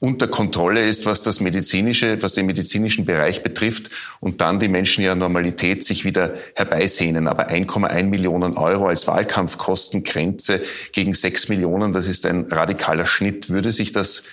unter 0.02 0.26
Kontrolle 0.26 0.84
ist, 0.84 1.06
was 1.06 1.22
das 1.22 1.40
medizinische, 1.40 2.20
was 2.22 2.34
den 2.34 2.46
medizinischen 2.46 3.04
Bereich 3.04 3.44
betrifft 3.44 3.88
und 4.18 4.40
dann 4.40 4.58
die 4.58 4.66
Menschen 4.66 5.04
ja 5.04 5.14
Normalität 5.14 5.84
sich 5.84 6.04
wieder 6.04 6.34
herbeisehnen. 6.56 7.28
Aber 7.28 7.50
1,1 7.50 8.06
Millionen 8.06 8.56
Euro 8.56 8.88
als 8.88 9.06
Wahlkampfkostengrenze 9.06 10.60
gegen 10.90 11.14
6 11.14 11.48
Millionen, 11.50 11.92
das 11.92 12.08
ist 12.08 12.26
ein 12.26 12.46
radikaler 12.46 13.06
Schnitt. 13.06 13.50
Würde 13.50 13.70
sich 13.70 13.92
das 13.92 14.24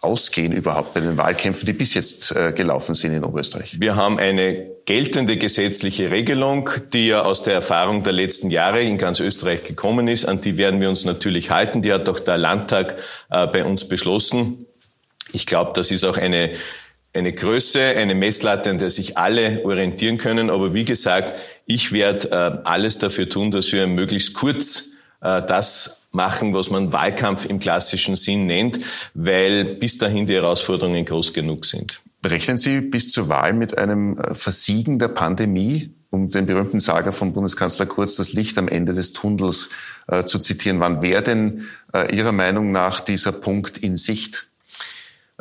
ausgehen 0.00 0.52
überhaupt 0.52 0.94
bei 0.94 1.00
den 1.00 1.16
Wahlkämpfen, 1.16 1.66
die 1.66 1.72
bis 1.72 1.94
jetzt 1.94 2.34
äh, 2.34 2.50
gelaufen 2.52 2.96
sind 2.96 3.14
in 3.14 3.22
Oberösterreich? 3.22 3.78
Wir 3.78 3.94
haben 3.94 4.18
eine 4.18 4.66
geltende 4.86 5.36
gesetzliche 5.36 6.10
Regelung, 6.10 6.68
die 6.92 7.06
ja 7.06 7.22
aus 7.22 7.44
der 7.44 7.54
Erfahrung 7.54 8.02
der 8.02 8.12
letzten 8.12 8.50
Jahre 8.50 8.82
in 8.82 8.98
ganz 8.98 9.20
Österreich 9.20 9.62
gekommen 9.62 10.08
ist. 10.08 10.24
An 10.24 10.40
die 10.40 10.58
werden 10.58 10.80
wir 10.80 10.88
uns 10.88 11.04
natürlich 11.04 11.50
halten. 11.50 11.80
Die 11.80 11.92
hat 11.92 12.08
doch 12.08 12.18
der 12.18 12.38
Landtag 12.38 12.96
äh, 13.30 13.46
bei 13.46 13.64
uns 13.64 13.86
beschlossen. 13.86 14.66
Ich 15.32 15.46
glaube, 15.46 15.72
das 15.74 15.90
ist 15.90 16.04
auch 16.04 16.18
eine, 16.18 16.50
eine 17.14 17.32
Größe, 17.32 17.80
eine 17.80 18.14
Messlatte, 18.14 18.70
an 18.70 18.78
der 18.78 18.90
sich 18.90 19.18
alle 19.18 19.64
orientieren 19.64 20.18
können. 20.18 20.50
Aber 20.50 20.74
wie 20.74 20.84
gesagt, 20.84 21.34
ich 21.66 21.92
werde 21.92 22.30
äh, 22.30 22.68
alles 22.68 22.98
dafür 22.98 23.28
tun, 23.28 23.50
dass 23.50 23.72
wir 23.72 23.86
möglichst 23.86 24.34
kurz 24.34 24.90
äh, 25.20 25.42
das 25.42 26.08
machen, 26.12 26.54
was 26.54 26.70
man 26.70 26.92
Wahlkampf 26.92 27.46
im 27.46 27.58
klassischen 27.58 28.16
Sinn 28.16 28.46
nennt, 28.46 28.80
weil 29.14 29.64
bis 29.64 29.98
dahin 29.98 30.26
die 30.26 30.34
Herausforderungen 30.34 31.04
groß 31.04 31.32
genug 31.32 31.64
sind. 31.64 32.00
Rechnen 32.24 32.56
Sie 32.56 32.80
bis 32.80 33.10
zur 33.10 33.28
Wahl 33.28 33.52
mit 33.52 33.78
einem 33.78 34.18
äh, 34.18 34.34
Versiegen 34.34 34.98
der 34.98 35.08
Pandemie 35.08 35.94
um 36.12 36.28
den 36.28 36.44
berühmten 36.44 36.78
Sager 36.78 37.10
von 37.10 37.32
Bundeskanzler 37.32 37.86
Kurz, 37.86 38.16
das 38.16 38.34
Licht 38.34 38.58
am 38.58 38.68
Ende 38.68 38.92
des 38.92 39.14
Tunnels 39.14 39.70
äh, 40.08 40.24
zu 40.24 40.38
zitieren. 40.38 40.78
Wann 40.78 41.00
wäre 41.00 41.22
denn 41.22 41.66
äh, 41.94 42.14
Ihrer 42.14 42.32
Meinung 42.32 42.70
nach 42.70 43.00
dieser 43.00 43.32
Punkt 43.32 43.78
in 43.78 43.96
Sicht? 43.96 44.48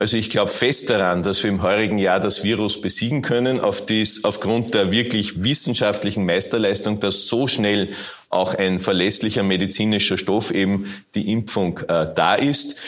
Also 0.02 0.18
ich 0.18 0.32
glaube 0.32 0.50
fest 0.50 0.90
daran, 0.90 1.22
dass 1.22 1.44
wir 1.44 1.52
im 1.52 1.62
heurigen 1.62 2.00
Jahr 2.00 2.20
das 2.20 2.44
Virus 2.44 2.82
besiegen 2.82 3.22
können, 3.22 3.60
auf 3.60 3.86
dies, 3.86 4.24
aufgrund 4.24 4.74
der 4.74 4.92
wirklich 4.92 5.44
wissenschaftlichen 5.44 6.26
Meisterleistung, 6.26 7.00
dass 7.00 7.28
so 7.28 7.46
schnell 7.46 7.90
auch 8.32 8.56
ein 8.56 8.80
verlässlicher 8.80 9.44
medizinischer 9.44 10.18
Stoff 10.18 10.50
eben 10.50 10.92
die 11.14 11.32
Impfung 11.32 11.82
äh, 11.88 12.08
da 12.16 12.34
ist. 12.34 12.80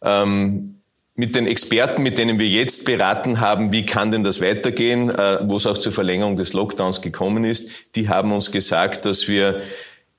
Ähm, 0.00 0.80
mit 1.14 1.34
den 1.34 1.46
Experten, 1.46 2.02
mit 2.02 2.16
denen 2.16 2.38
wir 2.38 2.48
jetzt 2.48 2.86
beraten 2.86 3.40
haben, 3.40 3.70
wie 3.70 3.84
kann 3.84 4.10
denn 4.10 4.24
das 4.24 4.40
weitergehen, 4.40 5.10
äh, 5.10 5.40
wo 5.42 5.56
es 5.56 5.66
auch 5.66 5.76
zur 5.76 5.92
Verlängerung 5.92 6.38
des 6.38 6.54
Lockdowns 6.54 7.02
gekommen 7.02 7.44
ist, 7.44 7.72
die 7.94 8.08
haben 8.08 8.32
uns 8.32 8.50
gesagt, 8.50 9.04
dass 9.04 9.28
wir 9.28 9.60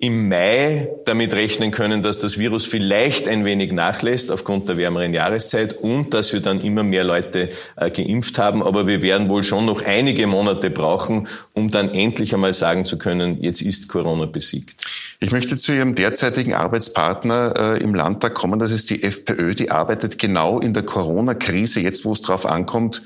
im 0.06 0.30
Mai 0.30 0.88
damit 1.06 1.34
rechnen 1.34 1.72
können, 1.72 2.04
dass 2.04 2.20
das 2.20 2.38
Virus 2.38 2.66
vielleicht 2.66 3.28
ein 3.28 3.44
wenig 3.44 3.72
nachlässt 3.72 4.32
aufgrund 4.32 4.70
der 4.70 4.78
wärmeren 4.78 5.14
Jahreszeit 5.14 5.74
und 5.74 6.14
dass 6.14 6.32
wir 6.32 6.42
dann 6.42 6.62
immer 6.62 6.84
mehr 6.84 7.04
Leute 7.04 7.50
äh, 7.76 7.90
geimpft 7.90 8.38
haben. 8.38 8.62
Aber 8.62 8.86
wir 8.86 9.02
werden 9.02 9.30
wohl 9.30 9.42
schon 9.42 9.66
noch 9.66 9.82
einige 9.84 10.28
Monate 10.28 10.70
brauchen, 10.70 11.28
um 11.54 11.72
dann 11.72 11.90
endlich 11.90 12.36
einmal 12.36 12.54
sagen 12.54 12.86
zu 12.86 13.00
können, 13.00 13.42
jetzt 13.42 13.62
ist 13.62 13.90
Corona 13.90 14.26
besiegt. 14.26 14.86
Ich 15.20 15.32
möchte 15.32 15.58
zu 15.58 15.74
Ihrem 15.74 15.96
derzeitigen 15.96 16.54
Arbeitspartner 16.54 17.54
äh, 17.58 17.84
im 17.84 17.96
Landtag 17.96 18.36
kommen. 18.36 18.60
Das 18.60 18.72
ist 18.72 18.92
die 18.92 19.02
FPÖ. 19.02 19.56
Die 19.56 19.72
arbeitet 19.72 20.20
genau 20.20 20.60
in 20.60 20.76
der 20.76 20.84
Corona-Krise, 20.84 21.80
jetzt 21.80 22.06
wo 22.06 22.14
es 22.14 22.22
drauf 22.22 22.46
ankommt, 22.46 23.02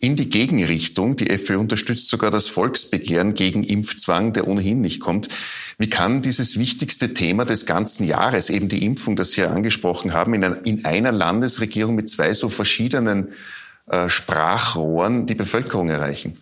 in 0.00 0.16
die 0.16 0.30
Gegenrichtung. 0.30 1.16
Die 1.16 1.30
FPÖ 1.30 1.58
unterstützt 1.58 2.08
sogar 2.08 2.30
das 2.30 2.48
Volksbegehren 2.48 3.34
gegen 3.34 3.64
Impfzwang, 3.64 4.32
der 4.32 4.46
ohnehin 4.46 4.80
nicht 4.80 5.00
kommt. 5.00 5.28
Wie 5.78 5.90
kann 5.90 6.20
dieses 6.20 6.58
wichtigste 6.58 7.14
Thema 7.14 7.44
des 7.44 7.66
ganzen 7.66 8.04
Jahres, 8.06 8.50
eben 8.50 8.68
die 8.68 8.84
Impfung, 8.84 9.16
das 9.16 9.32
Sie 9.32 9.40
ja 9.40 9.50
angesprochen 9.50 10.12
haben, 10.12 10.34
in, 10.34 10.44
einer, 10.44 10.66
in 10.66 10.84
einer 10.84 11.12
Landesregierung 11.12 11.94
mit 11.94 12.08
zwei 12.08 12.32
so 12.34 12.48
verschiedenen 12.48 13.32
äh, 13.86 14.08
Sprachrohren 14.08 15.26
die 15.26 15.34
Bevölkerung 15.34 15.88
erreichen? 15.88 16.36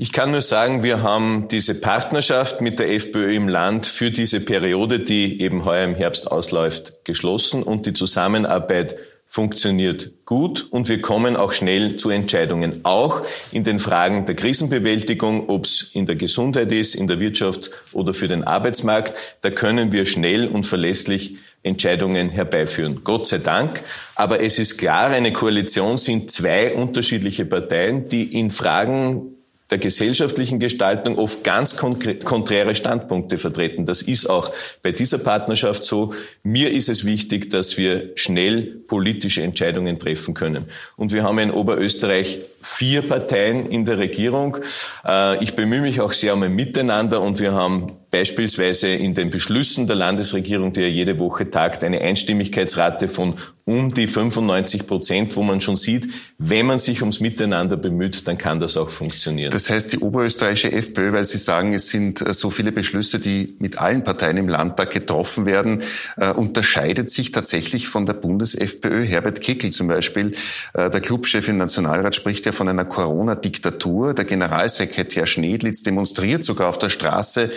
Ich 0.00 0.12
kann 0.12 0.30
nur 0.30 0.42
sagen, 0.42 0.84
wir 0.84 1.02
haben 1.02 1.48
diese 1.48 1.74
Partnerschaft 1.74 2.60
mit 2.60 2.78
der 2.78 2.92
FPÖ 2.92 3.34
im 3.34 3.48
Land 3.48 3.84
für 3.84 4.12
diese 4.12 4.38
Periode, 4.38 5.00
die 5.00 5.40
eben 5.40 5.64
heuer 5.64 5.84
im 5.84 5.96
Herbst 5.96 6.30
ausläuft, 6.30 7.04
geschlossen 7.04 7.64
und 7.64 7.84
die 7.84 7.94
Zusammenarbeit 7.94 8.94
funktioniert 9.30 10.24
gut 10.24 10.66
und 10.70 10.88
wir 10.88 11.02
kommen 11.02 11.36
auch 11.36 11.52
schnell 11.52 11.98
zu 11.98 12.08
Entscheidungen, 12.08 12.80
auch 12.84 13.22
in 13.52 13.62
den 13.62 13.78
Fragen 13.78 14.24
der 14.24 14.34
Krisenbewältigung, 14.34 15.50
ob 15.50 15.66
es 15.66 15.90
in 15.92 16.06
der 16.06 16.16
Gesundheit 16.16 16.72
ist, 16.72 16.94
in 16.94 17.06
der 17.06 17.20
Wirtschaft 17.20 17.70
oder 17.92 18.14
für 18.14 18.26
den 18.26 18.42
Arbeitsmarkt. 18.42 19.12
Da 19.42 19.50
können 19.50 19.92
wir 19.92 20.06
schnell 20.06 20.48
und 20.48 20.66
verlässlich 20.66 21.36
Entscheidungen 21.62 22.30
herbeiführen. 22.30 23.02
Gott 23.04 23.26
sei 23.26 23.38
Dank. 23.38 23.80
Aber 24.14 24.40
es 24.40 24.58
ist 24.58 24.78
klar, 24.78 25.08
eine 25.08 25.32
Koalition 25.32 25.98
sind 25.98 26.30
zwei 26.30 26.72
unterschiedliche 26.72 27.44
Parteien, 27.44 28.08
die 28.08 28.38
in 28.38 28.48
Fragen 28.48 29.37
der 29.70 29.78
gesellschaftlichen 29.78 30.58
Gestaltung 30.58 31.18
oft 31.18 31.44
ganz 31.44 31.76
konträre 31.76 32.74
Standpunkte 32.74 33.36
vertreten. 33.36 33.84
Das 33.84 34.00
ist 34.00 34.28
auch 34.28 34.50
bei 34.82 34.92
dieser 34.92 35.18
Partnerschaft 35.18 35.84
so. 35.84 36.14
Mir 36.42 36.72
ist 36.72 36.88
es 36.88 37.04
wichtig, 37.04 37.50
dass 37.50 37.76
wir 37.76 38.12
schnell 38.14 38.62
politische 38.62 39.42
Entscheidungen 39.42 39.98
treffen 39.98 40.32
können. 40.32 40.64
Und 40.96 41.12
wir 41.12 41.22
haben 41.22 41.38
in 41.38 41.50
Oberösterreich 41.50 42.38
vier 42.68 43.00
Parteien 43.02 43.70
in 43.70 43.86
der 43.86 43.98
Regierung. 43.98 44.58
Äh, 45.06 45.42
ich 45.42 45.56
bemühe 45.56 45.80
mich 45.80 46.00
auch 46.02 46.12
sehr 46.12 46.34
um 46.34 46.42
ein 46.42 46.54
Miteinander 46.54 47.22
und 47.22 47.40
wir 47.40 47.52
haben 47.54 47.92
beispielsweise 48.10 48.88
in 48.88 49.14
den 49.14 49.30
Beschlüssen 49.30 49.86
der 49.86 49.96
Landesregierung, 49.96 50.72
die 50.72 50.80
ja 50.80 50.86
jede 50.86 51.18
Woche 51.18 51.50
tagt, 51.50 51.84
eine 51.84 52.00
Einstimmigkeitsrate 52.00 53.08
von 53.08 53.34
um 53.64 53.92
die 53.92 54.06
95 54.06 54.86
Prozent, 54.86 55.36
wo 55.36 55.42
man 55.42 55.60
schon 55.60 55.76
sieht, 55.76 56.08
wenn 56.38 56.64
man 56.64 56.78
sich 56.78 57.02
ums 57.02 57.20
Miteinander 57.20 57.76
bemüht, 57.76 58.26
dann 58.26 58.38
kann 58.38 58.60
das 58.60 58.78
auch 58.78 58.88
funktionieren. 58.88 59.50
Das 59.50 59.68
heißt, 59.68 59.92
die 59.92 59.98
oberösterreichische 59.98 60.72
FPÖ, 60.72 61.12
weil 61.12 61.26
Sie 61.26 61.36
sagen, 61.36 61.74
es 61.74 61.90
sind 61.90 62.26
äh, 62.26 62.32
so 62.32 62.48
viele 62.48 62.72
Beschlüsse, 62.72 63.18
die 63.18 63.54
mit 63.58 63.78
allen 63.78 64.04
Parteien 64.04 64.38
im 64.38 64.48
Landtag 64.48 64.90
getroffen 64.90 65.44
werden, 65.44 65.82
äh, 66.16 66.30
unterscheidet 66.30 67.10
sich 67.10 67.30
tatsächlich 67.30 67.88
von 67.88 68.06
der 68.06 68.14
Bundes-FPÖ. 68.14 69.04
Herbert 69.04 69.42
Kickel 69.42 69.70
zum 69.70 69.88
Beispiel, 69.88 70.32
der 70.74 71.00
Clubchef 71.00 71.48
im 71.48 71.56
Nationalrat, 71.56 72.14
spricht 72.14 72.46
ja 72.46 72.52
von 72.58 72.68
einer 72.68 72.84
Corona-Diktatur. 72.84 74.12
Der 74.12 74.26
Generalsekretär 74.26 75.24
Schnedlitz 75.24 75.82
demonstriert 75.82 76.44
sogar 76.44 76.68
auf 76.68 76.78
der 76.78 76.90
Straße 76.90 77.50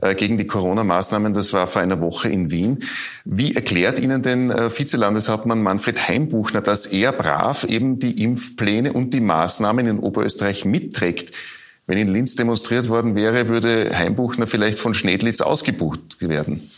äh, 0.00 0.14
gegen 0.14 0.38
die 0.38 0.46
Corona-Maßnahmen. 0.46 1.32
Das 1.32 1.52
war 1.52 1.68
vor 1.68 1.82
einer 1.82 2.00
Woche 2.00 2.28
in 2.28 2.50
Wien. 2.50 2.80
Wie 3.24 3.54
erklärt 3.54 4.00
Ihnen 4.00 4.22
denn 4.22 4.50
äh, 4.50 4.70
Vizelandeshauptmann 4.76 5.62
Manfred 5.62 6.08
Heimbuchner, 6.08 6.62
dass 6.62 6.86
er 6.86 7.12
brav 7.12 7.64
eben 7.64 8.00
die 8.00 8.22
Impfpläne 8.22 8.92
und 8.92 9.14
die 9.14 9.20
Maßnahmen 9.20 9.86
in 9.86 9.98
Oberösterreich 10.00 10.64
mitträgt? 10.64 11.32
Wenn 11.86 11.98
in 11.98 12.08
Linz 12.08 12.34
demonstriert 12.34 12.88
worden 12.88 13.14
wäre, 13.14 13.48
würde 13.48 13.96
Heimbuchner 13.96 14.48
vielleicht 14.48 14.78
von 14.78 14.92
Schnedlitz 14.92 15.40
ausgebucht 15.40 16.16
werden. 16.20 16.68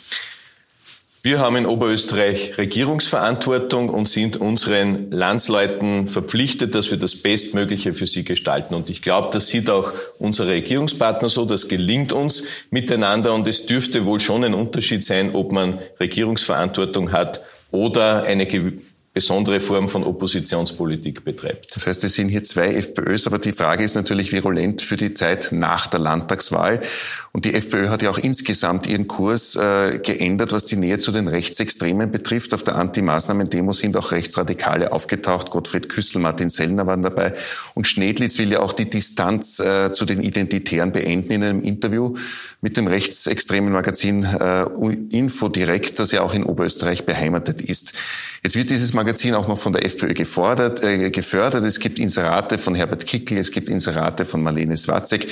Wir 1.22 1.40
haben 1.40 1.56
in 1.56 1.66
Oberösterreich 1.66 2.58
Regierungsverantwortung 2.58 3.88
und 3.88 4.08
sind 4.08 4.36
unseren 4.36 5.10
Landsleuten 5.10 6.06
verpflichtet, 6.06 6.76
dass 6.76 6.92
wir 6.92 6.98
das 6.98 7.16
Bestmögliche 7.16 7.92
für 7.92 8.06
sie 8.06 8.22
gestalten. 8.22 8.74
Und 8.74 8.88
ich 8.88 9.02
glaube, 9.02 9.30
das 9.32 9.48
sieht 9.48 9.68
auch 9.68 9.92
unser 10.20 10.46
Regierungspartner 10.46 11.28
so. 11.28 11.44
Das 11.44 11.66
gelingt 11.66 12.12
uns 12.12 12.44
miteinander. 12.70 13.34
Und 13.34 13.48
es 13.48 13.66
dürfte 13.66 14.04
wohl 14.04 14.20
schon 14.20 14.44
ein 14.44 14.54
Unterschied 14.54 15.04
sein, 15.04 15.34
ob 15.34 15.50
man 15.50 15.78
Regierungsverantwortung 15.98 17.10
hat 17.10 17.40
oder 17.72 18.22
eine 18.22 18.46
besondere 19.12 19.58
Form 19.58 19.88
von 19.88 20.04
Oppositionspolitik 20.04 21.24
betreibt. 21.24 21.74
Das 21.74 21.88
heißt, 21.88 22.04
es 22.04 22.14
sind 22.14 22.28
hier 22.28 22.44
zwei 22.44 22.74
FPÖs, 22.74 23.26
aber 23.26 23.40
die 23.40 23.50
Frage 23.50 23.82
ist 23.82 23.96
natürlich 23.96 24.30
virulent 24.30 24.80
für 24.80 24.96
die 24.96 25.12
Zeit 25.12 25.48
nach 25.50 25.88
der 25.88 25.98
Landtagswahl. 25.98 26.80
Und 27.32 27.44
die 27.44 27.54
FPÖ 27.54 27.88
hat 27.88 28.02
ja 28.02 28.10
auch 28.10 28.18
insgesamt 28.18 28.86
ihren 28.86 29.06
Kurs 29.06 29.54
äh, 29.54 29.98
geändert, 29.98 30.52
was 30.52 30.64
die 30.64 30.76
Nähe 30.76 30.98
zu 30.98 31.12
den 31.12 31.28
Rechtsextremen 31.28 32.10
betrifft. 32.10 32.54
Auf 32.54 32.62
der 32.62 32.76
Anti-Maßnahmen-Demo 32.76 33.72
sind 33.72 33.96
auch 33.96 34.12
Rechtsradikale 34.12 34.92
aufgetaucht. 34.92 35.50
Gottfried 35.50 35.88
Küssel, 35.88 36.20
Martin 36.20 36.48
Sellner 36.48 36.86
waren 36.86 37.02
dabei. 37.02 37.32
Und 37.74 37.86
Schnedlitz 37.86 38.38
will 38.38 38.50
ja 38.50 38.60
auch 38.60 38.72
die 38.72 38.88
Distanz 38.88 39.60
äh, 39.60 39.92
zu 39.92 40.04
den 40.04 40.22
Identitären 40.22 40.92
beenden 40.92 41.32
in 41.32 41.42
einem 41.44 41.62
Interview 41.62 42.16
mit 42.60 42.76
dem 42.76 42.86
rechtsextremen 42.86 43.72
Magazin 43.72 44.24
äh, 44.24 44.64
Info 45.10 45.48
direkt, 45.48 45.98
das 45.98 46.10
ja 46.12 46.22
auch 46.22 46.34
in 46.34 46.44
Oberösterreich 46.44 47.04
beheimatet 47.04 47.60
ist. 47.60 47.92
Jetzt 48.42 48.56
wird 48.56 48.70
dieses 48.70 48.94
Magazin 48.94 49.34
auch 49.34 49.48
noch 49.48 49.58
von 49.58 49.72
der 49.72 49.84
FPÖ 49.84 50.14
gefordert, 50.14 50.82
äh, 50.82 51.10
gefördert. 51.10 51.64
Es 51.64 51.78
gibt 51.78 51.98
Inserate 51.98 52.58
von 52.58 52.74
Herbert 52.74 53.06
Kickl, 53.06 53.36
es 53.36 53.52
gibt 53.52 53.68
Inserate 53.68 54.24
von 54.24 54.42
Marlene 54.42 54.76
Swatzek. 54.76 55.28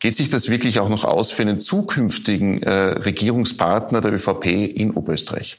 Geht 0.00 0.14
sich 0.14 0.30
das 0.30 0.48
wirklich 0.48 0.78
auch 0.78 0.88
noch 0.88 1.04
aus 1.04 1.32
für 1.32 1.42
einen 1.42 1.58
zukünftigen 1.58 2.62
äh, 2.62 2.70
Regierungspartner 2.70 4.00
der 4.00 4.12
ÖVP 4.12 4.46
in 4.46 4.92
Oberösterreich? 4.92 5.58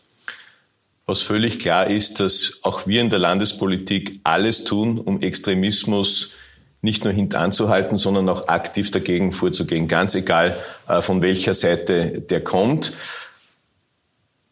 Was 1.05 1.21
völlig 1.21 1.59
klar 1.59 1.87
ist, 1.87 2.19
dass 2.19 2.59
auch 2.61 2.87
wir 2.87 3.01
in 3.01 3.09
der 3.09 3.19
Landespolitik 3.19 4.19
alles 4.23 4.63
tun, 4.63 4.99
um 4.99 5.21
Extremismus 5.21 6.35
nicht 6.81 7.03
nur 7.03 7.11
hintanzuhalten, 7.11 7.97
sondern 7.97 8.29
auch 8.29 8.47
aktiv 8.47 8.91
dagegen 8.91 9.33
vorzugehen, 9.33 9.89
ganz 9.89 10.15
egal 10.15 10.55
äh, 10.87 11.01
von 11.01 11.21
welcher 11.21 11.53
Seite 11.53 12.21
der 12.21 12.41
kommt. 12.41 12.93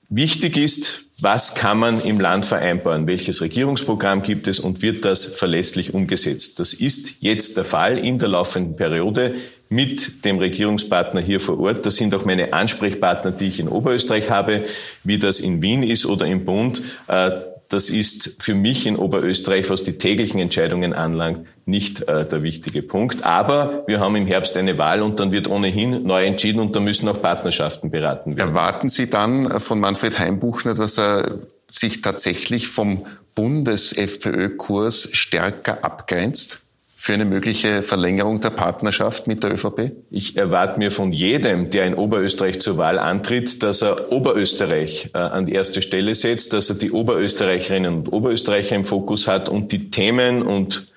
Wichtig 0.10 0.58
ist, 0.58 1.04
was 1.19 1.56
kann 1.56 1.80
man 1.80 2.02
im 2.02 2.19
Land 2.19 2.45
vereinbaren? 2.45 3.08
Welches 3.08 3.41
Regierungsprogramm 3.41 4.21
gibt 4.21 4.47
es 4.47 4.60
und 4.60 4.82
wird 4.82 5.04
das 5.06 5.26
verlässlich 5.26 5.93
umgesetzt? 5.93 6.60
Das 6.60 6.73
ist 6.73 7.15
jetzt 7.21 7.58
der 7.58 7.65
Fall 7.65 7.97
in 7.97 8.19
der 8.19 8.30
laufenden 8.30 8.76
Periode 8.76 9.36
mit 9.69 10.25
dem 10.25 10.38
Regierungspartner 10.38 11.21
hier 11.21 11.39
vor 11.39 11.60
Ort. 11.60 11.86
Das 11.86 11.97
sind 11.97 12.13
auch 12.15 12.25
meine 12.25 12.53
Ansprechpartner, 12.53 13.32
die 13.32 13.47
ich 13.47 13.60
in 13.60 13.67
Oberösterreich 13.67 14.30
habe, 14.30 14.63
wie 15.03 15.17
das 15.17 15.39
in 15.39 15.62
Wien 15.62 15.84
ist 15.84 16.06
oder 16.06 16.25
im 16.25 16.45
Bund. 16.45 16.82
Äh, 17.08 17.32
das 17.69 17.89
ist 17.89 18.36
für 18.39 18.56
mich 18.56 18.88
in 18.88 18.95
Oberösterreich, 18.95 19.69
was 19.69 19.84
die 19.84 19.97
täglichen 19.97 20.39
Entscheidungen 20.39 20.93
anlangt, 20.93 21.45
nicht 21.65 22.08
äh, 22.08 22.25
der 22.25 22.41
wichtige 22.41 22.82
Punkt. 22.82 23.25
Aber 23.25 23.84
wir 23.88 23.99
haben 23.99 24.15
im 24.15 24.25
Herbst 24.25 24.56
eine 24.56 24.77
Wahl 24.77 25.01
und 25.01 25.19
dann 25.19 25.34
wird 25.34 25.49
ohnehin 25.49 26.03
neu 26.03 26.25
entschieden 26.25 26.60
und 26.62 26.75
da 26.75 26.80
müssen 26.80 27.10
auch 27.10 27.21
Partnerschaften 27.21 27.89
beraten 27.89 28.38
werden. 28.38 28.49
Erwarten 28.49 28.88
Sie 28.88 29.10
dann 29.10 29.60
von 29.60 29.80
Manfred 29.80 30.17
Heimbuchner, 30.17 30.75
dass 30.75 30.97
er 30.97 31.39
sich 31.67 32.01
tatsächlich 32.01 32.69
vom 32.69 33.06
Bundes-FPÖ-Kurs 33.36 35.10
stärker 35.12 35.84
abgrenzt? 35.84 36.62
Für 37.00 37.14
eine 37.14 37.26
mögliche 37.26 37.84
Verlängerung 37.84 38.42
der 38.42 38.50
Partnerschaft 38.50 39.28
mit 39.28 39.44
der 39.44 39.54
ÖVP? 39.54 39.92
Ich 40.10 40.36
erwarte 40.36 40.80
mir 40.80 40.90
von 40.90 41.12
jedem, 41.12 41.70
der 41.70 41.86
in 41.86 41.94
Oberösterreich 41.94 42.60
zur 42.60 42.78
Wahl 42.78 42.98
antritt, 42.98 43.62
dass 43.62 43.84
er 43.84 44.12
Oberösterreich 44.12 45.12
äh, 45.14 45.20
an 45.20 45.46
die 45.46 45.54
erste 45.54 45.84
Stelle 45.84 46.16
setzt, 46.16 46.54
dass 46.54 46.72
er 46.72 46.76
die 46.78 46.92
Oberösterreicherinnen 46.92 48.00
und 48.00 48.12
Oberösterreicher 48.12 48.76
im 48.76 48.84
Fokus 48.84 49.28
hat 49.28 49.48
und 49.48 49.72
die 49.72 49.92
Themen 49.92 50.42
und 50.42 50.88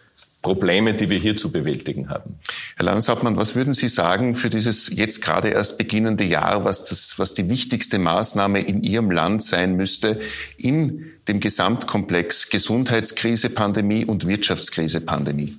Probleme, 0.41 0.95
die 0.95 1.11
wir 1.11 1.19
hier 1.19 1.37
zu 1.37 1.53
bewältigen 1.53 2.09
haben. 2.09 2.39
Herr 2.79 2.87
Landeshauptmann, 2.87 3.37
was 3.37 3.55
würden 3.55 3.75
Sie 3.75 3.89
sagen 3.89 4.35
für 4.35 4.49
dieses 4.49 4.91
jetzt 4.97 5.21
gerade 5.21 5.49
erst 5.49 5.77
beginnende 5.77 6.25
Jahr, 6.25 6.65
was, 6.65 6.87
das, 6.87 7.19
was 7.19 7.35
die 7.35 7.51
wichtigste 7.51 7.99
Maßnahme 7.99 8.63
in 8.63 8.83
Ihrem 8.83 9.11
Land 9.11 9.43
sein 9.43 9.77
müsste 9.77 10.19
in 10.57 11.05
dem 11.29 11.41
Gesamtkomplex 11.41 12.49
Gesundheitskrise, 12.49 13.51
Pandemie 13.51 14.07
und 14.07 14.27
Wirtschaftskrise, 14.27 15.03
Pandemie? 15.03 15.55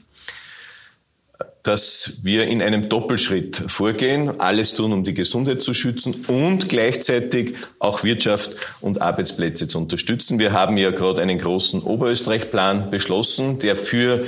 Dass 1.63 2.21
wir 2.23 2.47
in 2.47 2.61
einem 2.61 2.89
Doppelschritt 2.89 3.55
vorgehen, 3.67 4.39
alles 4.39 4.73
tun, 4.73 4.93
um 4.93 5.03
die 5.03 5.13
Gesundheit 5.13 5.61
zu 5.61 5.73
schützen 5.73 6.15
und 6.27 6.69
gleichzeitig 6.69 7.55
auch 7.79 8.03
Wirtschaft 8.03 8.55
und 8.81 9.01
Arbeitsplätze 9.01 9.67
zu 9.67 9.77
unterstützen. 9.77 10.39
Wir 10.39 10.53
haben 10.53 10.77
ja 10.77 10.91
gerade 10.91 11.21
einen 11.21 11.37
großen 11.37 11.81
Oberösterreich-Plan 11.81 12.89
beschlossen, 12.89 13.59
der 13.59 13.75
für 13.75 14.25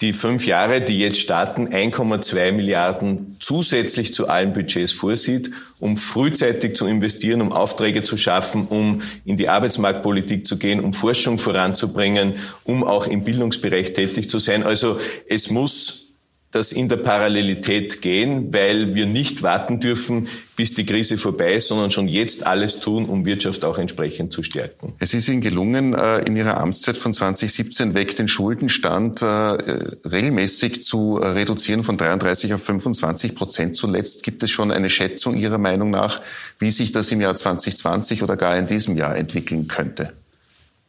die 0.00 0.14
fünf 0.14 0.46
Jahre, 0.46 0.80
die 0.80 0.98
jetzt 0.98 1.20
starten, 1.20 1.68
1,2 1.68 2.52
Milliarden 2.52 3.36
zusätzlich 3.38 4.14
zu 4.14 4.28
allen 4.28 4.54
Budgets 4.54 4.92
vorsieht, 4.92 5.50
um 5.78 5.98
frühzeitig 5.98 6.74
zu 6.74 6.86
investieren, 6.86 7.42
um 7.42 7.52
Aufträge 7.52 8.02
zu 8.02 8.16
schaffen, 8.16 8.66
um 8.68 9.02
in 9.26 9.36
die 9.36 9.50
Arbeitsmarktpolitik 9.50 10.46
zu 10.46 10.56
gehen, 10.56 10.80
um 10.80 10.94
Forschung 10.94 11.38
voranzubringen, 11.38 12.34
um 12.64 12.82
auch 12.82 13.06
im 13.08 13.24
Bildungsbereich 13.24 13.92
tätig 13.92 14.30
zu 14.30 14.38
sein. 14.38 14.62
Also 14.62 14.98
es 15.28 15.50
muss 15.50 16.09
das 16.50 16.72
in 16.72 16.88
der 16.88 16.96
Parallelität 16.96 18.02
gehen, 18.02 18.52
weil 18.52 18.94
wir 18.94 19.06
nicht 19.06 19.42
warten 19.42 19.78
dürfen, 19.78 20.26
bis 20.56 20.74
die 20.74 20.84
Krise 20.84 21.16
vorbei 21.16 21.54
ist, 21.54 21.68
sondern 21.68 21.92
schon 21.92 22.08
jetzt 22.08 22.46
alles 22.46 22.80
tun, 22.80 23.06
um 23.06 23.24
Wirtschaft 23.24 23.64
auch 23.64 23.78
entsprechend 23.78 24.32
zu 24.32 24.42
stärken. 24.42 24.92
Es 24.98 25.14
ist 25.14 25.28
Ihnen 25.28 25.40
gelungen, 25.40 25.94
äh, 25.94 26.18
in 26.20 26.36
Ihrer 26.36 26.58
Amtszeit 26.58 26.96
von 26.96 27.12
2017 27.12 27.94
weg 27.94 28.16
den 28.16 28.26
Schuldenstand 28.26 29.22
äh, 29.22 29.26
regelmäßig 29.26 30.82
zu 30.82 31.16
reduzieren 31.16 31.84
von 31.84 31.96
33 31.96 32.52
auf 32.52 32.62
25 32.64 33.36
Prozent 33.36 33.76
zuletzt. 33.76 34.24
Gibt 34.24 34.42
es 34.42 34.50
schon 34.50 34.72
eine 34.72 34.90
Schätzung 34.90 35.36
Ihrer 35.36 35.58
Meinung 35.58 35.90
nach, 35.90 36.20
wie 36.58 36.72
sich 36.72 36.90
das 36.90 37.12
im 37.12 37.20
Jahr 37.20 37.34
2020 37.34 38.24
oder 38.24 38.36
gar 38.36 38.56
in 38.58 38.66
diesem 38.66 38.96
Jahr 38.96 39.16
entwickeln 39.16 39.68
könnte? 39.68 40.12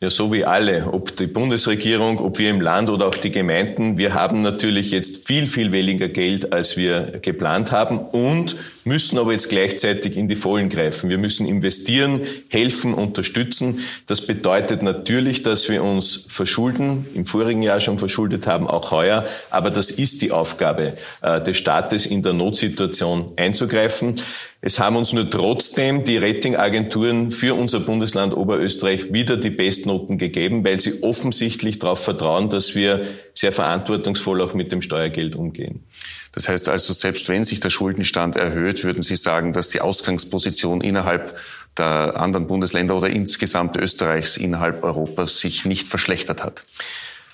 Ja, 0.04 0.10
so 0.10 0.34
wie 0.34 0.46
alle, 0.46 0.88
ob 0.92 1.16
die 1.16 1.28
Bundesregierung, 1.28 2.18
ob 2.22 2.40
wir 2.40 2.50
im 2.50 2.60
Land 2.60 2.90
oder 2.90 3.06
auch 3.06 3.16
die 3.16 3.30
Gemeinden. 3.30 4.00
Wir 4.00 4.16
haben 4.16 4.42
natürlich 4.42 4.90
jetzt 4.90 5.28
viel, 5.28 5.46
viel 5.46 5.72
weniger 5.72 6.08
Geld, 6.08 6.54
als 6.54 6.76
wir 6.76 7.20
geplant 7.22 7.72
haben 7.72 8.00
und 8.00 8.56
müssen 8.86 9.20
aber 9.20 9.32
jetzt 9.32 9.50
gleichzeitig 9.50 10.17
in 10.17 10.28
die 10.28 10.36
Vollen 10.36 10.70
greifen. 10.70 11.10
Wir 11.10 11.17
müssen 11.17 11.48
investieren, 11.48 12.22
helfen, 12.50 12.94
unterstützen. 12.94 13.80
Das 14.08 14.26
bedeutet 14.26 14.82
natürlich, 14.82 15.41
dass 15.41 15.70
wir 15.70 15.84
uns 15.84 16.26
verschulden, 16.28 17.06
im 17.13 17.26
vorigen 17.26 17.62
Jahr 17.62 17.80
schon 17.80 18.00
verschuldet 18.00 18.48
haben, 18.48 18.67
auch 18.67 18.91
heuer. 18.91 19.26
Aber 19.50 19.70
das 19.70 19.91
ist 19.91 20.22
die 20.22 20.32
Aufgabe 20.32 20.98
äh, 21.22 21.41
des 21.41 21.58
Staates, 21.58 22.06
in 22.06 22.24
der 22.24 22.34
Notsituation 22.34 23.32
einzugreifen. 23.36 24.15
Es 24.63 24.78
haben 24.78 24.96
uns 24.96 25.12
nur 25.12 25.28
trotzdem 25.28 26.04
die 26.04 26.17
Ratingagenturen 26.17 27.32
für 27.32 27.56
unser 27.56 27.80
Bundesland 27.80 28.38
Oberösterreich 28.38 29.12
wieder 29.12 29.38
die 29.38 29.50
Bestnoten 29.50 30.20
gegeben, 30.20 30.63
weil 30.63 30.80
sie 30.80 31.02
offensichtlich 31.02 31.80
darauf 31.80 32.04
vertrauen, 32.04 32.50
dass 32.50 32.76
wir 32.76 33.02
sehr 33.34 33.52
verantwortungsvoll 33.52 34.39
auch 34.41 34.54
mit 34.54 34.72
dem 34.72 34.84
Steuergeld 34.84 35.36
umgehen. 35.36 35.84
Das 36.34 36.48
heißt 36.48 36.70
also, 36.70 36.94
selbst 36.94 37.28
wenn 37.30 37.44
sich 37.44 37.60
der 37.60 37.70
Schuldenstand 37.70 38.36
erhöht, 38.36 38.84
würden 38.84 39.04
Sie 39.04 39.15
sagen, 39.15 39.54
dass 39.54 39.70
die 39.70 39.82
Ausgangsposition 39.82 40.82
innerhalb 40.82 41.38
der 41.78 42.20
anderen 42.20 42.48
Bundesländer 42.48 42.96
oder 42.96 43.10
insgesamt 43.10 43.78
Österreichs 43.78 44.38
innerhalb 44.38 44.84
Europas 44.84 45.39
sich 45.39 45.65
nicht 45.65 45.88
verschlechtert 45.88 46.44
hat? 46.44 46.63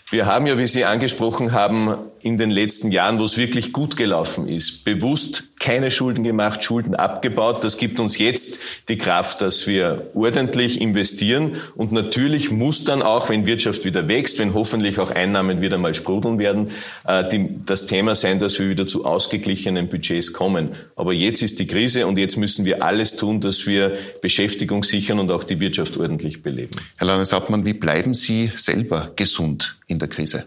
Wir 0.10 0.26
haben 0.26 0.48
ja, 0.48 0.58
wie 0.58 0.68
Sie 0.68 0.86
angesprochen 0.86 1.52
haben, 1.52 1.98
in 2.28 2.38
den 2.38 2.50
letzten 2.50 2.92
Jahren, 2.92 3.20
wo 3.20 3.24
es 3.24 3.38
wirklich 3.38 3.72
gut 3.72 3.96
gelaufen 3.96 4.50
ist, 4.50 4.84
bewusst 4.84 5.46
keine 5.60 5.90
Schulden 5.90 6.24
gemacht, 6.24 6.64
Schulden 6.64 6.94
abgebaut. 6.94 7.64
Das 7.64 7.78
gibt 7.78 8.00
uns 8.00 8.18
jetzt 8.18 8.60
die 8.90 8.98
Kraft, 8.98 9.42
dass 9.42 9.66
wir 9.66 10.08
ordentlich 10.14 10.80
investieren. 10.80 11.56
Und 11.76 11.92
natürlich 11.92 12.52
muss 12.52 12.84
dann 12.84 13.02
auch, 13.02 13.30
wenn 13.30 13.46
Wirtschaft 13.46 13.86
wieder 13.86 14.08
wächst, 14.08 14.40
wenn 14.40 14.54
hoffentlich 14.54 15.00
auch 15.00 15.10
Einnahmen 15.10 15.62
wieder 15.62 15.78
mal 15.78 15.96
sprudeln 15.96 16.38
werden, 16.38 16.72
äh, 17.08 17.24
das 17.66 17.88
Thema 17.88 18.14
sein, 18.14 18.40
dass 18.40 18.60
wir 18.60 18.70
wieder 18.70 18.88
zu 18.88 19.06
ausgeglichenen 19.06 19.88
Budgets 19.88 20.34
kommen. 20.34 20.70
Aber 20.96 21.14
jetzt 21.14 21.42
ist 21.42 21.60
die 21.60 21.68
Krise 21.68 22.08
und 22.08 22.18
jetzt 22.18 22.38
müssen 22.38 22.66
wir 22.66 22.84
alles 22.84 23.16
tun, 23.16 23.42
dass 23.42 23.66
wir 23.66 23.98
Beschäftigung 24.22 24.84
sichern 24.84 25.20
und 25.20 25.32
auch 25.32 25.44
die 25.44 25.60
Wirtschaft 25.60 25.98
ordentlich 25.98 26.44
beleben. 26.44 26.72
Herr 26.98 27.08
Landeshauptmann, 27.08 27.66
wie 27.66 27.74
bleiben 27.74 28.14
Sie 28.14 28.52
selber 28.56 29.12
gesund 29.16 29.78
in 29.88 29.98
der 29.98 30.08
Krise? 30.08 30.46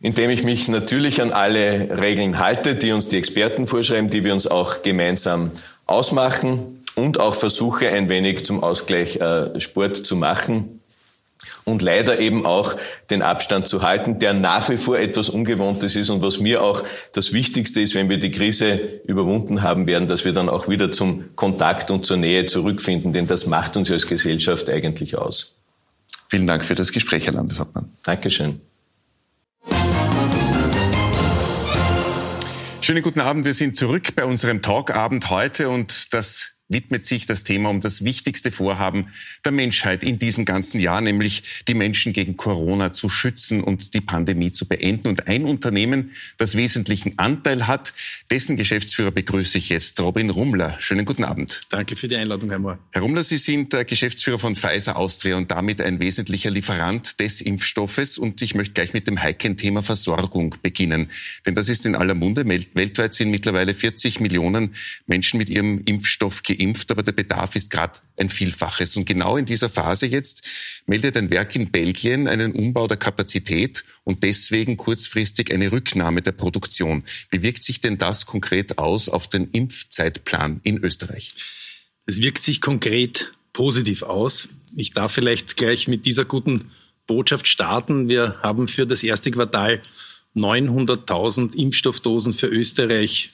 Indem 0.00 0.30
ich 0.30 0.44
mich 0.44 0.68
natürlich 0.68 1.20
an 1.20 1.30
alle 1.30 1.98
Regeln 2.00 2.38
halte, 2.38 2.74
die 2.74 2.92
uns 2.92 3.08
die 3.08 3.18
Experten 3.18 3.66
vorschreiben, 3.66 4.08
die 4.08 4.24
wir 4.24 4.32
uns 4.32 4.46
auch 4.46 4.82
gemeinsam 4.82 5.50
ausmachen 5.86 6.82
und 6.94 7.20
auch 7.20 7.34
versuche 7.34 7.88
ein 7.88 8.08
wenig 8.08 8.44
zum 8.44 8.62
Ausgleich 8.62 9.16
äh, 9.16 9.60
Sport 9.60 9.96
zu 9.96 10.16
machen 10.16 10.80
und 11.64 11.82
leider 11.82 12.18
eben 12.18 12.46
auch 12.46 12.76
den 13.10 13.22
Abstand 13.22 13.68
zu 13.68 13.82
halten, 13.82 14.18
der 14.18 14.32
nach 14.32 14.68
wie 14.70 14.76
vor 14.76 14.98
etwas 14.98 15.28
Ungewohntes 15.28 15.96
ist 15.96 16.10
und 16.10 16.22
was 16.22 16.40
mir 16.40 16.62
auch 16.62 16.82
das 17.12 17.32
Wichtigste 17.32 17.80
ist, 17.80 17.94
wenn 17.94 18.08
wir 18.08 18.18
die 18.18 18.30
Krise 18.30 18.80
überwunden 19.04 19.62
haben 19.62 19.86
werden, 19.86 20.08
dass 20.08 20.24
wir 20.24 20.32
dann 20.32 20.48
auch 20.48 20.68
wieder 20.68 20.92
zum 20.92 21.24
Kontakt 21.36 21.90
und 21.90 22.06
zur 22.06 22.16
Nähe 22.16 22.46
zurückfinden, 22.46 23.12
denn 23.12 23.26
das 23.26 23.46
macht 23.46 23.76
uns 23.76 23.90
als 23.90 24.06
Gesellschaft 24.06 24.70
eigentlich 24.70 25.16
aus. 25.16 25.56
Vielen 26.28 26.46
Dank 26.46 26.64
für 26.64 26.74
das 26.74 26.92
Gespräch, 26.92 27.26
Herr 27.26 27.34
Landeshauptmann. 27.34 27.90
Dankeschön. 28.04 28.60
Schönen 32.90 33.04
guten 33.04 33.20
Abend. 33.20 33.44
Wir 33.44 33.54
sind 33.54 33.76
zurück 33.76 34.16
bei 34.16 34.24
unserem 34.24 34.62
Talkabend 34.62 35.30
heute 35.30 35.68
und 35.68 36.12
das 36.12 36.56
widmet 36.70 37.04
sich 37.04 37.26
das 37.26 37.44
Thema 37.44 37.68
um 37.68 37.80
das 37.80 38.04
wichtigste 38.04 38.50
Vorhaben 38.50 39.08
der 39.44 39.52
Menschheit 39.52 40.02
in 40.02 40.18
diesem 40.18 40.44
ganzen 40.44 40.80
Jahr, 40.80 41.00
nämlich 41.00 41.64
die 41.68 41.74
Menschen 41.74 42.12
gegen 42.12 42.36
Corona 42.36 42.92
zu 42.92 43.08
schützen 43.08 43.62
und 43.62 43.92
die 43.94 44.00
Pandemie 44.00 44.52
zu 44.52 44.66
beenden. 44.66 45.08
Und 45.08 45.26
ein 45.26 45.44
Unternehmen, 45.44 46.12
das 46.38 46.56
wesentlichen 46.56 47.18
Anteil 47.18 47.66
hat, 47.66 47.92
dessen 48.30 48.56
Geschäftsführer 48.56 49.10
begrüße 49.10 49.58
ich 49.58 49.68
jetzt, 49.68 50.00
Robin 50.00 50.30
Rummler. 50.30 50.76
Schönen 50.78 51.04
guten 51.04 51.24
Abend. 51.24 51.62
Danke 51.70 51.96
für 51.96 52.08
die 52.08 52.16
Einladung, 52.16 52.50
Herr 52.50 52.60
Mohr. 52.60 52.78
Herr 52.92 53.02
Rummler, 53.02 53.24
Sie 53.24 53.36
sind 53.36 53.74
Geschäftsführer 53.86 54.38
von 54.38 54.54
Pfizer 54.54 54.96
Austria 54.96 55.36
und 55.36 55.50
damit 55.50 55.80
ein 55.80 55.98
wesentlicher 55.98 56.50
Lieferant 56.50 57.18
des 57.18 57.40
Impfstoffes. 57.40 58.16
Und 58.16 58.40
ich 58.42 58.54
möchte 58.54 58.74
gleich 58.74 58.92
mit 58.92 59.08
dem 59.08 59.20
heiklen 59.20 59.56
Thema 59.56 59.82
Versorgung 59.82 60.54
beginnen. 60.62 61.10
Denn 61.44 61.56
das 61.56 61.68
ist 61.68 61.84
in 61.84 61.96
aller 61.96 62.14
Munde. 62.14 62.46
Weltweit 62.46 63.12
sind 63.12 63.30
mittlerweile 63.30 63.74
40 63.74 64.20
Millionen 64.20 64.76
Menschen 65.06 65.38
mit 65.38 65.50
ihrem 65.50 65.82
Impfstoff 65.84 66.42
geimpft 66.44 66.59
geimpft, 66.60 66.90
aber 66.90 67.02
der 67.02 67.12
Bedarf 67.12 67.56
ist 67.56 67.70
gerade 67.70 67.98
ein 68.16 68.28
Vielfaches. 68.28 68.96
Und 68.96 69.06
genau 69.06 69.36
in 69.36 69.46
dieser 69.46 69.68
Phase 69.68 70.06
jetzt 70.06 70.46
meldet 70.86 71.16
ein 71.16 71.30
Werk 71.30 71.56
in 71.56 71.70
Belgien 71.70 72.28
einen 72.28 72.52
Umbau 72.52 72.86
der 72.86 72.96
Kapazität 72.96 73.84
und 74.04 74.22
deswegen 74.22 74.76
kurzfristig 74.76 75.52
eine 75.52 75.72
Rücknahme 75.72 76.22
der 76.22 76.32
Produktion. 76.32 77.04
Wie 77.30 77.42
wirkt 77.42 77.62
sich 77.62 77.80
denn 77.80 77.98
das 77.98 78.26
konkret 78.26 78.78
aus 78.78 79.08
auf 79.08 79.28
den 79.28 79.50
Impfzeitplan 79.50 80.60
in 80.62 80.78
Österreich? 80.78 81.34
Es 82.06 82.20
wirkt 82.20 82.42
sich 82.42 82.60
konkret 82.60 83.32
positiv 83.52 84.02
aus. 84.02 84.48
Ich 84.76 84.92
darf 84.92 85.12
vielleicht 85.12 85.56
gleich 85.56 85.88
mit 85.88 86.06
dieser 86.06 86.24
guten 86.24 86.70
Botschaft 87.06 87.48
starten. 87.48 88.08
Wir 88.08 88.36
haben 88.42 88.68
für 88.68 88.86
das 88.86 89.02
erste 89.02 89.30
Quartal 89.30 89.82
900.000 90.36 91.56
Impfstoffdosen 91.56 92.32
für 92.32 92.46
Österreich 92.46 93.30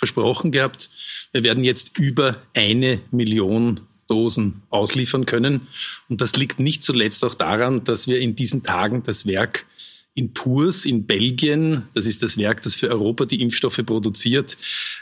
versprochen 0.00 0.50
gehabt. 0.50 0.90
Wir 1.30 1.44
werden 1.44 1.62
jetzt 1.62 1.98
über 1.98 2.36
eine 2.54 3.00
Million 3.12 3.80
Dosen 4.08 4.62
ausliefern 4.70 5.24
können. 5.24 5.68
Und 6.08 6.20
das 6.20 6.34
liegt 6.34 6.58
nicht 6.58 6.82
zuletzt 6.82 7.24
auch 7.24 7.34
daran, 7.34 7.84
dass 7.84 8.08
wir 8.08 8.18
in 8.18 8.34
diesen 8.34 8.64
Tagen 8.64 9.04
das 9.04 9.26
Werk 9.26 9.66
in 10.14 10.32
Purs 10.32 10.84
in 10.84 11.06
Belgien, 11.06 11.84
das 11.94 12.06
ist 12.06 12.22
das 12.24 12.36
Werk, 12.36 12.62
das 12.62 12.74
für 12.74 12.88
Europa 12.88 13.26
die 13.26 13.40
Impfstoffe 13.40 13.80
produziert, 13.86 14.58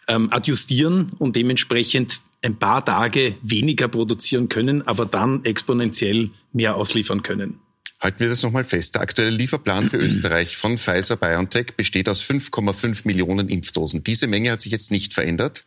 ähm, 0.06 0.30
adjustieren 0.30 1.10
und 1.18 1.34
dementsprechend 1.34 2.20
ein 2.42 2.58
paar 2.58 2.84
Tage 2.84 3.34
weniger 3.42 3.88
produzieren 3.88 4.50
können, 4.50 4.86
aber 4.86 5.06
dann 5.06 5.44
exponentiell 5.44 6.30
mehr 6.52 6.76
ausliefern 6.76 7.22
können. 7.22 7.58
Halten 8.00 8.20
wir 8.20 8.28
das 8.28 8.42
nochmal 8.42 8.64
fest. 8.64 8.94
Der 8.94 9.02
aktuelle 9.02 9.30
Lieferplan 9.30 9.90
für 9.90 9.96
Österreich 9.98 10.56
von 10.56 10.78
Pfizer 10.78 11.16
BioNTech 11.16 11.74
besteht 11.76 12.08
aus 12.08 12.22
5,5 12.22 13.02
Millionen 13.04 13.48
Impfdosen. 13.48 14.04
Diese 14.04 14.26
Menge 14.26 14.52
hat 14.52 14.60
sich 14.60 14.72
jetzt 14.72 14.90
nicht 14.90 15.14
verändert? 15.14 15.64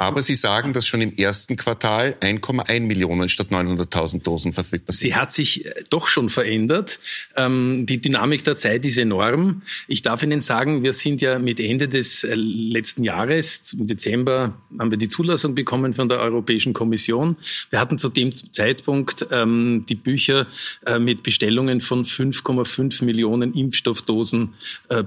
Aber 0.00 0.22
Sie 0.22 0.36
sagen, 0.36 0.72
dass 0.72 0.86
schon 0.86 1.02
im 1.02 1.16
ersten 1.16 1.56
Quartal 1.56 2.14
1,1 2.20 2.80
Millionen 2.82 3.28
statt 3.28 3.48
900.000 3.50 4.22
Dosen 4.22 4.52
verfügbar 4.52 4.94
sind. 4.94 5.00
Sie 5.00 5.16
hat 5.16 5.32
sich 5.32 5.66
äh, 5.66 5.82
doch 5.90 6.06
schon 6.06 6.28
verändert. 6.28 7.00
Ähm, 7.34 7.84
die 7.84 8.00
Dynamik 8.00 8.44
der 8.44 8.56
Zeit 8.56 8.86
ist 8.86 8.96
enorm. 8.96 9.62
Ich 9.88 10.02
darf 10.02 10.22
Ihnen 10.22 10.40
sagen, 10.40 10.84
wir 10.84 10.92
sind 10.92 11.20
ja 11.20 11.40
mit 11.40 11.58
Ende 11.58 11.88
des 11.88 12.22
äh, 12.22 12.36
letzten 12.36 13.02
Jahres, 13.02 13.72
im 13.72 13.88
Dezember, 13.88 14.56
haben 14.78 14.92
wir 14.92 14.98
die 14.98 15.08
Zulassung 15.08 15.56
bekommen 15.56 15.94
von 15.94 16.08
der 16.08 16.20
Europäischen 16.20 16.74
Kommission. 16.74 17.36
Wir 17.70 17.80
hatten 17.80 17.98
zu 17.98 18.08
dem 18.08 18.32
Zeitpunkt 18.32 19.26
ähm, 19.32 19.84
die 19.88 19.96
Bücher 19.96 20.46
äh, 20.86 21.00
mit 21.00 21.24
Bestellungen 21.24 21.80
von 21.80 22.04
5,5 22.04 23.04
Millionen 23.04 23.52
Impfstoffdosen 23.52 24.54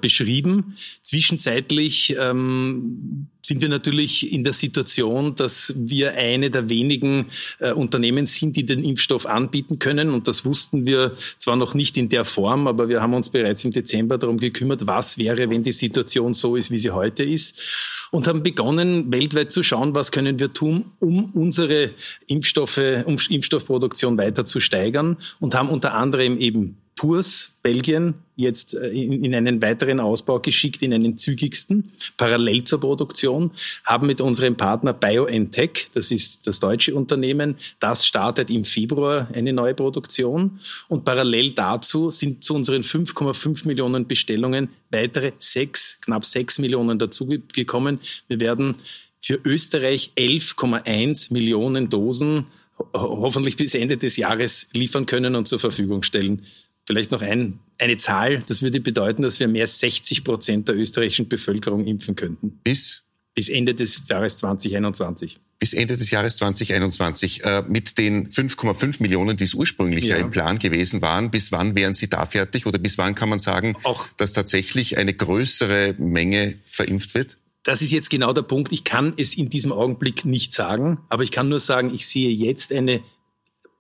beschrieben. 0.01 0.75
Zwischenzeitlich 1.01 2.15
ähm, 2.19 3.27
sind 3.41 3.61
wir 3.61 3.69
natürlich 3.69 4.31
in 4.31 4.43
der 4.43 4.53
Situation, 4.53 5.35
dass 5.35 5.73
wir 5.75 6.13
eine 6.13 6.51
der 6.51 6.69
wenigen 6.69 7.25
äh, 7.59 7.71
Unternehmen 7.71 8.25
sind, 8.25 8.55
die 8.55 8.65
den 8.65 8.83
Impfstoff 8.83 9.25
anbieten 9.25 9.79
können. 9.79 10.11
Und 10.11 10.27
das 10.27 10.45
wussten 10.45 10.85
wir 10.85 11.15
zwar 11.37 11.55
noch 11.55 11.73
nicht 11.73 11.97
in 11.97 12.09
der 12.09 12.25
Form, 12.25 12.67
aber 12.67 12.89
wir 12.89 13.01
haben 13.01 13.13
uns 13.13 13.29
bereits 13.29 13.63
im 13.63 13.71
Dezember 13.71 14.17
darum 14.17 14.37
gekümmert, 14.37 14.87
was 14.87 15.17
wäre, 15.17 15.49
wenn 15.49 15.63
die 15.63 15.71
Situation 15.71 16.33
so 16.33 16.55
ist, 16.55 16.71
wie 16.71 16.77
sie 16.77 16.91
heute 16.91 17.23
ist. 17.23 18.07
Und 18.11 18.27
haben 18.27 18.43
begonnen, 18.43 19.11
weltweit 19.11 19.51
zu 19.51 19.63
schauen, 19.63 19.95
was 19.95 20.11
können 20.11 20.39
wir 20.39 20.53
tun, 20.53 20.91
um 20.99 21.31
unsere 21.33 21.91
Impfstoffe, 22.27 22.81
um 23.05 23.15
Impfstoffproduktion 23.29 24.17
weiter 24.17 24.45
zu 24.45 24.59
steigern 24.59 25.17
und 25.39 25.55
haben 25.55 25.69
unter 25.69 25.93
anderem 25.93 26.37
eben 26.39 26.80
Purs, 26.95 27.53
Belgien, 27.63 28.15
jetzt 28.35 28.73
äh, 28.73 28.89
in, 28.89 29.33
einen 29.33 29.61
weiteren 29.61 29.99
Ausbau 29.99 30.39
geschickt, 30.39 30.81
in 30.81 30.93
einen 30.93 31.17
zügigsten, 31.17 31.91
parallel 32.17 32.63
zur 32.63 32.79
Produktion, 32.79 33.51
haben 33.83 34.07
mit 34.07 34.21
unserem 34.21 34.55
Partner 34.55 34.93
BioNTech, 34.93 35.89
das 35.93 36.11
ist 36.11 36.47
das 36.47 36.59
deutsche 36.59 36.93
Unternehmen, 36.93 37.55
das 37.79 38.05
startet 38.05 38.49
im 38.49 38.65
Februar 38.65 39.27
eine 39.33 39.53
neue 39.53 39.73
Produktion 39.73 40.59
und 40.89 41.03
parallel 41.03 41.51
dazu 41.51 42.09
sind 42.09 42.43
zu 42.43 42.55
unseren 42.55 42.83
5,5 42.83 43.67
Millionen 43.67 44.07
Bestellungen 44.07 44.69
weitere 44.91 45.31
sechs, 45.39 45.99
knapp 46.01 46.25
sechs 46.25 46.59
Millionen 46.59 46.99
dazugekommen. 46.99 47.99
Wir 48.27 48.39
werden 48.39 48.75
für 49.21 49.39
Österreich 49.45 50.11
11,1 50.17 51.31
Millionen 51.31 51.89
Dosen 51.89 52.47
hoffentlich 52.93 53.57
bis 53.57 53.75
Ende 53.75 53.97
des 53.97 54.17
Jahres 54.17 54.69
liefern 54.73 55.05
können 55.05 55.35
und 55.35 55.47
zur 55.47 55.59
Verfügung 55.59 56.03
stellen. 56.03 56.45
Vielleicht 56.91 57.13
noch 57.13 57.21
ein, 57.21 57.59
eine 57.79 57.95
Zahl. 57.95 58.39
Das 58.49 58.61
würde 58.61 58.81
bedeuten, 58.81 59.21
dass 59.21 59.39
wir 59.39 59.47
mehr 59.47 59.61
als 59.61 59.79
60 59.79 60.25
Prozent 60.25 60.67
der 60.67 60.75
österreichischen 60.75 61.29
Bevölkerung 61.29 61.87
impfen 61.87 62.17
könnten. 62.17 62.59
Bis? 62.65 63.03
Bis 63.33 63.47
Ende 63.47 63.73
des 63.73 64.09
Jahres 64.09 64.35
2021 64.35 65.39
bis 65.57 65.73
Ende 65.73 65.95
des 65.95 66.09
Jahres 66.09 66.37
2021 66.37 67.45
äh, 67.45 67.63
mit 67.67 67.99
den 67.99 68.27
5,5 68.27 68.99
Millionen, 68.99 69.37
die 69.37 69.43
es 69.43 69.53
ursprünglich 69.53 70.05
ja. 70.05 70.15
im 70.17 70.31
Plan 70.31 70.57
gewesen 70.57 71.03
waren. 71.03 71.29
Bis 71.29 71.51
wann 71.51 71.75
wären 71.75 71.93
Sie 71.93 72.09
da 72.09 72.25
fertig 72.25 72.65
oder 72.65 72.79
bis 72.79 72.97
wann 72.97 73.13
kann 73.13 73.29
man 73.29 73.37
sagen, 73.37 73.77
Auch 73.83 74.07
dass 74.17 74.33
tatsächlich 74.33 74.97
eine 74.97 75.13
größere 75.13 75.93
Menge 75.99 76.57
verimpft 76.63 77.13
wird? 77.13 77.37
Das 77.61 77.83
ist 77.83 77.91
jetzt 77.91 78.09
genau 78.09 78.33
der 78.33 78.41
Punkt. 78.41 78.73
Ich 78.73 78.83
kann 78.83 79.13
es 79.17 79.37
in 79.37 79.49
diesem 79.49 79.71
Augenblick 79.71 80.25
nicht 80.25 80.51
sagen, 80.51 80.97
aber 81.09 81.21
ich 81.21 81.31
kann 81.31 81.47
nur 81.47 81.59
sagen, 81.59 81.93
ich 81.93 82.07
sehe 82.07 82.31
jetzt 82.31 82.73
eine 82.73 83.01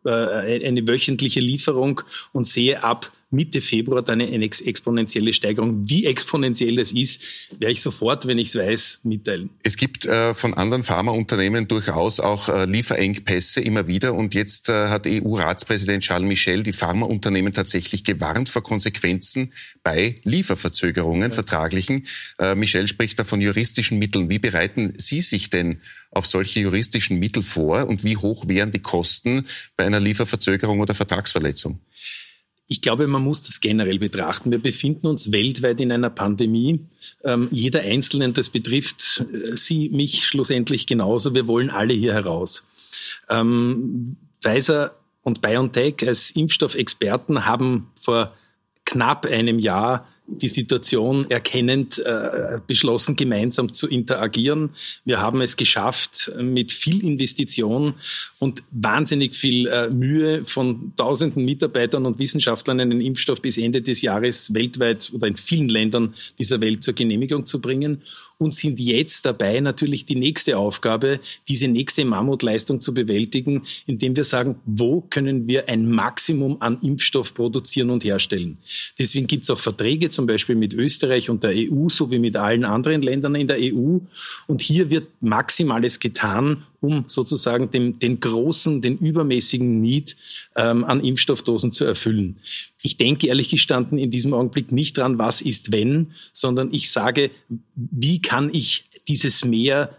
äh, 0.05 0.65
eine 0.65 0.87
wöchentliche 0.87 1.39
Lieferung 1.39 2.01
und 2.31 2.45
sehe 2.45 2.83
ab 2.83 3.11
Mitte 3.31 3.61
Februar 3.61 4.03
dann 4.03 4.21
eine 4.21 4.43
exponentielle 4.43 5.33
Steigerung. 5.33 5.89
Wie 5.89 6.05
exponentiell 6.05 6.75
das 6.75 6.91
ist, 6.91 7.49
werde 7.59 7.71
ich 7.71 7.81
sofort, 7.81 8.27
wenn 8.27 8.37
ich 8.37 8.47
es 8.47 8.55
weiß, 8.55 8.99
mitteilen. 9.03 9.49
Es 9.63 9.77
gibt 9.77 10.05
äh, 10.05 10.33
von 10.33 10.53
anderen 10.53 10.83
Pharmaunternehmen 10.83 11.67
durchaus 11.67 12.19
auch 12.19 12.49
äh, 12.49 12.65
Lieferengpässe 12.65 13.61
immer 13.61 13.87
wieder. 13.87 14.13
Und 14.13 14.33
jetzt 14.33 14.69
äh, 14.69 14.89
hat 14.89 15.07
EU-Ratspräsident 15.07 16.03
Charles 16.03 16.27
Michel 16.27 16.63
die 16.63 16.73
Pharmaunternehmen 16.73 17.53
tatsächlich 17.53 18.03
gewarnt 18.03 18.49
vor 18.49 18.63
Konsequenzen 18.63 19.53
bei 19.83 20.15
Lieferverzögerungen, 20.23 21.29
ja. 21.29 21.35
vertraglichen. 21.35 22.05
Äh, 22.37 22.55
Michel 22.55 22.87
spricht 22.87 23.17
da 23.17 23.23
von 23.23 23.41
juristischen 23.41 23.97
Mitteln. 23.97 24.29
Wie 24.29 24.39
bereiten 24.39 24.93
Sie 24.97 25.21
sich 25.21 25.49
denn 25.49 25.81
auf 26.11 26.25
solche 26.25 26.59
juristischen 26.59 27.19
Mittel 27.19 27.41
vor 27.41 27.87
und 27.87 28.03
wie 28.03 28.17
hoch 28.17 28.47
wären 28.47 28.71
die 28.71 28.79
Kosten 28.79 29.47
bei 29.77 29.85
einer 29.85 29.99
Lieferverzögerung 29.99 30.81
oder 30.81 30.93
Vertragsverletzung? 30.93 31.79
Ich 32.71 32.81
glaube, 32.81 33.05
man 33.05 33.21
muss 33.21 33.43
das 33.43 33.59
generell 33.59 33.99
betrachten. 33.99 34.49
Wir 34.49 34.57
befinden 34.57 35.07
uns 35.07 35.33
weltweit 35.33 35.81
in 35.81 35.91
einer 35.91 36.09
Pandemie. 36.09 36.79
Ähm, 37.21 37.49
jeder 37.51 37.81
Einzelne, 37.81 38.31
das 38.31 38.47
betrifft 38.47 39.25
äh, 39.33 39.57
Sie, 39.57 39.89
mich 39.89 40.25
schlussendlich 40.25 40.87
genauso. 40.87 41.35
Wir 41.35 41.49
wollen 41.49 41.69
alle 41.69 41.93
hier 41.93 42.13
heraus. 42.13 42.65
Ähm, 43.27 44.15
Pfizer 44.39 44.95
und 45.21 45.41
BioNTech 45.41 46.07
als 46.07 46.31
Impfstoffexperten 46.31 47.45
haben 47.45 47.91
vor 47.99 48.33
knapp 48.85 49.25
einem 49.25 49.59
Jahr 49.59 50.07
die 50.37 50.47
Situation 50.47 51.29
erkennend 51.29 51.99
äh, 51.99 52.59
beschlossen, 52.65 53.15
gemeinsam 53.15 53.73
zu 53.73 53.87
interagieren. 53.87 54.71
Wir 55.05 55.19
haben 55.19 55.41
es 55.41 55.57
geschafft, 55.57 56.31
mit 56.39 56.71
viel 56.71 57.03
Investition 57.03 57.95
und 58.39 58.63
wahnsinnig 58.71 59.35
viel 59.35 59.67
äh, 59.67 59.89
Mühe 59.89 60.45
von 60.45 60.93
tausenden 60.95 61.45
Mitarbeitern 61.45 62.05
und 62.05 62.19
Wissenschaftlern 62.19 62.79
einen 62.79 63.01
Impfstoff 63.01 63.41
bis 63.41 63.57
Ende 63.57 63.81
des 63.81 64.01
Jahres 64.01 64.53
weltweit 64.53 65.11
oder 65.13 65.27
in 65.27 65.35
vielen 65.35 65.69
Ländern 65.69 66.13
dieser 66.39 66.61
Welt 66.61 66.83
zur 66.83 66.93
Genehmigung 66.93 67.45
zu 67.45 67.59
bringen 67.59 68.01
und 68.41 68.55
sind 68.55 68.79
jetzt 68.79 69.27
dabei, 69.27 69.59
natürlich 69.59 70.05
die 70.05 70.15
nächste 70.15 70.57
Aufgabe, 70.57 71.19
diese 71.47 71.67
nächste 71.67 72.03
Mammutleistung 72.05 72.81
zu 72.81 72.91
bewältigen, 72.91 73.67
indem 73.85 74.15
wir 74.15 74.23
sagen, 74.23 74.55
wo 74.65 75.01
können 75.01 75.47
wir 75.47 75.69
ein 75.69 75.87
Maximum 75.87 76.57
an 76.59 76.79
Impfstoff 76.81 77.35
produzieren 77.35 77.91
und 77.91 78.03
herstellen. 78.03 78.57
Deswegen 78.97 79.27
gibt 79.27 79.43
es 79.43 79.51
auch 79.51 79.59
Verträge 79.59 80.09
zum 80.09 80.25
Beispiel 80.25 80.55
mit 80.55 80.73
Österreich 80.73 81.29
und 81.29 81.43
der 81.43 81.51
EU 81.53 81.87
sowie 81.87 82.17
mit 82.17 82.35
allen 82.35 82.65
anderen 82.65 83.03
Ländern 83.03 83.35
in 83.35 83.47
der 83.47 83.57
EU. 83.61 83.99
Und 84.47 84.61
hier 84.63 84.89
wird 84.89 85.07
Maximales 85.21 85.99
getan, 85.99 86.63
um 86.81 87.05
sozusagen 87.07 87.71
den, 87.71 87.99
den 87.99 88.19
großen, 88.19 88.81
den 88.81 88.97
übermäßigen 88.97 89.79
Need 89.79 90.17
ähm, 90.55 90.83
an 90.83 91.03
Impfstoffdosen 91.03 91.71
zu 91.71 91.85
erfüllen. 91.85 92.39
Ich 92.81 92.97
denke 92.97 93.27
ehrlich 93.27 93.49
gestanden 93.49 93.97
in 93.97 94.11
diesem 94.11 94.33
Augenblick 94.33 94.71
nicht 94.71 94.97
dran, 94.97 95.17
was 95.17 95.41
ist 95.41 95.71
wenn, 95.71 96.13
sondern 96.33 96.73
ich 96.73 96.91
sage, 96.91 97.29
wie 97.75 98.21
kann 98.21 98.49
ich 98.53 98.89
dieses 99.07 99.45
Mehr 99.45 99.95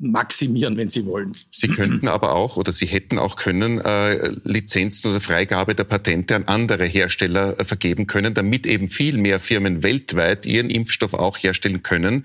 maximieren, 0.00 0.76
wenn 0.78 0.88
Sie 0.88 1.04
wollen. 1.04 1.36
Sie 1.50 1.68
könnten 1.68 2.08
aber 2.08 2.32
auch 2.34 2.56
oder 2.56 2.72
Sie 2.72 2.86
hätten 2.86 3.18
auch 3.18 3.36
können 3.36 3.78
äh, 3.80 4.32
Lizenzen 4.44 5.10
oder 5.10 5.20
Freigabe 5.20 5.74
der 5.74 5.84
Patente 5.84 6.34
an 6.36 6.44
andere 6.44 6.86
Hersteller 6.86 7.60
äh, 7.60 7.64
vergeben 7.64 8.06
können, 8.06 8.32
damit 8.32 8.66
eben 8.66 8.88
viel 8.88 9.18
mehr 9.18 9.38
Firmen 9.40 9.82
weltweit 9.82 10.46
ihren 10.46 10.70
Impfstoff 10.70 11.12
auch 11.12 11.36
herstellen 11.36 11.82
können. 11.82 12.24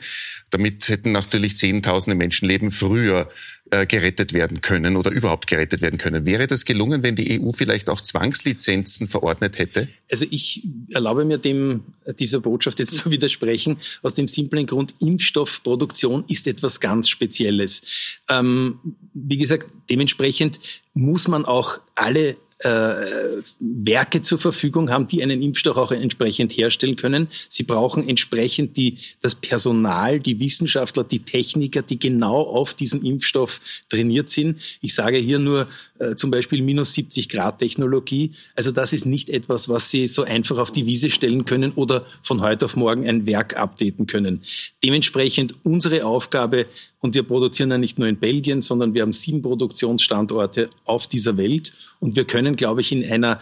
Damit 0.52 0.88
hätten 0.88 1.12
natürlich 1.12 1.58
Zehntausende 1.58 2.16
Menschenleben 2.16 2.72
früher 2.72 3.30
äh, 3.76 3.86
gerettet 3.86 4.34
werden 4.34 4.62
können 4.62 4.96
oder 4.96 5.12
überhaupt 5.12 5.48
gerettet 5.48 5.82
werden 5.82 5.98
können. 5.98 6.26
Wäre 6.26 6.48
das 6.48 6.64
gelungen, 6.66 7.04
wenn 7.04 7.16
die 7.16 7.42
EU 7.42 7.52
vielleicht 7.52 7.90
auch 7.90 8.00
Zwangslizenzen 8.00 9.08
verordnet 9.08 9.58
hätte? 9.58 9.90
Also 10.10 10.26
ich 10.30 10.64
erlaube 10.92 11.26
mir 11.26 11.38
dem 11.38 11.84
dieser 12.20 12.40
Botschaft 12.40 12.80
jetzt 12.80 12.96
zu 12.98 13.12
widersprechen, 13.12 13.78
aus 14.02 14.14
dem 14.14 14.28
simplen 14.28 14.66
Grund, 14.66 14.96
Impfstoffproduktion 15.00 16.24
ist 16.28 16.48
etwas 16.48 16.80
ganz 16.80 17.10
Spezielles. 17.10 17.82
Ähm, 18.30 18.80
wie 19.14 19.38
gesagt, 19.38 19.68
dementsprechend 19.90 20.60
muss 20.94 21.28
man 21.28 21.44
auch 21.44 21.80
alle 21.96 22.38
äh, 22.60 23.42
Werke 23.60 24.22
zur 24.22 24.40
Verfügung 24.40 24.90
haben, 24.90 25.08
die 25.08 25.22
einen 25.22 25.42
Impfstoff 25.42 25.78
auch 25.78 25.92
entsprechend 25.92 26.54
herstellen 26.54 26.96
können. 26.96 27.28
Sie 27.50 27.64
brauchen 27.64 28.08
entsprechend 28.08 28.78
die, 28.78 28.98
das 29.22 29.36
Personal, 29.36 30.20
die 30.20 30.40
Wissenschaftler, 30.40 31.04
die 31.04 31.20
Techniker, 31.20 31.82
die 31.82 32.00
genau 32.00 32.42
auf 32.42 32.74
diesen 32.74 33.04
Impfstoff 33.04 33.60
trainiert 33.90 34.30
sind. 34.30 34.62
Ich 34.82 34.94
sage 34.94 35.18
hier 35.18 35.40
nur 35.40 35.68
äh, 36.00 36.16
zum 36.16 36.30
Beispiel 36.30 36.62
minus 36.62 36.94
70 36.94 37.30
Grad 37.30 37.60
Technologie. 37.60 38.34
Also 38.54 38.72
das 38.72 38.92
ist 38.92 39.06
nicht 39.06 39.30
etwas, 39.30 39.70
was 39.70 39.90
Sie 39.90 40.08
so 40.08 40.24
einfach 40.24 40.58
auf 40.58 40.72
die 40.72 40.86
Wiese 40.86 41.10
stellen 41.10 41.46
können 41.46 41.72
oder 41.72 42.06
von 42.22 42.42
heute 42.42 42.66
auf 42.66 42.76
morgen 42.76 43.08
ein 43.08 43.26
Werk 43.26 43.58
updaten 43.58 44.06
können. 44.06 44.42
Dementsprechend 44.84 45.56
unsere 45.64 46.06
Aufgabe, 46.06 46.66
und 47.00 47.16
wir 47.16 47.24
produzieren 47.24 47.72
ja 47.72 47.78
nicht 47.78 47.98
nur 47.98 48.08
in 48.08 48.18
Belgien, 48.18 48.62
sondern 48.62 48.94
wir 48.94 49.04
haben 49.04 49.14
sieben 49.14 49.42
Produktionsstandorte 49.42 50.70
auf 50.84 51.08
dieser 51.08 51.38
Welt 51.38 51.72
und 52.00 52.16
wir 52.16 52.26
können, 52.26 52.56
glaube 52.56 52.82
ich, 52.82 52.92
in 52.92 53.06
einer 53.10 53.40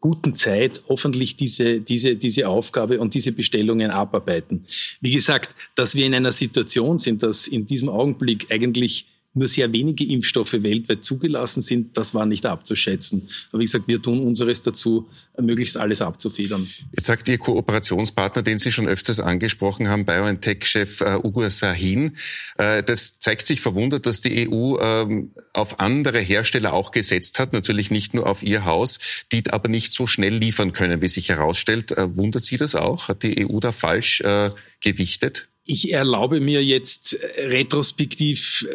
guten 0.00 0.34
Zeit 0.34 0.82
hoffentlich 0.88 1.36
diese, 1.36 1.80
diese, 1.80 2.16
diese 2.16 2.48
Aufgabe 2.48 2.98
und 2.98 3.14
diese 3.14 3.32
Bestellungen 3.32 3.90
abarbeiten. 3.90 4.66
Wie 5.00 5.12
gesagt, 5.12 5.54
dass 5.74 5.94
wir 5.94 6.06
in 6.06 6.14
einer 6.14 6.32
Situation 6.32 6.98
sind, 6.98 7.22
dass 7.22 7.46
in 7.46 7.66
diesem 7.66 7.90
Augenblick 7.90 8.46
eigentlich 8.50 9.06
nur 9.32 9.46
sehr 9.46 9.72
wenige 9.72 10.04
Impfstoffe 10.04 10.52
weltweit 10.54 11.04
zugelassen 11.04 11.62
sind, 11.62 11.96
das 11.96 12.14
war 12.14 12.26
nicht 12.26 12.46
abzuschätzen. 12.46 13.28
Aber 13.50 13.60
wie 13.60 13.64
gesagt, 13.64 13.86
wir 13.86 14.02
tun 14.02 14.26
unseres 14.26 14.62
dazu, 14.62 15.08
möglichst 15.40 15.76
alles 15.76 16.02
abzufedern. 16.02 16.66
Jetzt 16.92 17.06
sagt 17.06 17.28
Ihr 17.28 17.38
Kooperationspartner, 17.38 18.42
den 18.42 18.58
Sie 18.58 18.72
schon 18.72 18.88
öfters 18.88 19.20
angesprochen 19.20 19.88
haben, 19.88 20.04
BioNTech-Chef 20.04 21.00
äh, 21.00 21.16
Ugur 21.22 21.48
Sahin, 21.50 22.16
äh, 22.58 22.82
das 22.82 23.18
zeigt 23.18 23.46
sich 23.46 23.60
verwundert, 23.60 24.06
dass 24.06 24.20
die 24.20 24.48
EU 24.48 24.78
ähm, 24.80 25.32
auf 25.52 25.80
andere 25.80 26.18
Hersteller 26.18 26.72
auch 26.72 26.90
gesetzt 26.90 27.38
hat, 27.38 27.52
natürlich 27.52 27.90
nicht 27.90 28.14
nur 28.14 28.26
auf 28.26 28.42
Ihr 28.42 28.64
Haus, 28.64 28.98
die 29.32 29.48
aber 29.50 29.68
nicht 29.68 29.92
so 29.92 30.06
schnell 30.06 30.36
liefern 30.36 30.72
können, 30.72 31.02
wie 31.02 31.08
sich 31.08 31.28
herausstellt. 31.28 31.92
Äh, 31.92 32.16
wundert 32.16 32.44
Sie 32.44 32.56
das 32.56 32.74
auch? 32.74 33.08
Hat 33.08 33.22
die 33.22 33.48
EU 33.48 33.60
da 33.60 33.72
falsch 33.72 34.20
äh, 34.22 34.50
gewichtet? 34.80 35.49
Ich 35.72 35.92
erlaube 35.92 36.40
mir 36.40 36.64
jetzt 36.64 37.16
retrospektiv 37.38 38.66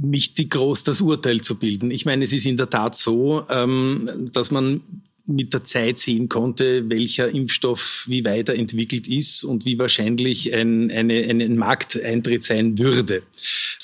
nicht 0.00 0.38
die 0.38 0.48
groß 0.48 0.84
das 0.84 1.00
Urteil 1.00 1.40
zu 1.40 1.56
bilden. 1.56 1.90
Ich 1.90 2.06
meine, 2.06 2.22
es 2.22 2.32
ist 2.32 2.46
in 2.46 2.56
der 2.56 2.70
Tat 2.70 2.94
so, 2.94 3.44
ähm, 3.48 4.04
dass 4.32 4.52
man 4.52 4.82
mit 5.26 5.52
der 5.52 5.64
Zeit 5.64 5.98
sehen 5.98 6.28
konnte, 6.28 6.88
welcher 6.88 7.30
Impfstoff 7.30 8.04
wie 8.06 8.24
weiterentwickelt 8.24 9.08
ist 9.08 9.42
und 9.42 9.64
wie 9.64 9.76
wahrscheinlich 9.76 10.54
ein, 10.54 10.88
eine, 10.92 11.20
ein 11.24 11.56
Markteintritt 11.56 12.44
sein 12.44 12.78
würde. 12.78 13.24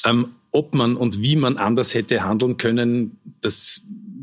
Ähm, 0.05 0.29
ob 0.53 0.73
man 0.73 0.95
und 0.95 1.23
wie 1.23 1.35
man 1.35 1.57
anders 1.57 1.95
hätte 1.95 2.23
handeln 2.23 2.59
können, 2.59 3.19
das 3.41 3.83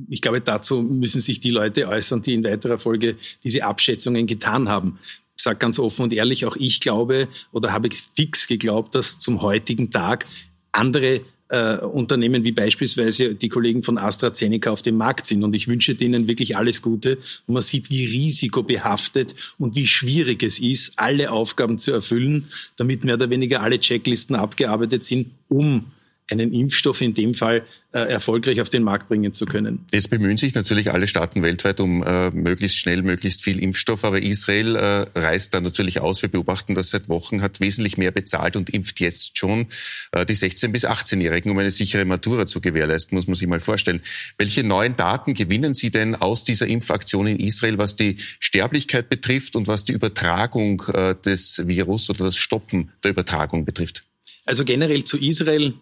ich 0.09 0.21
glaube, 0.21 0.39
dazu 0.39 0.81
müssen 0.81 1.19
sich 1.19 1.41
die 1.41 1.49
Leute 1.49 1.89
äußern, 1.89 2.21
die 2.21 2.35
in 2.35 2.45
weiterer 2.45 2.79
Folge 2.79 3.17
diese 3.43 3.65
Abschätzungen 3.65 4.25
getan 4.27 4.69
haben 4.69 4.97
sage 5.43 5.59
ganz 5.59 5.79
offen 5.79 6.03
und 6.03 6.13
ehrlich, 6.13 6.45
auch 6.45 6.55
ich 6.55 6.79
glaube 6.79 7.27
oder 7.51 7.71
habe 7.71 7.89
fix 8.15 8.47
geglaubt, 8.47 8.95
dass 8.95 9.19
zum 9.19 9.41
heutigen 9.41 9.91
Tag 9.91 10.25
andere 10.71 11.21
äh, 11.49 11.77
Unternehmen 11.77 12.43
wie 12.43 12.51
beispielsweise 12.51 13.35
die 13.35 13.49
Kollegen 13.49 13.83
von 13.83 13.97
AstraZeneca 13.97 14.69
auf 14.69 14.81
dem 14.81 14.97
Markt 14.97 15.25
sind. 15.25 15.43
Und 15.43 15.55
ich 15.55 15.67
wünsche 15.67 15.95
denen 15.95 16.27
wirklich 16.27 16.57
alles 16.57 16.81
Gute. 16.81 17.17
Und 17.47 17.53
man 17.53 17.61
sieht, 17.61 17.89
wie 17.89 18.05
risikobehaftet 18.05 19.35
und 19.57 19.75
wie 19.75 19.87
schwierig 19.87 20.43
es 20.43 20.59
ist, 20.59 20.93
alle 20.97 21.31
Aufgaben 21.31 21.79
zu 21.79 21.91
erfüllen, 21.91 22.47
damit 22.75 23.05
mehr 23.05 23.15
oder 23.15 23.29
weniger 23.29 23.61
alle 23.61 23.79
Checklisten 23.79 24.35
abgearbeitet 24.35 25.03
sind, 25.03 25.31
um 25.47 25.85
einen 26.29 26.53
Impfstoff 26.53 27.01
in 27.01 27.13
dem 27.13 27.33
Fall 27.33 27.65
äh, 27.93 27.99
erfolgreich 27.99 28.59
auf 28.61 28.69
den 28.69 28.83
Markt 28.83 29.07
bringen 29.07 29.33
zu 29.33 29.45
können. 29.45 29.85
Jetzt 29.91 30.09
bemühen 30.09 30.35
sich 30.35 30.53
natürlich 30.53 30.91
alle 30.91 31.07
Staaten 31.07 31.41
weltweit 31.41 31.79
um 31.79 32.03
äh, 32.03 32.31
möglichst 32.31 32.77
schnell, 32.77 33.01
möglichst 33.01 33.43
viel 33.43 33.63
Impfstoff, 33.63 34.03
aber 34.03 34.21
Israel 34.21 34.75
äh, 34.75 35.05
reißt 35.17 35.53
da 35.53 35.61
natürlich 35.61 36.01
aus. 36.01 36.21
Wir 36.21 36.29
beobachten 36.29 36.75
das 36.75 36.89
seit 36.89 37.07
Wochen, 37.07 37.41
hat 37.41 37.61
wesentlich 37.61 37.97
mehr 37.97 38.11
bezahlt 38.11 38.55
und 38.55 38.69
impft 38.69 38.99
jetzt 38.99 39.37
schon 39.37 39.67
äh, 40.11 40.25
die 40.25 40.35
16- 40.35 40.69
bis 40.69 40.85
18-Jährigen, 40.85 41.49
um 41.49 41.57
eine 41.57 41.71
sichere 41.71 42.03
Matura 42.05 42.45
zu 42.45 42.59
gewährleisten, 42.59 43.15
muss 43.15 43.27
man 43.27 43.35
sich 43.35 43.47
mal 43.47 43.61
vorstellen. 43.61 44.01
Welche 44.37 44.63
neuen 44.63 44.95
Daten 44.97 45.33
gewinnen 45.33 45.73
Sie 45.73 45.91
denn 45.91 46.15
aus 46.15 46.43
dieser 46.43 46.67
Impfaktion 46.67 47.27
in 47.27 47.39
Israel, 47.39 47.77
was 47.77 47.95
die 47.95 48.17
Sterblichkeit 48.39 49.09
betrifft 49.09 49.55
und 49.55 49.67
was 49.67 49.85
die 49.85 49.93
Übertragung 49.93 50.83
äh, 50.93 51.15
des 51.15 51.65
Virus 51.67 52.09
oder 52.09 52.25
das 52.25 52.35
Stoppen 52.37 52.91
der 53.03 53.11
Übertragung 53.11 53.63
betrifft? 53.63 54.03
Also 54.45 54.63
generell 54.63 55.03
zu 55.03 55.17
Israel 55.17 55.73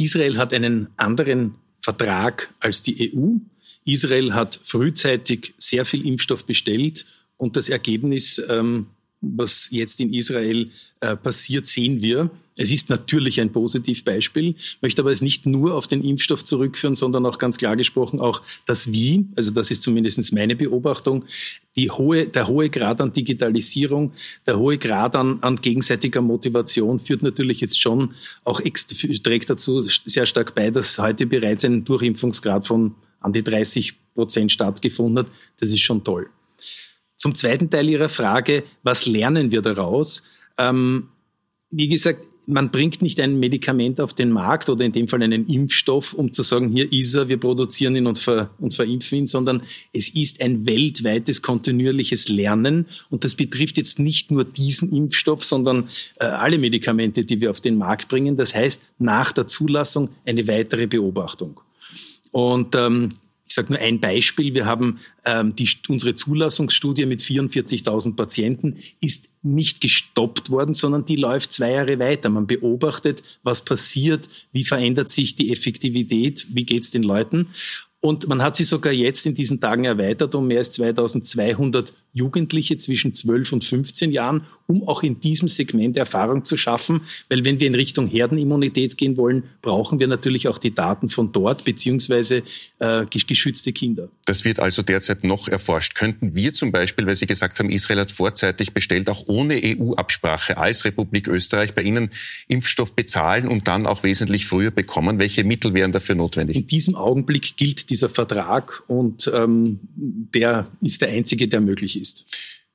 Israel 0.00 0.38
hat 0.38 0.54
einen 0.54 0.88
anderen 0.96 1.54
Vertrag 1.80 2.52
als 2.58 2.82
die 2.82 3.12
EU. 3.14 3.36
Israel 3.84 4.34
hat 4.34 4.58
frühzeitig 4.62 5.54
sehr 5.58 5.84
viel 5.84 6.06
Impfstoff 6.06 6.46
bestellt 6.46 7.06
und 7.36 7.56
das 7.56 7.68
Ergebnis, 7.68 8.42
ähm, 8.48 8.86
was 9.20 9.68
jetzt 9.70 10.00
in 10.00 10.12
Israel 10.12 10.70
äh, 11.00 11.16
passiert, 11.16 11.66
sehen 11.66 12.02
wir. 12.02 12.30
Es 12.56 12.70
ist 12.70 12.90
natürlich 12.90 13.40
ein 13.40 13.52
Positivbeispiel, 13.52 14.54
möchte 14.82 15.00
aber 15.02 15.10
es 15.10 15.22
nicht 15.22 15.46
nur 15.46 15.74
auf 15.74 15.86
den 15.86 16.02
Impfstoff 16.02 16.44
zurückführen, 16.44 16.94
sondern 16.94 17.24
auch 17.24 17.38
ganz 17.38 17.56
klar 17.56 17.76
gesprochen 17.76 18.20
auch 18.20 18.42
das 18.66 18.92
Wie, 18.92 19.26
also 19.36 19.50
das 19.50 19.70
ist 19.70 19.82
zumindest 19.82 20.32
meine 20.34 20.56
Beobachtung, 20.56 21.24
die 21.76 21.90
hohe, 21.90 22.26
der 22.26 22.48
hohe 22.48 22.68
Grad 22.68 23.00
an 23.00 23.12
Digitalisierung, 23.12 24.12
der 24.46 24.58
hohe 24.58 24.76
Grad 24.76 25.16
an, 25.16 25.38
an 25.42 25.56
gegenseitiger 25.56 26.20
Motivation 26.20 26.98
führt 26.98 27.22
natürlich 27.22 27.60
jetzt 27.60 27.80
schon 27.80 28.14
auch 28.44 28.60
trägt 28.60 29.48
dazu 29.48 29.80
sehr 29.80 30.26
stark 30.26 30.54
bei, 30.54 30.70
dass 30.70 30.98
heute 30.98 31.26
bereits 31.26 31.64
ein 31.64 31.84
Durchimpfungsgrad 31.84 32.66
von 32.66 32.94
an 33.20 33.32
die 33.32 33.44
30 33.44 33.94
Prozent 34.14 34.52
stattgefunden 34.52 35.24
hat. 35.24 35.32
Das 35.58 35.70
ist 35.70 35.80
schon 35.80 36.02
toll. 36.04 36.28
Zum 37.20 37.34
zweiten 37.34 37.68
Teil 37.68 37.86
Ihrer 37.90 38.08
Frage, 38.08 38.62
was 38.82 39.04
lernen 39.04 39.52
wir 39.52 39.60
daraus? 39.60 40.22
Ähm, 40.56 41.10
wie 41.70 41.86
gesagt, 41.86 42.24
man 42.46 42.70
bringt 42.70 43.02
nicht 43.02 43.20
ein 43.20 43.38
Medikament 43.38 44.00
auf 44.00 44.14
den 44.14 44.30
Markt 44.30 44.70
oder 44.70 44.86
in 44.86 44.92
dem 44.92 45.06
Fall 45.06 45.22
einen 45.22 45.46
Impfstoff, 45.46 46.14
um 46.14 46.32
zu 46.32 46.42
sagen, 46.42 46.70
hier 46.70 46.90
ist 46.90 47.14
er, 47.14 47.28
wir 47.28 47.36
produzieren 47.36 47.94
ihn 47.94 48.06
und, 48.06 48.18
ver, 48.18 48.48
und 48.58 48.72
verimpfen 48.72 49.18
ihn, 49.18 49.26
sondern 49.26 49.60
es 49.92 50.08
ist 50.08 50.40
ein 50.40 50.64
weltweites 50.64 51.42
kontinuierliches 51.42 52.30
Lernen 52.30 52.86
und 53.10 53.22
das 53.22 53.34
betrifft 53.34 53.76
jetzt 53.76 53.98
nicht 53.98 54.30
nur 54.30 54.44
diesen 54.44 54.90
Impfstoff, 54.90 55.44
sondern 55.44 55.90
äh, 56.18 56.24
alle 56.24 56.56
Medikamente, 56.56 57.26
die 57.26 57.38
wir 57.42 57.50
auf 57.50 57.60
den 57.60 57.76
Markt 57.76 58.08
bringen. 58.08 58.38
Das 58.38 58.54
heißt, 58.54 58.82
nach 58.98 59.32
der 59.32 59.46
Zulassung 59.46 60.08
eine 60.24 60.48
weitere 60.48 60.86
Beobachtung. 60.86 61.60
Und 62.32 62.74
ähm, 62.76 63.10
ich 63.50 63.54
sage 63.56 63.72
nur 63.72 63.80
ein 63.80 63.98
Beispiel. 63.98 64.54
Wir 64.54 64.64
haben 64.64 65.00
ähm, 65.24 65.56
die, 65.56 65.68
unsere 65.88 66.14
Zulassungsstudie 66.14 67.04
mit 67.04 67.20
44.000 67.20 68.14
Patienten 68.14 68.76
ist 69.00 69.28
nicht 69.42 69.80
gestoppt 69.80 70.50
worden, 70.50 70.72
sondern 70.72 71.04
die 71.04 71.16
läuft 71.16 71.52
zwei 71.52 71.72
Jahre 71.72 71.98
weiter. 71.98 72.28
Man 72.28 72.46
beobachtet, 72.46 73.24
was 73.42 73.64
passiert, 73.64 74.28
wie 74.52 74.62
verändert 74.62 75.08
sich 75.08 75.34
die 75.34 75.50
Effektivität, 75.50 76.46
wie 76.50 76.64
geht's 76.64 76.92
den 76.92 77.02
Leuten. 77.02 77.48
Und 78.02 78.26
man 78.28 78.42
hat 78.42 78.56
sie 78.56 78.64
sogar 78.64 78.94
jetzt 78.94 79.26
in 79.26 79.34
diesen 79.34 79.60
Tagen 79.60 79.84
erweitert 79.84 80.34
um 80.34 80.46
mehr 80.46 80.58
als 80.58 80.70
2200 80.72 81.92
Jugendliche 82.14 82.78
zwischen 82.78 83.14
12 83.14 83.52
und 83.52 83.64
15 83.64 84.10
Jahren, 84.10 84.46
um 84.66 84.88
auch 84.88 85.02
in 85.02 85.20
diesem 85.20 85.48
Segment 85.48 85.98
Erfahrung 85.98 86.44
zu 86.44 86.56
schaffen. 86.56 87.02
Weil 87.28 87.44
wenn 87.44 87.60
wir 87.60 87.66
in 87.66 87.74
Richtung 87.74 88.06
Herdenimmunität 88.06 88.96
gehen 88.96 89.18
wollen, 89.18 89.44
brauchen 89.60 90.00
wir 90.00 90.06
natürlich 90.06 90.48
auch 90.48 90.58
die 90.58 90.74
Daten 90.74 91.10
von 91.10 91.30
dort, 91.32 91.64
beziehungsweise 91.64 92.42
äh, 92.78 93.04
geschützte 93.04 93.72
Kinder. 93.72 94.08
Das 94.24 94.46
wird 94.46 94.60
also 94.60 94.82
derzeit 94.82 95.22
noch 95.22 95.46
erforscht. 95.46 95.94
Könnten 95.94 96.34
wir 96.34 96.54
zum 96.54 96.72
Beispiel, 96.72 97.06
weil 97.06 97.16
Sie 97.16 97.26
gesagt 97.26 97.58
haben, 97.58 97.68
Israel 97.68 98.00
hat 98.00 98.10
vorzeitig 98.10 98.72
bestellt, 98.72 99.10
auch 99.10 99.24
ohne 99.26 99.60
EU-Absprache 99.62 100.56
als 100.56 100.86
Republik 100.86 101.28
Österreich 101.28 101.74
bei 101.74 101.82
Ihnen 101.82 102.10
Impfstoff 102.48 102.94
bezahlen 102.94 103.46
und 103.46 103.68
dann 103.68 103.86
auch 103.86 104.02
wesentlich 104.04 104.46
früher 104.46 104.70
bekommen? 104.70 105.18
Welche 105.18 105.44
Mittel 105.44 105.74
wären 105.74 105.92
dafür 105.92 106.14
notwendig? 106.14 106.56
In 106.56 106.66
diesem 106.66 106.94
Augenblick 106.94 107.56
gilt 107.56 107.89
dieser 107.90 108.08
Vertrag 108.08 108.82
und 108.86 109.30
ähm, 109.34 109.80
der 109.82 110.70
ist 110.80 111.02
der 111.02 111.10
einzige, 111.10 111.48
der 111.48 111.60
möglich 111.60 112.00
ist. 112.00 112.26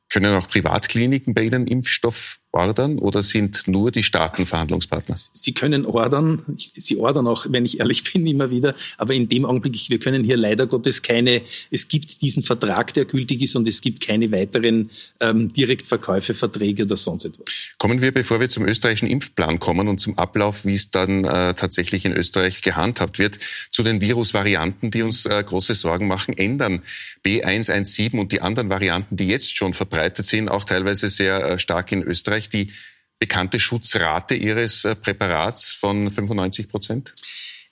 Können 0.09 0.35
auch 0.35 0.47
Privatkliniken 0.47 1.33
bei 1.33 1.43
Ihnen 1.43 1.67
Impfstoff 1.67 2.39
ordern 2.55 2.97
oder 2.97 3.21
sind 3.21 3.67
nur 3.67 3.91
die 3.91 4.03
Staaten 4.03 4.45
Verhandlungspartner? 4.45 5.15
Sie 5.15 5.53
können 5.53 5.85
ordern. 5.85 6.43
Sie 6.57 6.97
ordern 6.97 7.27
auch, 7.27 7.45
wenn 7.49 7.65
ich 7.65 7.79
ehrlich 7.79 8.03
bin, 8.13 8.25
immer 8.25 8.49
wieder. 8.49 8.73
Aber 8.97 9.13
in 9.13 9.27
dem 9.29 9.45
Augenblick, 9.45 9.89
wir 9.89 9.99
können 9.99 10.23
hier 10.23 10.37
leider 10.37 10.65
Gottes 10.65 11.01
keine, 11.01 11.41
es 11.69 11.87
gibt 11.87 12.21
diesen 12.21 12.41
Vertrag, 12.41 12.93
der 12.93 13.05
gültig 13.05 13.41
ist 13.41 13.55
und 13.55 13.67
es 13.67 13.81
gibt 13.81 14.01
keine 14.01 14.31
weiteren 14.31 14.89
ähm, 15.19 15.51
Direktverkäufe, 15.53 16.33
Verträge 16.33 16.83
oder 16.83 16.97
sonst 16.97 17.25
etwas. 17.25 17.45
Kommen 17.77 18.01
wir, 18.01 18.11
bevor 18.11 18.39
wir 18.39 18.49
zum 18.49 18.65
österreichischen 18.65 19.09
Impfplan 19.09 19.59
kommen 19.59 19.87
und 19.87 19.99
zum 19.99 20.17
Ablauf, 20.17 20.65
wie 20.65 20.73
es 20.73 20.89
dann 20.89 21.25
äh, 21.25 21.53
tatsächlich 21.53 22.05
in 22.05 22.13
Österreich 22.13 22.61
gehandhabt 22.61 23.19
wird, 23.19 23.37
zu 23.69 23.83
den 23.83 24.01
Virusvarianten, 24.01 24.91
die 24.91 25.01
uns 25.01 25.25
äh, 25.25 25.43
große 25.43 25.75
Sorgen 25.75 26.07
machen, 26.07 26.37
ändern 26.37 26.81
B117 27.25 28.17
und 28.17 28.31
die 28.31 28.41
anderen 28.41 28.69
Varianten, 28.69 29.17
die 29.17 29.27
jetzt 29.27 29.57
schon 29.57 29.73
verbreitet 29.73 30.25
sind, 30.25 30.49
auch 30.49 30.63
teilweise 30.63 31.09
sehr 31.09 31.43
äh, 31.43 31.59
stark 31.59 31.91
in 31.91 32.03
Österreich 32.03 32.44
Österreich 32.45 32.49
die 32.49 32.71
bekannte 33.19 33.59
Schutzrate 33.59 34.35
Ihres 34.35 34.85
äh, 34.85 34.95
Präparats 34.95 35.71
von 35.71 36.09
95 36.09 36.67
Prozent? 36.67 37.15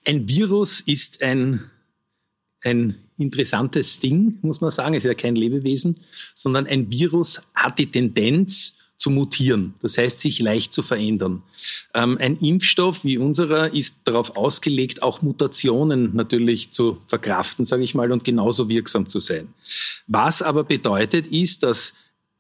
Ein 0.06 0.28
Virus 0.28 0.82
ist 0.82 1.22
ein, 1.22 1.70
ein 2.64 2.96
interessantes 3.18 4.00
Ding, 4.00 4.40
muss 4.42 4.62
man 4.62 4.72
sagen. 4.72 4.96
Es 4.96 5.04
ist 5.04 5.10
ja 5.10 5.14
kein 5.14 5.36
Lebewesen, 5.36 6.00
sondern 6.34 6.68
ein 6.68 6.90
Virus 6.90 7.42
hat 7.54 7.80
die 7.80 7.90
Tendenz 7.90 8.78
zu 8.98 9.10
mutieren, 9.10 9.74
das 9.82 9.98
heißt 9.98 10.20
sich 10.22 10.40
leicht 10.40 10.72
zu 10.72 10.82
verändern. 10.82 11.44
Ähm, 11.94 12.18
ein 12.20 12.38
Impfstoff 12.38 13.04
wie 13.04 13.18
unserer 13.18 13.74
ist 13.74 13.98
darauf 14.06 14.38
ausgelegt, 14.38 15.04
auch 15.04 15.22
Mutationen 15.22 16.16
natürlich 16.16 16.72
zu 16.72 17.02
verkraften, 17.08 17.66
sage 17.66 17.84
ich 17.84 17.96
mal, 17.96 18.14
und 18.14 18.24
genauso 18.24 18.70
wirksam 18.70 19.10
zu 19.10 19.20
sein. 19.20 19.54
Was 20.08 20.42
aber 20.42 20.64
bedeutet, 20.64 21.28
ist, 21.28 21.64
dass 21.64 21.96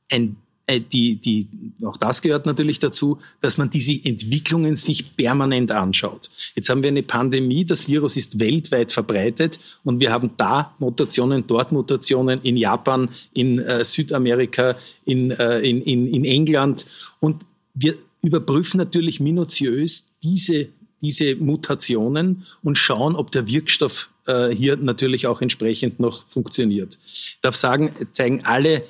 ein 0.09 0.37
die, 0.69 1.17
die, 1.17 1.47
auch 1.85 1.97
das 1.97 2.21
gehört 2.21 2.45
natürlich 2.45 2.79
dazu, 2.79 3.19
dass 3.41 3.57
man 3.57 3.69
diese 3.69 3.93
Entwicklungen 4.03 4.75
sich 4.75 5.15
permanent 5.15 5.71
anschaut. 5.71 6.29
Jetzt 6.55 6.69
haben 6.69 6.83
wir 6.83 6.89
eine 6.89 7.03
Pandemie, 7.03 7.65
das 7.65 7.87
Virus 7.87 8.15
ist 8.15 8.39
weltweit 8.39 8.91
verbreitet 8.91 9.59
und 9.83 9.99
wir 9.99 10.11
haben 10.11 10.31
da 10.37 10.73
Mutationen, 10.79 11.45
dort 11.47 11.71
Mutationen 11.71 12.41
in 12.43 12.55
Japan, 12.55 13.09
in 13.33 13.59
äh, 13.59 13.83
Südamerika, 13.83 14.77
in, 15.05 15.31
äh, 15.31 15.59
in, 15.59 15.81
in, 15.81 16.07
in 16.07 16.23
England 16.23 16.85
und 17.19 17.43
wir 17.73 17.95
überprüfen 18.21 18.77
natürlich 18.77 19.19
minutiös 19.19 20.11
diese 20.23 20.69
diese 21.01 21.35
Mutationen 21.35 22.45
und 22.63 22.77
schauen, 22.77 23.17
ob 23.17 23.29
der 23.29 23.45
Wirkstoff 23.45 24.09
äh, 24.25 24.49
hier 24.49 24.77
natürlich 24.77 25.27
auch 25.27 25.41
entsprechend 25.41 25.99
noch 25.99 26.25
funktioniert. 26.27 26.97
Ich 27.05 27.37
darf 27.41 27.57
sagen, 27.57 27.91
es 27.99 28.13
zeigen 28.13 28.45
alle 28.45 28.75
äh, 28.75 28.81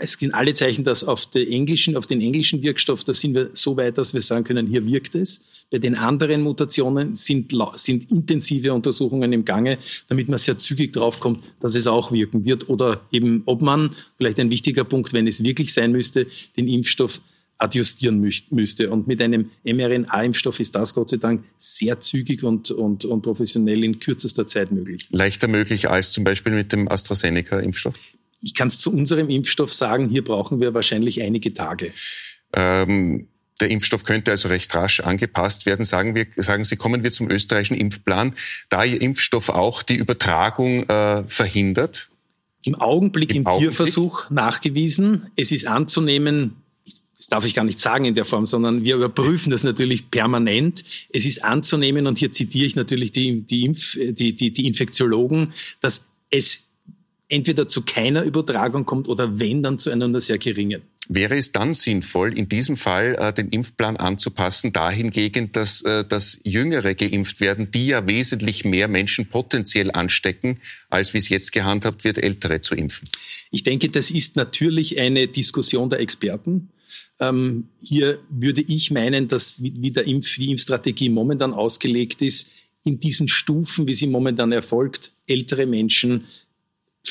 es 0.00 0.14
sind 0.14 0.34
alle 0.34 0.54
Zeichen, 0.54 0.82
dass 0.82 1.04
auf, 1.04 1.26
den 1.30 1.50
englischen, 1.50 1.96
auf 1.96 2.06
den 2.06 2.20
englischen 2.20 2.62
Wirkstoff, 2.62 3.04
da 3.04 3.14
sind 3.14 3.34
wir 3.34 3.50
so 3.52 3.76
weit, 3.76 3.96
dass 3.96 4.12
wir 4.12 4.20
sagen 4.20 4.44
können, 4.44 4.66
hier 4.66 4.84
wirkt 4.86 5.14
es. 5.14 5.44
Bei 5.70 5.78
den 5.78 5.94
anderen 5.94 6.42
Mutationen 6.42 7.14
sind, 7.14 7.54
sind 7.74 8.10
intensive 8.10 8.72
Untersuchungen 8.72 9.32
im 9.32 9.44
Gange, 9.44 9.78
damit 10.08 10.28
man 10.28 10.38
sehr 10.38 10.58
zügig 10.58 10.92
draufkommt, 10.92 11.44
dass 11.60 11.76
es 11.76 11.86
auch 11.86 12.10
wirken 12.10 12.44
wird. 12.44 12.68
Oder 12.68 13.02
eben, 13.12 13.42
ob 13.46 13.62
man, 13.62 13.94
vielleicht 14.16 14.40
ein 14.40 14.50
wichtiger 14.50 14.82
Punkt, 14.82 15.12
wenn 15.12 15.28
es 15.28 15.44
wirklich 15.44 15.72
sein 15.72 15.92
müsste, 15.92 16.26
den 16.56 16.66
Impfstoff 16.66 17.20
adjustieren 17.58 18.20
müsste. 18.50 18.90
Und 18.90 19.06
mit 19.06 19.22
einem 19.22 19.50
mRNA-Impfstoff 19.64 20.58
ist 20.60 20.74
das 20.74 20.92
Gott 20.92 21.08
sei 21.08 21.16
Dank 21.18 21.44
sehr 21.56 22.00
zügig 22.00 22.42
und, 22.42 22.70
und, 22.72 23.04
und 23.04 23.22
professionell 23.22 23.82
in 23.84 23.98
kürzester 23.98 24.46
Zeit 24.46 24.72
möglich. 24.72 25.04
Leichter 25.10 25.48
möglich 25.48 25.88
als 25.88 26.12
zum 26.12 26.24
Beispiel 26.24 26.52
mit 26.52 26.72
dem 26.72 26.88
AstraZeneca-Impfstoff? 26.88 27.94
Ich 28.46 28.54
kann 28.54 28.68
es 28.68 28.78
zu 28.78 28.92
unserem 28.92 29.28
Impfstoff 29.28 29.74
sagen, 29.74 30.08
hier 30.08 30.22
brauchen 30.22 30.60
wir 30.60 30.72
wahrscheinlich 30.72 31.20
einige 31.20 31.52
Tage. 31.52 31.90
Ähm, 32.54 33.26
der 33.60 33.70
Impfstoff 33.70 34.04
könnte 34.04 34.30
also 34.30 34.48
recht 34.48 34.72
rasch 34.76 35.00
angepasst 35.00 35.66
werden. 35.66 35.84
Sagen, 35.84 36.14
wir, 36.14 36.26
sagen 36.36 36.62
Sie, 36.62 36.76
kommen 36.76 37.02
wir 37.02 37.10
zum 37.10 37.28
österreichischen 37.28 37.76
Impfplan, 37.76 38.34
da 38.68 38.84
Ihr 38.84 39.00
Impfstoff 39.00 39.48
auch 39.48 39.82
die 39.82 39.96
Übertragung 39.96 40.88
äh, 40.88 41.24
verhindert? 41.26 42.08
Im 42.62 42.76
Augenblick 42.76 43.30
im, 43.30 43.38
im 43.38 43.46
Augenblick? 43.48 43.70
Tierversuch 43.70 44.30
nachgewiesen. 44.30 45.26
Es 45.34 45.50
ist 45.50 45.66
anzunehmen, 45.66 46.54
das 47.16 47.26
darf 47.26 47.44
ich 47.44 47.54
gar 47.54 47.64
nicht 47.64 47.80
sagen 47.80 48.04
in 48.04 48.14
der 48.14 48.26
Form, 48.26 48.46
sondern 48.46 48.84
wir 48.84 48.94
überprüfen 48.94 49.50
das 49.50 49.64
natürlich 49.64 50.08
permanent. 50.12 50.84
Es 51.12 51.26
ist 51.26 51.42
anzunehmen, 51.42 52.06
und 52.06 52.18
hier 52.18 52.30
zitiere 52.30 52.66
ich 52.66 52.76
natürlich 52.76 53.10
die, 53.10 53.40
die, 53.40 53.64
Impf, 53.64 53.98
die, 53.98 54.36
die, 54.36 54.52
die 54.52 54.66
Infektiologen, 54.68 55.52
dass 55.80 56.04
es 56.30 56.65
entweder 57.28 57.68
zu 57.68 57.82
keiner 57.82 58.22
Übertragung 58.22 58.84
kommt 58.84 59.08
oder 59.08 59.38
wenn, 59.38 59.62
dann 59.62 59.78
zu 59.78 59.90
einer 59.90 60.08
nur 60.08 60.20
sehr 60.20 60.38
geringen. 60.38 60.82
Wäre 61.08 61.36
es 61.36 61.52
dann 61.52 61.72
sinnvoll, 61.72 62.36
in 62.36 62.48
diesem 62.48 62.76
Fall 62.76 63.16
äh, 63.18 63.32
den 63.32 63.48
Impfplan 63.50 63.96
anzupassen, 63.96 64.72
dahingegen, 64.72 65.52
dass, 65.52 65.82
äh, 65.82 66.04
dass 66.04 66.40
Jüngere 66.42 66.94
geimpft 66.94 67.40
werden, 67.40 67.70
die 67.70 67.88
ja 67.88 68.06
wesentlich 68.08 68.64
mehr 68.64 68.88
Menschen 68.88 69.26
potenziell 69.26 69.92
anstecken, 69.92 70.58
als 70.90 71.14
wie 71.14 71.18
es 71.18 71.28
jetzt 71.28 71.52
gehandhabt 71.52 72.02
wird, 72.02 72.18
Ältere 72.18 72.60
zu 72.60 72.74
impfen? 72.74 73.08
Ich 73.52 73.62
denke, 73.62 73.88
das 73.88 74.10
ist 74.10 74.34
natürlich 74.34 74.98
eine 74.98 75.28
Diskussion 75.28 75.90
der 75.90 76.00
Experten. 76.00 76.70
Ähm, 77.20 77.68
hier 77.82 78.18
würde 78.28 78.62
ich 78.62 78.90
meinen, 78.90 79.28
dass 79.28 79.62
wie, 79.62 79.74
wie 79.80 79.92
der 79.92 80.06
Impf, 80.06 80.36
die 80.36 80.50
Impfstrategie 80.50 81.08
momentan 81.08 81.54
ausgelegt 81.54 82.20
ist, 82.20 82.50
in 82.84 83.00
diesen 83.00 83.28
Stufen, 83.28 83.86
wie 83.88 83.94
sie 83.94 84.06
momentan 84.06 84.52
erfolgt, 84.52 85.12
ältere 85.26 85.66
Menschen 85.66 86.24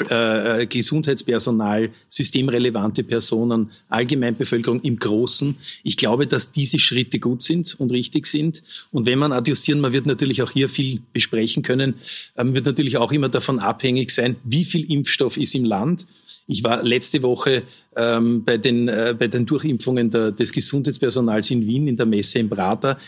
äh, 0.09 0.61
äh, 0.61 0.65
Gesundheitspersonal, 0.67 1.91
systemrelevante 2.09 3.03
Personen, 3.03 3.71
Allgemeinbevölkerung 3.89 4.81
im 4.81 4.97
Großen. 4.97 5.55
Ich 5.83 5.97
glaube, 5.97 6.27
dass 6.27 6.51
diese 6.51 6.79
Schritte 6.79 7.19
gut 7.19 7.41
sind 7.41 7.79
und 7.79 7.91
richtig 7.91 8.25
sind. 8.27 8.63
Und 8.91 9.05
wenn 9.05 9.19
man 9.19 9.31
adjustieren, 9.31 9.81
man 9.81 9.93
wird 9.93 10.05
natürlich 10.05 10.41
auch 10.41 10.51
hier 10.51 10.69
viel 10.69 11.01
besprechen 11.13 11.63
können, 11.63 11.95
ähm, 12.37 12.55
wird 12.55 12.65
natürlich 12.65 12.97
auch 12.97 13.11
immer 13.11 13.29
davon 13.29 13.59
abhängig 13.59 14.11
sein, 14.11 14.35
wie 14.43 14.65
viel 14.65 14.89
Impfstoff 14.91 15.37
ist 15.37 15.55
im 15.55 15.65
Land. 15.65 16.05
Ich 16.47 16.63
war 16.63 16.83
letzte 16.83 17.23
Woche 17.23 17.63
ähm, 17.95 18.43
bei, 18.43 18.57
den, 18.57 18.87
äh, 18.87 19.15
bei 19.17 19.27
den 19.27 19.45
Durchimpfungen 19.45 20.09
der, 20.11 20.31
des 20.31 20.51
Gesundheitspersonals 20.51 21.49
in 21.51 21.65
Wien 21.65 21.87
in 21.87 21.97
der 21.97 22.05
Messe 22.05 22.39
im 22.39 22.49
Prater 22.49 22.99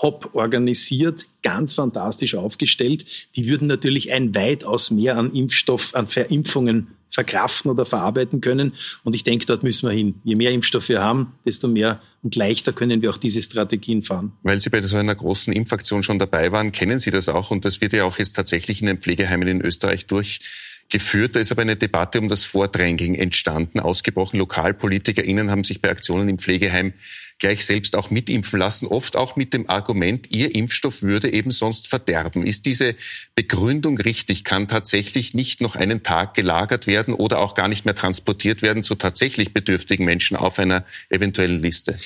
top 0.00 0.30
organisiert, 0.32 1.26
ganz 1.42 1.74
fantastisch 1.74 2.34
aufgestellt. 2.34 3.04
Die 3.36 3.48
würden 3.48 3.68
natürlich 3.68 4.12
ein 4.12 4.34
weitaus 4.34 4.90
mehr 4.90 5.18
an 5.18 5.34
Impfstoff, 5.34 5.94
an 5.94 6.06
Verimpfungen 6.06 6.88
verkraften 7.10 7.70
oder 7.70 7.84
verarbeiten 7.84 8.40
können. 8.40 8.72
Und 9.04 9.14
ich 9.14 9.24
denke, 9.24 9.44
dort 9.44 9.62
müssen 9.62 9.88
wir 9.88 9.94
hin. 9.94 10.14
Je 10.24 10.36
mehr 10.36 10.52
Impfstoff 10.52 10.88
wir 10.88 11.02
haben, 11.02 11.34
desto 11.44 11.68
mehr 11.68 12.00
und 12.22 12.34
leichter 12.36 12.72
können 12.72 13.02
wir 13.02 13.10
auch 13.10 13.16
diese 13.16 13.42
Strategien 13.42 14.02
fahren. 14.02 14.32
Weil 14.42 14.60
Sie 14.60 14.70
bei 14.70 14.80
so 14.80 14.96
einer 14.96 15.14
großen 15.14 15.52
Impfaktion 15.52 16.02
schon 16.02 16.18
dabei 16.18 16.52
waren, 16.52 16.72
kennen 16.72 16.98
Sie 16.98 17.10
das 17.10 17.28
auch 17.28 17.50
und 17.50 17.64
das 17.64 17.80
wird 17.80 17.92
ja 17.92 18.04
auch 18.04 18.18
jetzt 18.18 18.32
tatsächlich 18.32 18.80
in 18.80 18.86
den 18.86 19.00
Pflegeheimen 19.00 19.48
in 19.48 19.60
Österreich 19.60 20.06
durchgeführt. 20.06 21.34
Da 21.34 21.40
ist 21.40 21.50
aber 21.52 21.62
eine 21.62 21.76
Debatte 21.76 22.20
um 22.20 22.28
das 22.28 22.44
Vordrängeln 22.44 23.16
entstanden. 23.16 23.80
Ausgebrochen 23.80 24.38
LokalpolitikerInnen 24.38 25.50
haben 25.50 25.64
sich 25.64 25.82
bei 25.82 25.90
Aktionen 25.90 26.28
im 26.28 26.38
Pflegeheim 26.38 26.94
gleich 27.40 27.64
selbst 27.64 27.96
auch 27.96 28.10
mitimpfen 28.10 28.60
lassen, 28.60 28.86
oft 28.86 29.16
auch 29.16 29.34
mit 29.34 29.52
dem 29.52 29.68
Argument, 29.68 30.30
ihr 30.30 30.54
Impfstoff 30.54 31.02
würde 31.02 31.32
eben 31.32 31.50
sonst 31.50 31.88
verderben. 31.88 32.46
Ist 32.46 32.66
diese 32.66 32.94
Begründung 33.34 33.98
richtig? 33.98 34.44
Kann 34.44 34.68
tatsächlich 34.68 35.34
nicht 35.34 35.60
noch 35.60 35.74
einen 35.74 36.02
Tag 36.02 36.34
gelagert 36.34 36.86
werden 36.86 37.14
oder 37.14 37.40
auch 37.40 37.54
gar 37.54 37.66
nicht 37.66 37.84
mehr 37.84 37.94
transportiert 37.94 38.62
werden 38.62 38.82
zu 38.82 38.94
tatsächlich 38.94 39.52
bedürftigen 39.52 40.04
Menschen 40.04 40.36
auf 40.36 40.58
einer 40.58 40.84
eventuellen 41.08 41.60
Liste? 41.60 41.98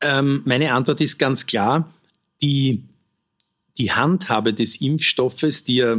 Ähm, 0.00 0.42
meine 0.44 0.72
Antwort 0.72 1.00
ist 1.00 1.18
ganz 1.18 1.46
klar. 1.46 1.92
Die 2.40 2.82
die 3.78 3.92
Handhabe 3.92 4.52
des 4.52 4.80
Impfstoffes, 4.80 5.64
die 5.64 5.76
ja 5.76 5.96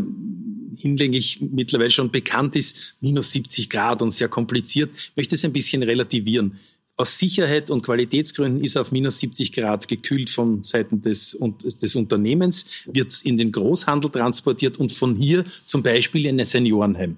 hinlänglich 0.78 1.42
mittlerweile 1.42 1.90
schon 1.90 2.12
bekannt 2.12 2.56
ist, 2.56 2.96
minus 3.02 3.32
70 3.32 3.70
Grad 3.70 4.02
und 4.02 4.12
sehr 4.12 4.28
kompliziert, 4.28 4.92
möchte 5.16 5.36
es 5.36 5.44
ein 5.44 5.54
bisschen 5.54 5.82
relativieren 5.82 6.60
aus 6.96 7.18
Sicherheit 7.18 7.72
und 7.72 7.84
Qualitätsgründen 7.84 8.64
ist 8.64 8.78
auf 8.78 8.92
minus 8.92 9.20
70 9.20 9.52
Grad 9.52 9.88
gekühlt 9.88 10.30
von 10.30 10.64
Seiten 10.64 11.02
des, 11.02 11.38
des 11.82 11.96
Unternehmens, 11.96 12.66
wird 12.86 13.22
in 13.24 13.38
den 13.38 13.52
Großhandel 13.52 14.12
transportiert 14.12 14.78
und 14.78 14.92
von 14.92 15.16
hier 15.16 15.44
zum 15.66 15.82
Beispiel 15.82 16.26
in 16.28 16.40
ein 16.40 16.46
Seniorenheim. 16.46 17.18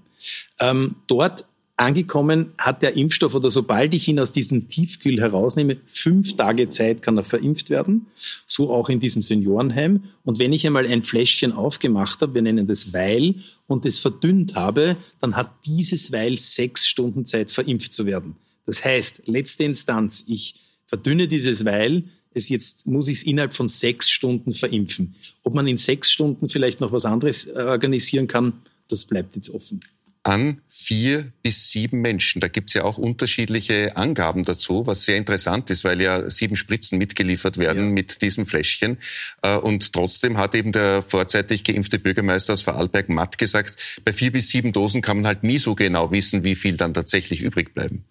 Ähm, 0.60 0.96
dort 1.08 1.46
angekommen 1.78 2.54
hat 2.58 2.82
der 2.82 2.96
Impfstoff 2.96 3.36
oder 3.36 3.52
sobald 3.52 3.94
ich 3.94 4.08
ihn 4.08 4.20
aus 4.20 4.32
diesem 4.32 4.70
Tiefkühl 4.70 5.20
herausnehme, 5.20 5.78
fünf 5.88 6.38
Tage 6.38 6.70
Zeit 6.70 7.02
kann 7.02 7.18
er 7.18 7.26
verimpft 7.26 7.70
werden. 7.70 8.08
So 8.48 8.72
auch 8.72 8.88
in 8.88 9.02
diesem 9.02 9.22
Seniorenheim. 9.22 10.04
Und 10.24 10.40
wenn 10.40 10.54
ich 10.54 10.66
einmal 10.66 10.88
ein 10.88 11.04
Fläschchen 11.04 11.52
aufgemacht 11.52 12.22
habe, 12.22 12.36
wir 12.36 12.42
nennen 12.42 12.68
das 12.68 12.94
Weil, 12.94 13.36
und 13.68 13.86
es 13.86 14.00
verdünnt 14.00 14.56
habe, 14.56 14.96
dann 15.20 15.36
hat 15.36 15.52
dieses 15.66 16.14
Weil 16.14 16.38
sechs 16.38 16.88
Stunden 16.88 17.26
Zeit 17.26 17.52
verimpft 17.52 17.92
zu 17.92 18.06
werden. 18.06 18.38
Das 18.66 18.84
heißt, 18.84 19.24
letzte 19.28 19.64
Instanz, 19.64 20.24
ich 20.28 20.56
verdünne 20.88 21.28
dieses 21.28 21.66
Weil, 21.66 22.06
es 22.34 22.50
jetzt 22.50 22.86
muss 22.86 23.08
ich 23.08 23.20
es 23.20 23.24
innerhalb 23.24 23.54
von 23.54 23.68
sechs 23.68 24.10
Stunden 24.10 24.54
verimpfen. 24.54 25.16
Ob 25.44 25.54
man 25.54 25.68
in 25.68 25.78
sechs 25.78 26.12
Stunden 26.12 26.50
vielleicht 26.50 26.82
noch 26.82 26.92
was 26.92 27.06
anderes 27.06 27.48
äh, 27.48 27.54
organisieren 27.54 28.28
kann, 28.28 28.54
das 28.90 29.06
bleibt 29.06 29.36
jetzt 29.36 29.50
offen 29.50 29.80
an 30.26 30.60
vier 30.68 31.32
bis 31.44 31.70
sieben 31.70 32.02
Menschen. 32.02 32.42
Da 32.42 32.48
gibt's 32.48 32.74
ja 32.74 32.84
auch 32.84 32.98
unterschiedliche 32.98 33.96
Angaben 33.96 34.42
dazu, 34.42 34.88
was 34.88 35.06
sehr 35.06 35.18
interessant 35.18 35.70
ist, 35.70 35.84
weil 35.84 36.02
ja 36.02 36.30
sieben 36.32 36.56
Spritzen 36.56 36.98
mitgeliefert 36.98 37.60
werden 37.60 37.90
ja. 37.90 37.92
mit 37.92 38.24
diesem 38.24 38.48
Fläschchen. 38.48 38.98
Äh, 39.44 39.58
und 39.58 39.94
trotzdem 39.94 40.38
hat 40.38 40.56
eben 40.56 40.72
der 40.72 41.04
vorzeitig 41.04 41.64
geimpfte 41.64 42.00
Bürgermeister 42.00 42.54
aus 42.54 42.64
Vorarlberg 42.64 43.08
Matt 43.08 43.38
gesagt, 43.38 44.02
bei 44.04 44.12
vier 44.14 44.32
bis 44.32 44.50
sieben 44.50 44.74
Dosen 44.74 45.04
kann 45.04 45.18
man 45.18 45.28
halt 45.28 45.44
nie 45.44 45.60
so 45.60 45.76
genau 45.76 46.12
wissen, 46.12 46.44
wie 46.44 46.56
viel 46.56 46.76
dann 46.76 46.96
tatsächlich 46.96 47.42
übrig 47.42 47.76
bleiben. 47.76 48.04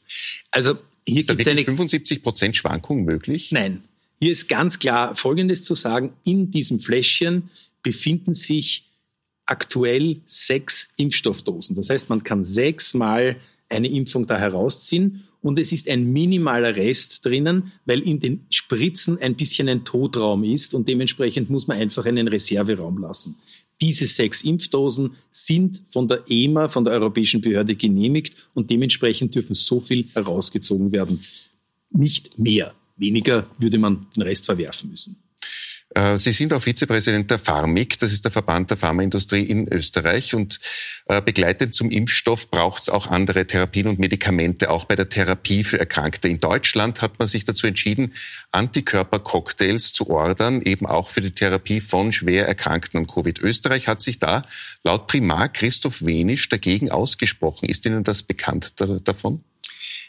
Also 0.53 0.79
hier 1.05 1.19
ist 1.19 1.29
da 1.29 1.35
wirklich 1.37 1.49
eine 1.49 1.65
75 1.65 2.23
Prozent 2.23 2.57
Schwankung 2.57 3.05
möglich? 3.05 3.51
Nein. 3.51 3.83
Hier 4.21 4.31
ist 4.31 4.49
ganz 4.49 4.79
klar 4.79 5.17
Folgendes 5.17 5.65
zu 5.65 5.75
sagen. 5.75 6.13
In 6.25 6.53
diesem 6.53 6.79
Fläschchen 6.79 7.51
befinden 7.83 8.35
sich 8.35 8.87
aktuell 9.47 10.21
sechs 10.27 10.93
Impfstoffdosen. 10.97 11.77
Das 11.77 11.91
heißt, 11.91 12.09
man 12.09 12.25
kann 12.25 12.45
sechsmal 12.45 13.37
eine 13.69 13.89
Impfung 13.89 14.27
da 14.27 14.39
herausziehen 14.39 15.25
und 15.41 15.59
es 15.59 15.73
ist 15.73 15.89
ein 15.89 16.13
minimaler 16.13 16.77
Rest 16.77 17.25
drinnen, 17.25 17.73
weil 17.85 18.01
in 18.01 18.21
den 18.21 18.47
Spritzen 18.51 19.19
ein 19.19 19.35
bisschen 19.35 19.69
ein 19.69 19.85
Totraum 19.85 20.45
ist 20.45 20.75
und 20.75 20.89
dementsprechend 20.89 21.51
muss 21.51 21.67
man 21.67 21.79
einfach 21.79 22.07
einen 22.07 22.29
Reserveraum 22.29 22.99
lassen. 22.99 23.37
Diese 23.81 24.07
sechs 24.07 24.43
Impfdosen 24.43 25.17
sind 25.31 25.83
von 25.89 26.09
der 26.09 26.23
EMA, 26.29 26.69
von 26.69 26.85
der 26.85 26.95
Europäischen 26.95 27.41
Behörde 27.41 27.75
genehmigt 27.75 28.49
und 28.55 28.71
dementsprechend 28.71 29.35
dürfen 29.35 29.55
so 29.55 29.81
viel 29.81 30.07
herausgezogen 30.15 30.93
werden. 30.93 31.21
Nicht 31.91 32.39
mehr. 32.39 32.75
Weniger 32.97 33.51
würde 33.59 33.79
man 33.79 34.07
den 34.15 34.23
Rest 34.23 34.47
verwerfen 34.47 34.91
müssen. 34.91 35.24
Äh, 35.95 36.19
Sie 36.19 36.33
sind 36.33 36.53
auch 36.53 36.61
Vizepräsident 36.61 37.31
der 37.31 37.39
Pharmik, 37.39 37.99
das 37.99 38.13
ist 38.13 38.25
der 38.25 38.33
Verband 38.33 38.71
der 38.71 38.77
Pharmaindustrie 38.77 39.43
in 39.45 39.73
Österreich. 39.73 40.35
Und 40.35 40.59
äh, 41.07 41.23
begleitend 41.23 41.75
zum 41.75 41.91
Impfstoff 41.91 42.51
braucht 42.51 42.83
es 42.83 42.89
auch 42.91 43.07
andere 43.07 43.47
Therapien 43.47 43.87
und 43.87 43.99
Medikamente, 43.99 44.71
auch 44.71 44.85
bei 44.85 44.97
der 44.97 45.09
Therapie 45.09 45.63
für 45.63 45.79
Erkrankte. 45.79 46.29
In 46.29 46.39
Deutschland 46.39 47.01
hat 47.01 47.19
man 47.19 47.29
sich 47.29 47.45
dazu 47.45 47.67
entschieden, 47.67 48.13
Antikörpercocktails 48.51 49.93
zu 49.93 50.11
ordern, 50.11 50.63
eben 50.63 50.87
auch 50.87 51.09
für 51.09 51.21
die 51.21 51.33
Therapie 51.33 51.81
von 51.81 52.11
schwer 52.11 52.49
Erkrankten 52.49 52.99
an 52.99 53.07
Covid. 53.07 53.39
Österreich 53.41 53.87
hat 53.87 54.01
sich 54.01 54.19
da 54.19 54.43
laut 54.83 55.07
Primar 55.07 55.49
Christoph 55.49 56.05
Wenisch 56.05 56.49
dagegen 56.49 56.91
ausgesprochen. 56.91 57.69
Ist 57.69 57.87
Ihnen 57.87 58.03
das 58.03 58.23
bekannt 58.23 58.75
davon? 59.07 59.45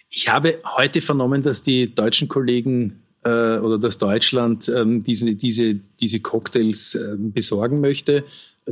Ich 0.10 0.30
habe 0.30 0.62
heute 0.78 1.02
vernommen, 1.02 1.44
dass 1.44 1.62
die 1.62 1.94
deutschen 1.94 2.28
Kollegen 2.28 3.05
äh, 3.26 3.58
oder 3.58 3.80
dass 3.80 3.98
Deutschland 3.98 4.70
ähm, 4.70 5.04
diese, 5.04 5.36
diese, 5.36 5.76
diese 6.00 6.20
Cocktails 6.20 6.96
äh, 6.96 7.16
besorgen 7.18 7.82
möchte. 7.82 8.24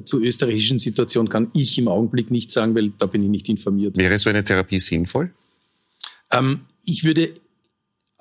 Zur 0.05 0.21
österreichischen 0.21 0.79
Situation 0.79 1.29
kann 1.29 1.49
ich 1.53 1.77
im 1.77 1.87
Augenblick 1.87 2.31
nicht 2.31 2.49
sagen, 2.51 2.73
weil 2.73 2.93
da 2.97 3.05
bin 3.05 3.23
ich 3.23 3.29
nicht 3.29 3.49
informiert. 3.49 3.97
Wäre 3.97 4.17
so 4.17 4.29
eine 4.29 4.43
Therapie 4.43 4.79
sinnvoll? 4.79 5.31
Ähm, 6.31 6.61
ich 6.85 7.03
würde 7.03 7.33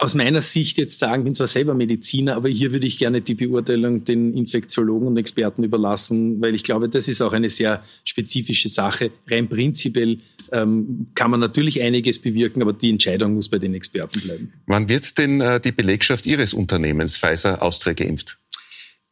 aus 0.02 0.16
meiner 0.16 0.40
Sicht 0.40 0.78
jetzt 0.78 0.98
sagen, 0.98 1.22
bin 1.22 1.34
zwar 1.34 1.46
selber 1.46 1.74
Mediziner, 1.74 2.34
aber 2.34 2.48
hier 2.48 2.72
würde 2.72 2.86
ich 2.88 2.98
gerne 2.98 3.22
die 3.22 3.34
Beurteilung 3.34 4.02
den 4.02 4.34
Infektiologen 4.34 5.06
und 5.06 5.16
Experten 5.16 5.62
überlassen, 5.62 6.40
weil 6.42 6.56
ich 6.56 6.64
glaube, 6.64 6.88
das 6.88 7.06
ist 7.06 7.22
auch 7.22 7.32
eine 7.32 7.48
sehr 7.48 7.84
spezifische 8.04 8.68
Sache. 8.68 9.12
Rein 9.28 9.48
prinzipiell 9.48 10.18
ähm, 10.50 11.06
kann 11.14 11.30
man 11.30 11.38
natürlich 11.38 11.80
einiges 11.82 12.18
bewirken, 12.18 12.62
aber 12.62 12.72
die 12.72 12.90
Entscheidung 12.90 13.34
muss 13.34 13.48
bei 13.48 13.60
den 13.60 13.74
Experten 13.74 14.20
bleiben. 14.20 14.52
Wann 14.66 14.88
wird 14.88 15.16
denn 15.18 15.40
äh, 15.40 15.60
die 15.60 15.72
Belegschaft 15.72 16.26
Ihres 16.26 16.52
Unternehmens 16.52 17.16
Pfizer 17.16 17.62
Austria 17.62 17.92
geimpft? 17.92 18.38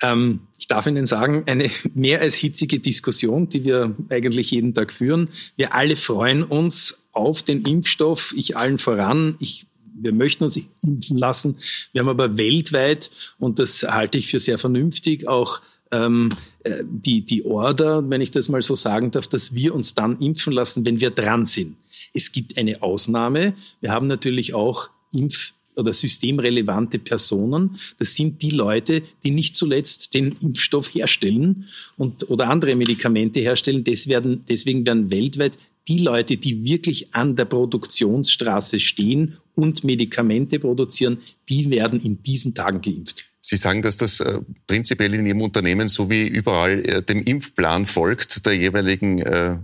Ähm, 0.03 0.41
ich 0.59 0.66
darf 0.66 0.88
Ihnen 0.88 1.07
sagen, 1.07 1.45
eine 1.47 1.70
mehr 1.95 2.20
als 2.20 2.34
hitzige 2.34 2.80
Diskussion, 2.80 3.49
die 3.49 3.64
wir 3.64 3.95
eigentlich 4.09 4.51
jeden 4.51 4.74
Tag 4.74 4.93
führen. 4.93 5.28
Wir 5.55 5.72
alle 5.72 5.95
freuen 5.95 6.43
uns 6.43 7.01
auf 7.12 7.45
den 7.45 7.62
Impfstoff, 7.62 8.34
ich 8.36 8.57
allen 8.57 8.78
voran. 8.78 9.36
Ich 9.38 9.66
wir 10.03 10.12
möchten 10.12 10.44
uns 10.44 10.59
impfen 10.82 11.18
lassen. 11.18 11.57
Wir 11.92 12.01
haben 12.01 12.09
aber 12.09 12.38
weltweit, 12.38 13.11
und 13.38 13.59
das 13.59 13.82
halte 13.82 14.18
ich 14.18 14.28
für 14.28 14.40
sehr 14.40 14.59
vernünftig, 14.59 15.28
auch 15.28 15.61
ähm, 15.90 16.28
äh, 16.62 16.82
die, 16.84 17.22
die 17.24 17.44
Order, 17.44 18.09
wenn 18.09 18.20
ich 18.20 18.30
das 18.30 18.48
mal 18.48 18.62
so 18.62 18.74
sagen 18.74 19.11
darf, 19.11 19.26
dass 19.26 19.55
wir 19.55 19.74
uns 19.74 19.94
dann 19.94 20.20
impfen 20.20 20.53
lassen, 20.53 20.86
wenn 20.86 21.01
wir 21.01 21.11
dran 21.11 21.46
sind. 21.46 21.76
Es 22.14 22.32
gibt 22.32 22.59
eine 22.59 22.82
Ausnahme. 22.82 23.55
Wir 23.80 23.92
haben 23.92 24.07
natürlich 24.07 24.55
auch 24.55 24.90
Impf- 25.12 25.53
oder 25.76 25.92
systemrelevante 25.92 26.98
Personen. 26.98 27.78
Das 27.98 28.14
sind 28.14 28.42
die 28.42 28.51
Leute, 28.51 29.03
die 29.24 29.30
nicht 29.30 29.57
zuletzt 29.57 30.14
den 30.14 30.36
Impfstoff 30.40 30.94
herstellen 30.94 31.68
und, 31.96 32.28
oder 32.28 32.48
andere 32.48 32.76
Medikamente 32.76 33.40
herstellen. 33.40 33.84
Deswegen, 33.84 34.44
deswegen 34.48 34.84
werden 34.86 35.11
weltweit 35.11 35.59
die 35.89 35.99
Leute, 35.99 36.37
die 36.37 36.64
wirklich 36.64 37.14
an 37.14 37.37
der 37.37 37.47
Produktionsstraße 37.47 38.78
stehen 38.78 39.39
und 39.55 39.85
Medikamente 39.85 40.59
produzieren, 40.59 41.18
die 41.49 41.70
werden 41.70 42.01
in 42.01 42.22
diesen 42.22 42.55
Tagen 42.55 42.81
geimpft. 42.81 43.26
Sie 43.41 43.57
sagen, 43.57 43.83
dass 43.83 43.97
das 43.97 44.20
äh, 44.20 44.39
prinzipiell 44.66 45.14
in 45.14 45.26
Ihrem 45.26 45.41
Unternehmen 45.41 45.89
so 45.89 46.11
wie 46.11 46.26
überall 46.26 46.85
äh, 46.85 47.03
dem 47.03 47.22
Impfplan 47.24 47.87
folgt 47.87 48.45
der 48.45 48.55
jeweiligen, 48.55 49.18
äh, 49.20 49.57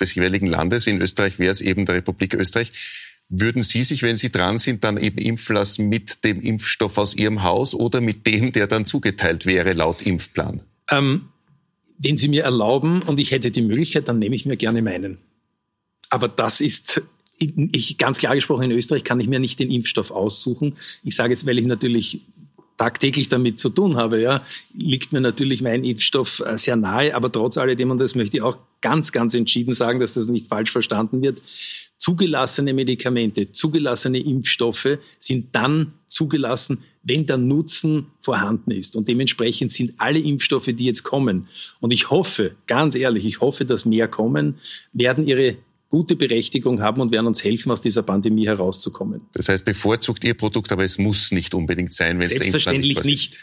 des 0.00 0.14
jeweiligen 0.14 0.46
Landes. 0.46 0.86
In 0.86 1.00
Österreich 1.00 1.38
wäre 1.38 1.50
es 1.50 1.60
eben 1.60 1.84
der 1.84 1.96
Republik 1.96 2.34
Österreich. 2.34 2.72
Würden 3.28 3.62
Sie 3.62 3.82
sich, 3.82 4.02
wenn 4.02 4.16
Sie 4.16 4.30
dran 4.30 4.58
sind, 4.58 4.82
dann 4.82 4.96
eben 4.96 5.18
impfen 5.18 5.54
lassen 5.54 5.88
mit 5.88 6.24
dem 6.24 6.40
Impfstoff 6.40 6.98
aus 6.98 7.14
Ihrem 7.14 7.42
Haus 7.44 7.74
oder 7.74 8.00
mit 8.00 8.26
dem, 8.26 8.50
der 8.50 8.66
dann 8.66 8.86
zugeteilt 8.86 9.46
wäre 9.46 9.74
laut 9.74 10.02
Impfplan? 10.02 10.62
Ähm, 10.90 11.28
wenn 11.98 12.16
Sie 12.16 12.28
mir 12.28 12.44
erlauben 12.44 13.02
und 13.02 13.20
ich 13.20 13.30
hätte 13.30 13.50
die 13.50 13.62
Möglichkeit, 13.62 14.08
dann 14.08 14.18
nehme 14.18 14.34
ich 14.34 14.46
mir 14.46 14.56
gerne 14.56 14.82
meinen. 14.82 15.18
Aber 16.10 16.28
das 16.28 16.60
ist 16.60 17.02
ich, 17.40 17.96
ganz 17.96 18.18
klar 18.18 18.34
gesprochen, 18.34 18.64
in 18.64 18.72
Österreich 18.72 19.04
kann 19.04 19.18
ich 19.20 19.28
mir 19.28 19.40
nicht 19.40 19.58
den 19.60 19.70
Impfstoff 19.70 20.10
aussuchen. 20.10 20.76
Ich 21.02 21.16
sage 21.16 21.30
jetzt, 21.30 21.46
weil 21.46 21.58
ich 21.58 21.64
natürlich 21.64 22.20
tagtäglich 22.76 23.28
damit 23.28 23.60
zu 23.60 23.68
tun 23.68 23.96
habe, 23.96 24.20
ja, 24.20 24.42
liegt 24.74 25.12
mir 25.12 25.20
natürlich 25.20 25.60
mein 25.60 25.84
Impfstoff 25.84 26.40
äh, 26.40 26.56
sehr 26.56 26.76
nahe. 26.76 27.14
Aber 27.14 27.30
trotz 27.30 27.58
alledem, 27.58 27.90
und 27.90 27.98
das 27.98 28.14
möchte 28.14 28.38
ich 28.38 28.42
auch 28.42 28.58
ganz, 28.80 29.12
ganz 29.12 29.34
entschieden 29.34 29.74
sagen, 29.74 30.00
dass 30.00 30.14
das 30.14 30.28
nicht 30.28 30.46
falsch 30.46 30.70
verstanden 30.70 31.20
wird, 31.20 31.42
zugelassene 31.98 32.72
Medikamente, 32.72 33.52
zugelassene 33.52 34.18
Impfstoffe 34.18 34.98
sind 35.18 35.54
dann 35.54 35.92
zugelassen, 36.08 36.78
wenn 37.02 37.26
der 37.26 37.36
Nutzen 37.36 38.06
vorhanden 38.18 38.70
ist. 38.70 38.96
Und 38.96 39.08
dementsprechend 39.08 39.72
sind 39.72 39.92
alle 39.98 40.18
Impfstoffe, 40.18 40.70
die 40.72 40.86
jetzt 40.86 41.02
kommen, 41.02 41.48
und 41.80 41.92
ich 41.92 42.10
hoffe, 42.10 42.56
ganz 42.66 42.94
ehrlich, 42.94 43.26
ich 43.26 43.42
hoffe, 43.42 43.66
dass 43.66 43.84
mehr 43.84 44.08
kommen, 44.08 44.54
werden 44.94 45.26
ihre 45.26 45.58
gute 45.90 46.16
Berechtigung 46.16 46.80
haben 46.80 47.02
und 47.02 47.12
werden 47.12 47.26
uns 47.26 47.44
helfen, 47.44 47.70
aus 47.70 47.82
dieser 47.82 48.02
Pandemie 48.02 48.46
herauszukommen. 48.46 49.22
Das 49.34 49.48
heißt, 49.48 49.64
bevorzugt 49.64 50.24
Ihr 50.24 50.34
Produkt, 50.34 50.72
aber 50.72 50.84
es 50.84 50.96
muss 50.96 51.32
nicht 51.32 51.52
unbedingt 51.52 51.92
sein, 51.92 52.18
wenn 52.18 52.26
es 52.26 52.34
Selbstverständlich 52.34 53.02
nicht. 53.02 53.38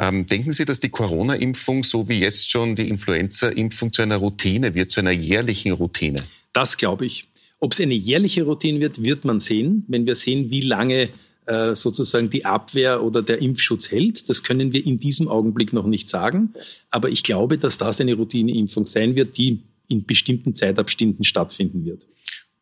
Ähm, 0.00 0.26
denken 0.26 0.52
Sie, 0.52 0.64
dass 0.64 0.80
die 0.80 0.90
Corona-Impfung, 0.90 1.82
so 1.82 2.08
wie 2.08 2.20
jetzt 2.20 2.50
schon 2.50 2.76
die 2.76 2.88
Influenza-Impfung, 2.88 3.92
zu 3.92 4.02
einer 4.02 4.16
Routine 4.16 4.74
wird, 4.74 4.90
zu 4.90 5.00
einer 5.00 5.12
jährlichen 5.12 5.72
Routine? 5.72 6.22
Das 6.52 6.76
glaube 6.76 7.06
ich. 7.06 7.26
Ob 7.60 7.72
es 7.72 7.80
eine 7.80 7.94
jährliche 7.94 8.44
Routine 8.44 8.78
wird, 8.78 9.02
wird 9.02 9.24
man 9.24 9.40
sehen, 9.40 9.84
wenn 9.88 10.06
wir 10.06 10.14
sehen, 10.14 10.50
wie 10.50 10.60
lange 10.60 11.08
äh, 11.46 11.74
sozusagen 11.74 12.30
die 12.30 12.44
Abwehr 12.44 13.02
oder 13.02 13.22
der 13.22 13.40
Impfschutz 13.40 13.90
hält. 13.90 14.28
Das 14.28 14.42
können 14.42 14.72
wir 14.72 14.84
in 14.84 15.00
diesem 15.00 15.28
Augenblick 15.28 15.72
noch 15.72 15.86
nicht 15.86 16.08
sagen. 16.08 16.52
Aber 16.90 17.08
ich 17.08 17.24
glaube, 17.24 17.58
dass 17.58 17.78
das 17.78 18.00
eine 18.00 18.14
Routineimpfung 18.14 18.86
sein 18.86 19.16
wird, 19.16 19.38
die 19.38 19.62
in 19.88 20.04
bestimmten 20.04 20.54
Zeitabständen 20.54 21.24
stattfinden 21.24 21.84
wird. 21.84 22.06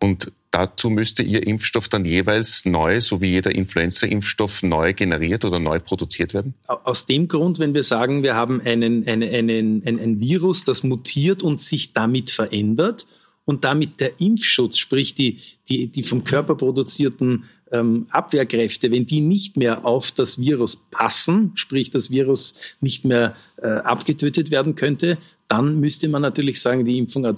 Und 0.00 0.32
dazu 0.50 0.90
müsste 0.90 1.22
Ihr 1.22 1.46
Impfstoff 1.46 1.88
dann 1.88 2.04
jeweils 2.04 2.64
neu, 2.64 3.00
so 3.00 3.20
wie 3.20 3.30
jeder 3.30 3.54
Influenza-Impfstoff, 3.54 4.62
neu 4.62 4.92
generiert 4.94 5.44
oder 5.44 5.58
neu 5.58 5.80
produziert 5.80 6.34
werden? 6.34 6.54
Aus 6.66 7.06
dem 7.06 7.28
Grund, 7.28 7.58
wenn 7.58 7.74
wir 7.74 7.82
sagen, 7.82 8.22
wir 8.22 8.34
haben 8.34 8.60
einen, 8.60 9.06
einen, 9.06 9.22
einen, 9.22 9.82
ein, 9.86 9.98
ein 9.98 10.20
Virus, 10.20 10.64
das 10.64 10.82
mutiert 10.82 11.42
und 11.42 11.60
sich 11.60 11.92
damit 11.92 12.30
verändert 12.30 13.06
und 13.44 13.64
damit 13.64 14.00
der 14.00 14.20
Impfschutz, 14.20 14.76
sprich 14.78 15.14
die, 15.14 15.40
die, 15.68 15.88
die 15.88 16.02
vom 16.02 16.24
Körper 16.24 16.56
produzierten 16.56 17.44
ähm, 17.72 18.06
Abwehrkräfte, 18.10 18.90
wenn 18.90 19.06
die 19.06 19.20
nicht 19.20 19.56
mehr 19.56 19.84
auf 19.84 20.10
das 20.12 20.38
Virus 20.38 20.76
passen, 20.90 21.52
sprich 21.54 21.90
das 21.90 22.10
Virus 22.10 22.56
nicht 22.80 23.04
mehr 23.04 23.34
äh, 23.56 23.68
abgetötet 23.68 24.50
werden 24.50 24.74
könnte, 24.74 25.18
dann 25.48 25.78
müsste 25.78 26.08
man 26.08 26.22
natürlich 26.22 26.60
sagen, 26.60 26.84
die 26.84 26.98
Impfung 26.98 27.24
äh, 27.24 27.34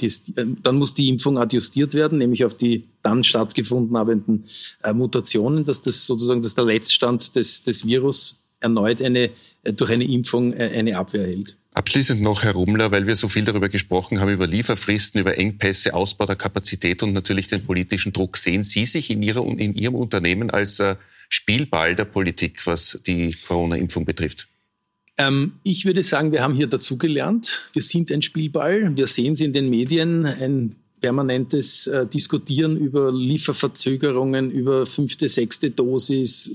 dann 0.63 0.77
muss 0.77 0.95
die 0.95 1.09
Impfung 1.09 1.39
adjustiert 1.39 1.95
werden, 1.95 2.19
nämlich 2.19 2.45
auf 2.45 2.55
die 2.55 2.85
dann 3.03 3.23
stattgefunden 3.23 3.97
habenden 3.97 4.45
äh, 4.83 4.93
Mutationen, 4.93 5.65
dass 5.65 5.83
das 5.83 6.07
sozusagen 6.07 6.43
dass 6.43 6.55
der 6.55 6.65
Letztstand 6.65 7.37
des, 7.37 7.63
des 7.63 7.87
Virus 7.87 8.43
erneut 8.61 9.03
eine, 9.03 9.31
äh, 9.63 9.73
durch 9.73 9.91
eine 9.91 10.05
Impfung 10.05 10.53
äh, 10.55 10.71
eine 10.75 10.97
Abwehr 10.97 11.27
hält. 11.27 11.58
Abschließend 11.75 12.21
noch, 12.21 12.43
Herr 12.43 12.55
Rumler, 12.55 12.91
weil 12.91 13.07
wir 13.07 13.15
so 13.15 13.29
viel 13.29 13.45
darüber 13.45 13.69
gesprochen 13.69 14.21
haben, 14.21 14.33
über 14.33 14.47
Lieferfristen, 14.47 15.21
über 15.21 15.39
Engpässe, 15.39 15.95
Ausbau 15.95 16.27
der 16.27 16.37
Kapazität 16.37 17.03
und 17.03 17.13
natürlich 17.13 17.49
den 17.49 17.63
politischen 17.63 18.13
Druck. 18.13 18.37
Sehen 18.37 18.63
Sie 18.63 18.85
sich 18.85 19.11
in, 19.11 19.23
Ihrer, 19.23 19.47
in 19.47 19.75
Ihrem 19.75 19.95
Unternehmen 19.95 20.51
als 20.51 20.81
äh, 20.81 20.97
Spielball 21.29 21.95
der 21.95 22.07
Politik, 22.07 22.67
was 22.67 23.01
die 23.07 23.37
Corona-Impfung 23.47 24.05
betrifft? 24.05 24.49
Ähm, 25.19 25.55
ich 25.63 25.85
würde 25.85 26.03
sagen, 26.03 26.33
wir 26.33 26.43
haben 26.43 26.55
hier 26.55 26.69
dazugelernt. 26.69 27.69
Wir 27.73 27.83
sind 27.83 28.11
ein 28.11 28.23
Spielball. 28.23 28.97
Wir 28.97 29.07
sehen 29.07 29.35
es 29.35 29.41
in 29.41 29.53
den 29.53 29.69
Medien, 29.69 30.25
ein 30.25 30.77
permanentes 31.01 31.87
äh, 31.87 32.07
Diskutieren 32.07 32.77
über 32.77 33.13
Lieferverzögerungen, 33.13 34.51
über 34.51 34.87
fünfte, 34.87 35.29
sechste 35.29 35.71
Dosis, 35.71 36.51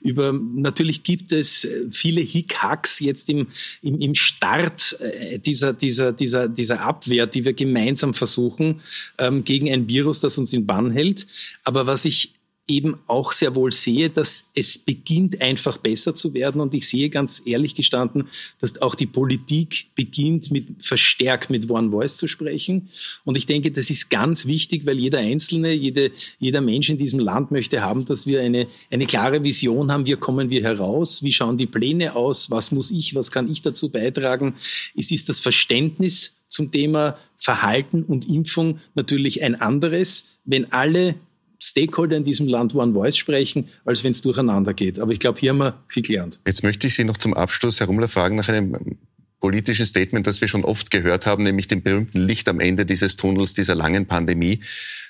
über 0.00 0.32
natürlich 0.32 1.02
gibt 1.02 1.32
es 1.32 1.66
viele 1.90 2.20
Hickhacks 2.20 3.00
jetzt 3.00 3.28
im, 3.30 3.48
im, 3.82 4.00
im 4.00 4.14
Start 4.14 4.98
äh, 5.00 5.38
dieser, 5.38 5.72
dieser, 5.72 6.12
dieser, 6.12 6.48
dieser 6.48 6.80
Abwehr, 6.80 7.26
die 7.26 7.44
wir 7.44 7.52
gemeinsam 7.52 8.14
versuchen 8.14 8.80
ähm, 9.18 9.44
gegen 9.44 9.70
ein 9.70 9.88
Virus, 9.88 10.20
das 10.20 10.38
uns 10.38 10.52
in 10.52 10.66
Bann 10.66 10.90
hält. 10.90 11.26
Aber 11.64 11.86
was 11.86 12.04
ich 12.04 12.34
eben 12.68 12.98
auch 13.06 13.32
sehr 13.32 13.56
wohl 13.56 13.72
sehe, 13.72 14.10
dass 14.10 14.46
es 14.54 14.78
beginnt 14.78 15.40
einfach 15.40 15.76
besser 15.76 16.14
zu 16.14 16.34
werden. 16.34 16.60
Und 16.60 16.72
ich 16.74 16.88
sehe 16.88 17.10
ganz 17.10 17.42
ehrlich 17.44 17.74
gestanden, 17.74 18.28
dass 18.60 18.80
auch 18.80 18.94
die 18.94 19.06
Politik 19.06 19.86
beginnt, 19.94 20.50
mit 20.50 20.84
verstärkt 20.84 21.50
mit 21.50 21.68
One 21.68 21.90
Voice 21.90 22.16
zu 22.16 22.28
sprechen. 22.28 22.90
Und 23.24 23.36
ich 23.36 23.46
denke, 23.46 23.72
das 23.72 23.90
ist 23.90 24.08
ganz 24.08 24.46
wichtig, 24.46 24.86
weil 24.86 24.98
jeder 24.98 25.18
Einzelne, 25.18 25.72
jede, 25.72 26.12
jeder 26.38 26.60
Mensch 26.60 26.88
in 26.90 26.98
diesem 26.98 27.18
Land 27.18 27.50
möchte 27.50 27.82
haben, 27.82 28.04
dass 28.04 28.26
wir 28.26 28.40
eine, 28.40 28.68
eine 28.90 29.06
klare 29.06 29.42
Vision 29.42 29.90
haben. 29.90 30.06
Wie 30.06 30.14
kommen 30.14 30.50
wir 30.50 30.62
heraus? 30.62 31.22
Wie 31.22 31.32
schauen 31.32 31.58
die 31.58 31.66
Pläne 31.66 32.14
aus? 32.14 32.50
Was 32.50 32.70
muss 32.70 32.92
ich? 32.92 33.14
Was 33.14 33.30
kann 33.32 33.50
ich 33.50 33.62
dazu 33.62 33.90
beitragen? 33.90 34.54
Es 34.96 35.10
ist 35.10 35.28
das 35.28 35.40
Verständnis 35.40 36.36
zum 36.48 36.70
Thema 36.70 37.16
Verhalten 37.36 38.02
und 38.02 38.28
Impfung 38.28 38.80
natürlich 38.94 39.42
ein 39.42 39.60
anderes. 39.60 40.26
Wenn 40.44 40.72
alle 40.72 41.14
Stakeholder 41.62 42.16
in 42.16 42.24
diesem 42.24 42.48
Land 42.48 42.74
One 42.74 42.92
Voice 42.94 43.16
sprechen, 43.16 43.68
als 43.84 44.02
wenn 44.02 44.12
es 44.12 44.22
durcheinander 44.22 44.74
geht. 44.74 44.98
Aber 44.98 45.12
ich 45.12 45.20
glaube, 45.20 45.38
hier 45.38 45.50
haben 45.50 45.58
wir 45.58 45.82
viel 45.88 46.02
gelernt. 46.02 46.40
Jetzt 46.46 46.62
möchte 46.62 46.86
ich 46.86 46.94
Sie 46.94 47.04
noch 47.04 47.18
zum 47.18 47.34
Abschluss, 47.34 47.80
Herr 47.80 47.86
Rummler, 47.86 48.08
fragen 48.08 48.36
nach 48.36 48.48
einem 48.48 48.98
politischen 49.40 49.86
Statement, 49.86 50.26
das 50.26 50.40
wir 50.40 50.48
schon 50.48 50.64
oft 50.64 50.90
gehört 50.90 51.26
haben, 51.26 51.42
nämlich 51.42 51.66
dem 51.66 51.82
berühmten 51.82 52.20
Licht 52.20 52.48
am 52.48 52.60
Ende 52.60 52.86
dieses 52.86 53.16
Tunnels, 53.16 53.54
dieser 53.54 53.74
langen 53.74 54.06
Pandemie. 54.06 54.60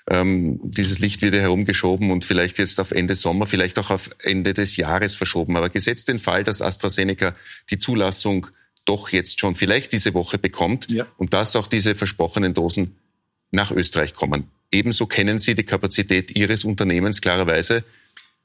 Ähm, 0.09 0.61
dieses 0.63 0.99
Licht 0.99 1.23
wird 1.23 1.35
ja 1.35 1.41
herumgeschoben 1.41 2.11
und 2.11 2.25
vielleicht 2.25 2.59
jetzt 2.59 2.81
auf 2.81 2.93
Ende 2.93 3.15
Sommer, 3.15 3.47
vielleicht 3.47 3.79
auch 3.79 3.91
auf 3.91 4.11
Ende 4.23 4.55
des 4.55 4.77
Jahres 4.77 5.15
verschoben. 5.15 5.57
Aber 5.57 5.69
gesetzt 5.69 6.09
den 6.09 6.19
Fall, 6.19 6.45
dass 6.45 6.63
AstraZeneca 6.63 7.33
die 7.71 7.79
Zulassung 7.79 8.47
doch 8.87 9.11
jetzt 9.11 9.41
schon 9.41 9.55
vielleicht 9.55 9.93
diese 9.93 10.15
Woche 10.15 10.39
bekommt 10.39 10.91
ja. 10.91 11.07
und 11.19 11.35
dass 11.35 11.55
auch 11.55 11.67
diese 11.67 11.95
versprochenen 11.95 12.55
Dosen 12.55 12.97
nach 13.51 13.73
Österreich 13.73 14.15
kommen. 14.15 14.45
Ebenso 14.73 15.07
kennen 15.07 15.39
Sie 15.39 15.55
die 15.55 15.65
Kapazität 15.65 16.37
Ihres 16.37 16.65
Unternehmens 16.65 17.21
klarerweise. 17.21 17.85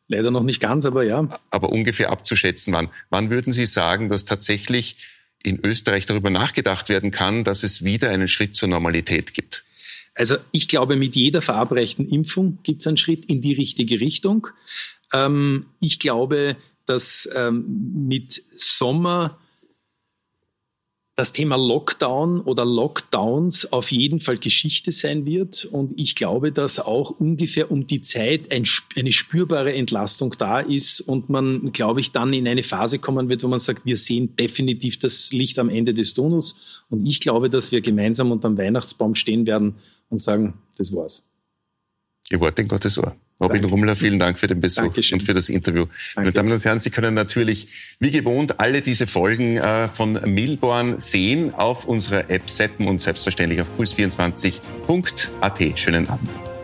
Leider 0.08 0.32
noch 0.32 0.44
nicht 0.44 0.60
ganz, 0.60 0.86
aber 0.86 1.04
ja. 1.04 1.28
Aber 1.52 1.70
ungefähr 1.70 2.12
abzuschätzen, 2.12 2.74
wann. 2.74 2.90
Wann 3.10 3.30
würden 3.30 3.54
Sie 3.54 3.66
sagen, 3.66 4.10
dass 4.10 4.26
tatsächlich 4.26 4.98
in 5.44 5.60
Österreich 5.64 6.06
darüber 6.06 6.30
nachgedacht 6.30 6.90
werden 6.90 7.12
kann, 7.12 7.44
dass 7.44 7.64
es 7.64 7.84
wieder 7.84 8.10
einen 8.10 8.28
Schritt 8.28 8.56
zur 8.56 8.70
Normalität 8.70 9.34
gibt? 9.34 9.64
Also 10.16 10.38
ich 10.52 10.68
glaube, 10.68 10.96
mit 10.96 11.16
jeder 11.16 11.42
verabreichten 11.42 12.08
Impfung 12.08 12.60
gibt 12.64 12.82
es 12.82 12.88
einen 12.88 12.98
Schritt 12.98 13.26
in 13.26 13.42
die 13.42 13.54
richtige 13.54 14.00
Richtung. 14.00 14.48
Ähm, 15.12 15.68
ich 15.82 16.00
glaube, 16.00 16.56
dass 16.86 17.30
ähm, 17.36 17.66
mit 18.08 18.42
Sommer 18.56 19.40
das 21.16 21.32
Thema 21.32 21.56
Lockdown 21.56 22.42
oder 22.42 22.66
Lockdowns 22.66 23.72
auf 23.72 23.90
jeden 23.92 24.20
Fall 24.20 24.38
Geschichte 24.38 24.92
sein 24.92 25.26
wird. 25.26 25.64
Und 25.64 25.98
ich 25.98 26.16
glaube, 26.16 26.52
dass 26.52 26.80
auch 26.80 27.10
ungefähr 27.10 27.72
um 27.72 27.88
die 27.88 28.02
Zeit 28.02 28.52
ein, 28.52 28.66
eine 28.98 29.12
spürbare 29.14 29.74
Entlastung 29.74 30.36
da 30.38 30.60
ist 30.60 31.00
und 31.00 31.30
man, 31.30 31.72
glaube 31.72 32.02
ich, 32.02 32.12
dann 32.12 32.34
in 32.34 32.48
eine 32.48 32.64
Phase 32.64 33.00
kommen 33.00 33.30
wird, 33.30 33.44
wo 33.44 33.48
man 33.48 33.60
sagt, 33.60 33.86
wir 33.86 33.96
sehen 33.96 34.36
definitiv 34.36 35.00
das 35.00 35.32
Licht 35.32 35.58
am 35.58 35.70
Ende 35.70 35.94
des 35.94 36.14
Tunnels. 36.14 36.84
Und 36.90 37.06
ich 37.06 37.22
glaube, 37.22 37.50
dass 37.50 37.72
wir 37.72 37.80
gemeinsam 37.80 38.32
unterm 38.34 38.58
Weihnachtsbaum 38.58 39.16
stehen 39.16 39.46
werden 39.46 39.76
und 40.10 40.18
sagen, 40.18 40.56
das 40.78 40.94
war's. 40.94 41.30
Ihr 42.30 42.42
Wort 42.42 42.60
in 42.60 42.68
Gottes 42.68 42.98
Ohr. 42.98 43.16
Robin 43.42 43.62
Danke. 43.62 43.72
Rummler, 43.72 43.96
vielen 43.96 44.18
Dank 44.18 44.38
für 44.38 44.48
den 44.48 44.62
Besuch 44.62 44.84
Dankeschön. 44.84 45.20
und 45.20 45.26
für 45.26 45.34
das 45.34 45.50
Interview. 45.50 45.86
Meine 46.16 46.32
Damen 46.32 46.52
und 46.52 46.64
Herren, 46.64 46.80
Sie 46.80 46.90
können 46.90 47.14
natürlich 47.14 47.68
wie 48.00 48.12
gewohnt 48.12 48.62
alle 48.62 48.82
diese 48.82 49.08
Folgen 49.08 49.58
äh, 49.58 49.90
von 49.90 50.14
Milborn 50.26 51.00
sehen 51.00 51.54
auf 51.54 51.86
unserer 51.86 52.30
App 52.30 52.50
Seppen 52.50 52.88
und 52.88 53.02
selbstverständlich 53.02 53.60
auf 53.62 53.68
puls24.at. 53.78 55.80
Schönen 55.80 56.08
Abend. 56.08 56.55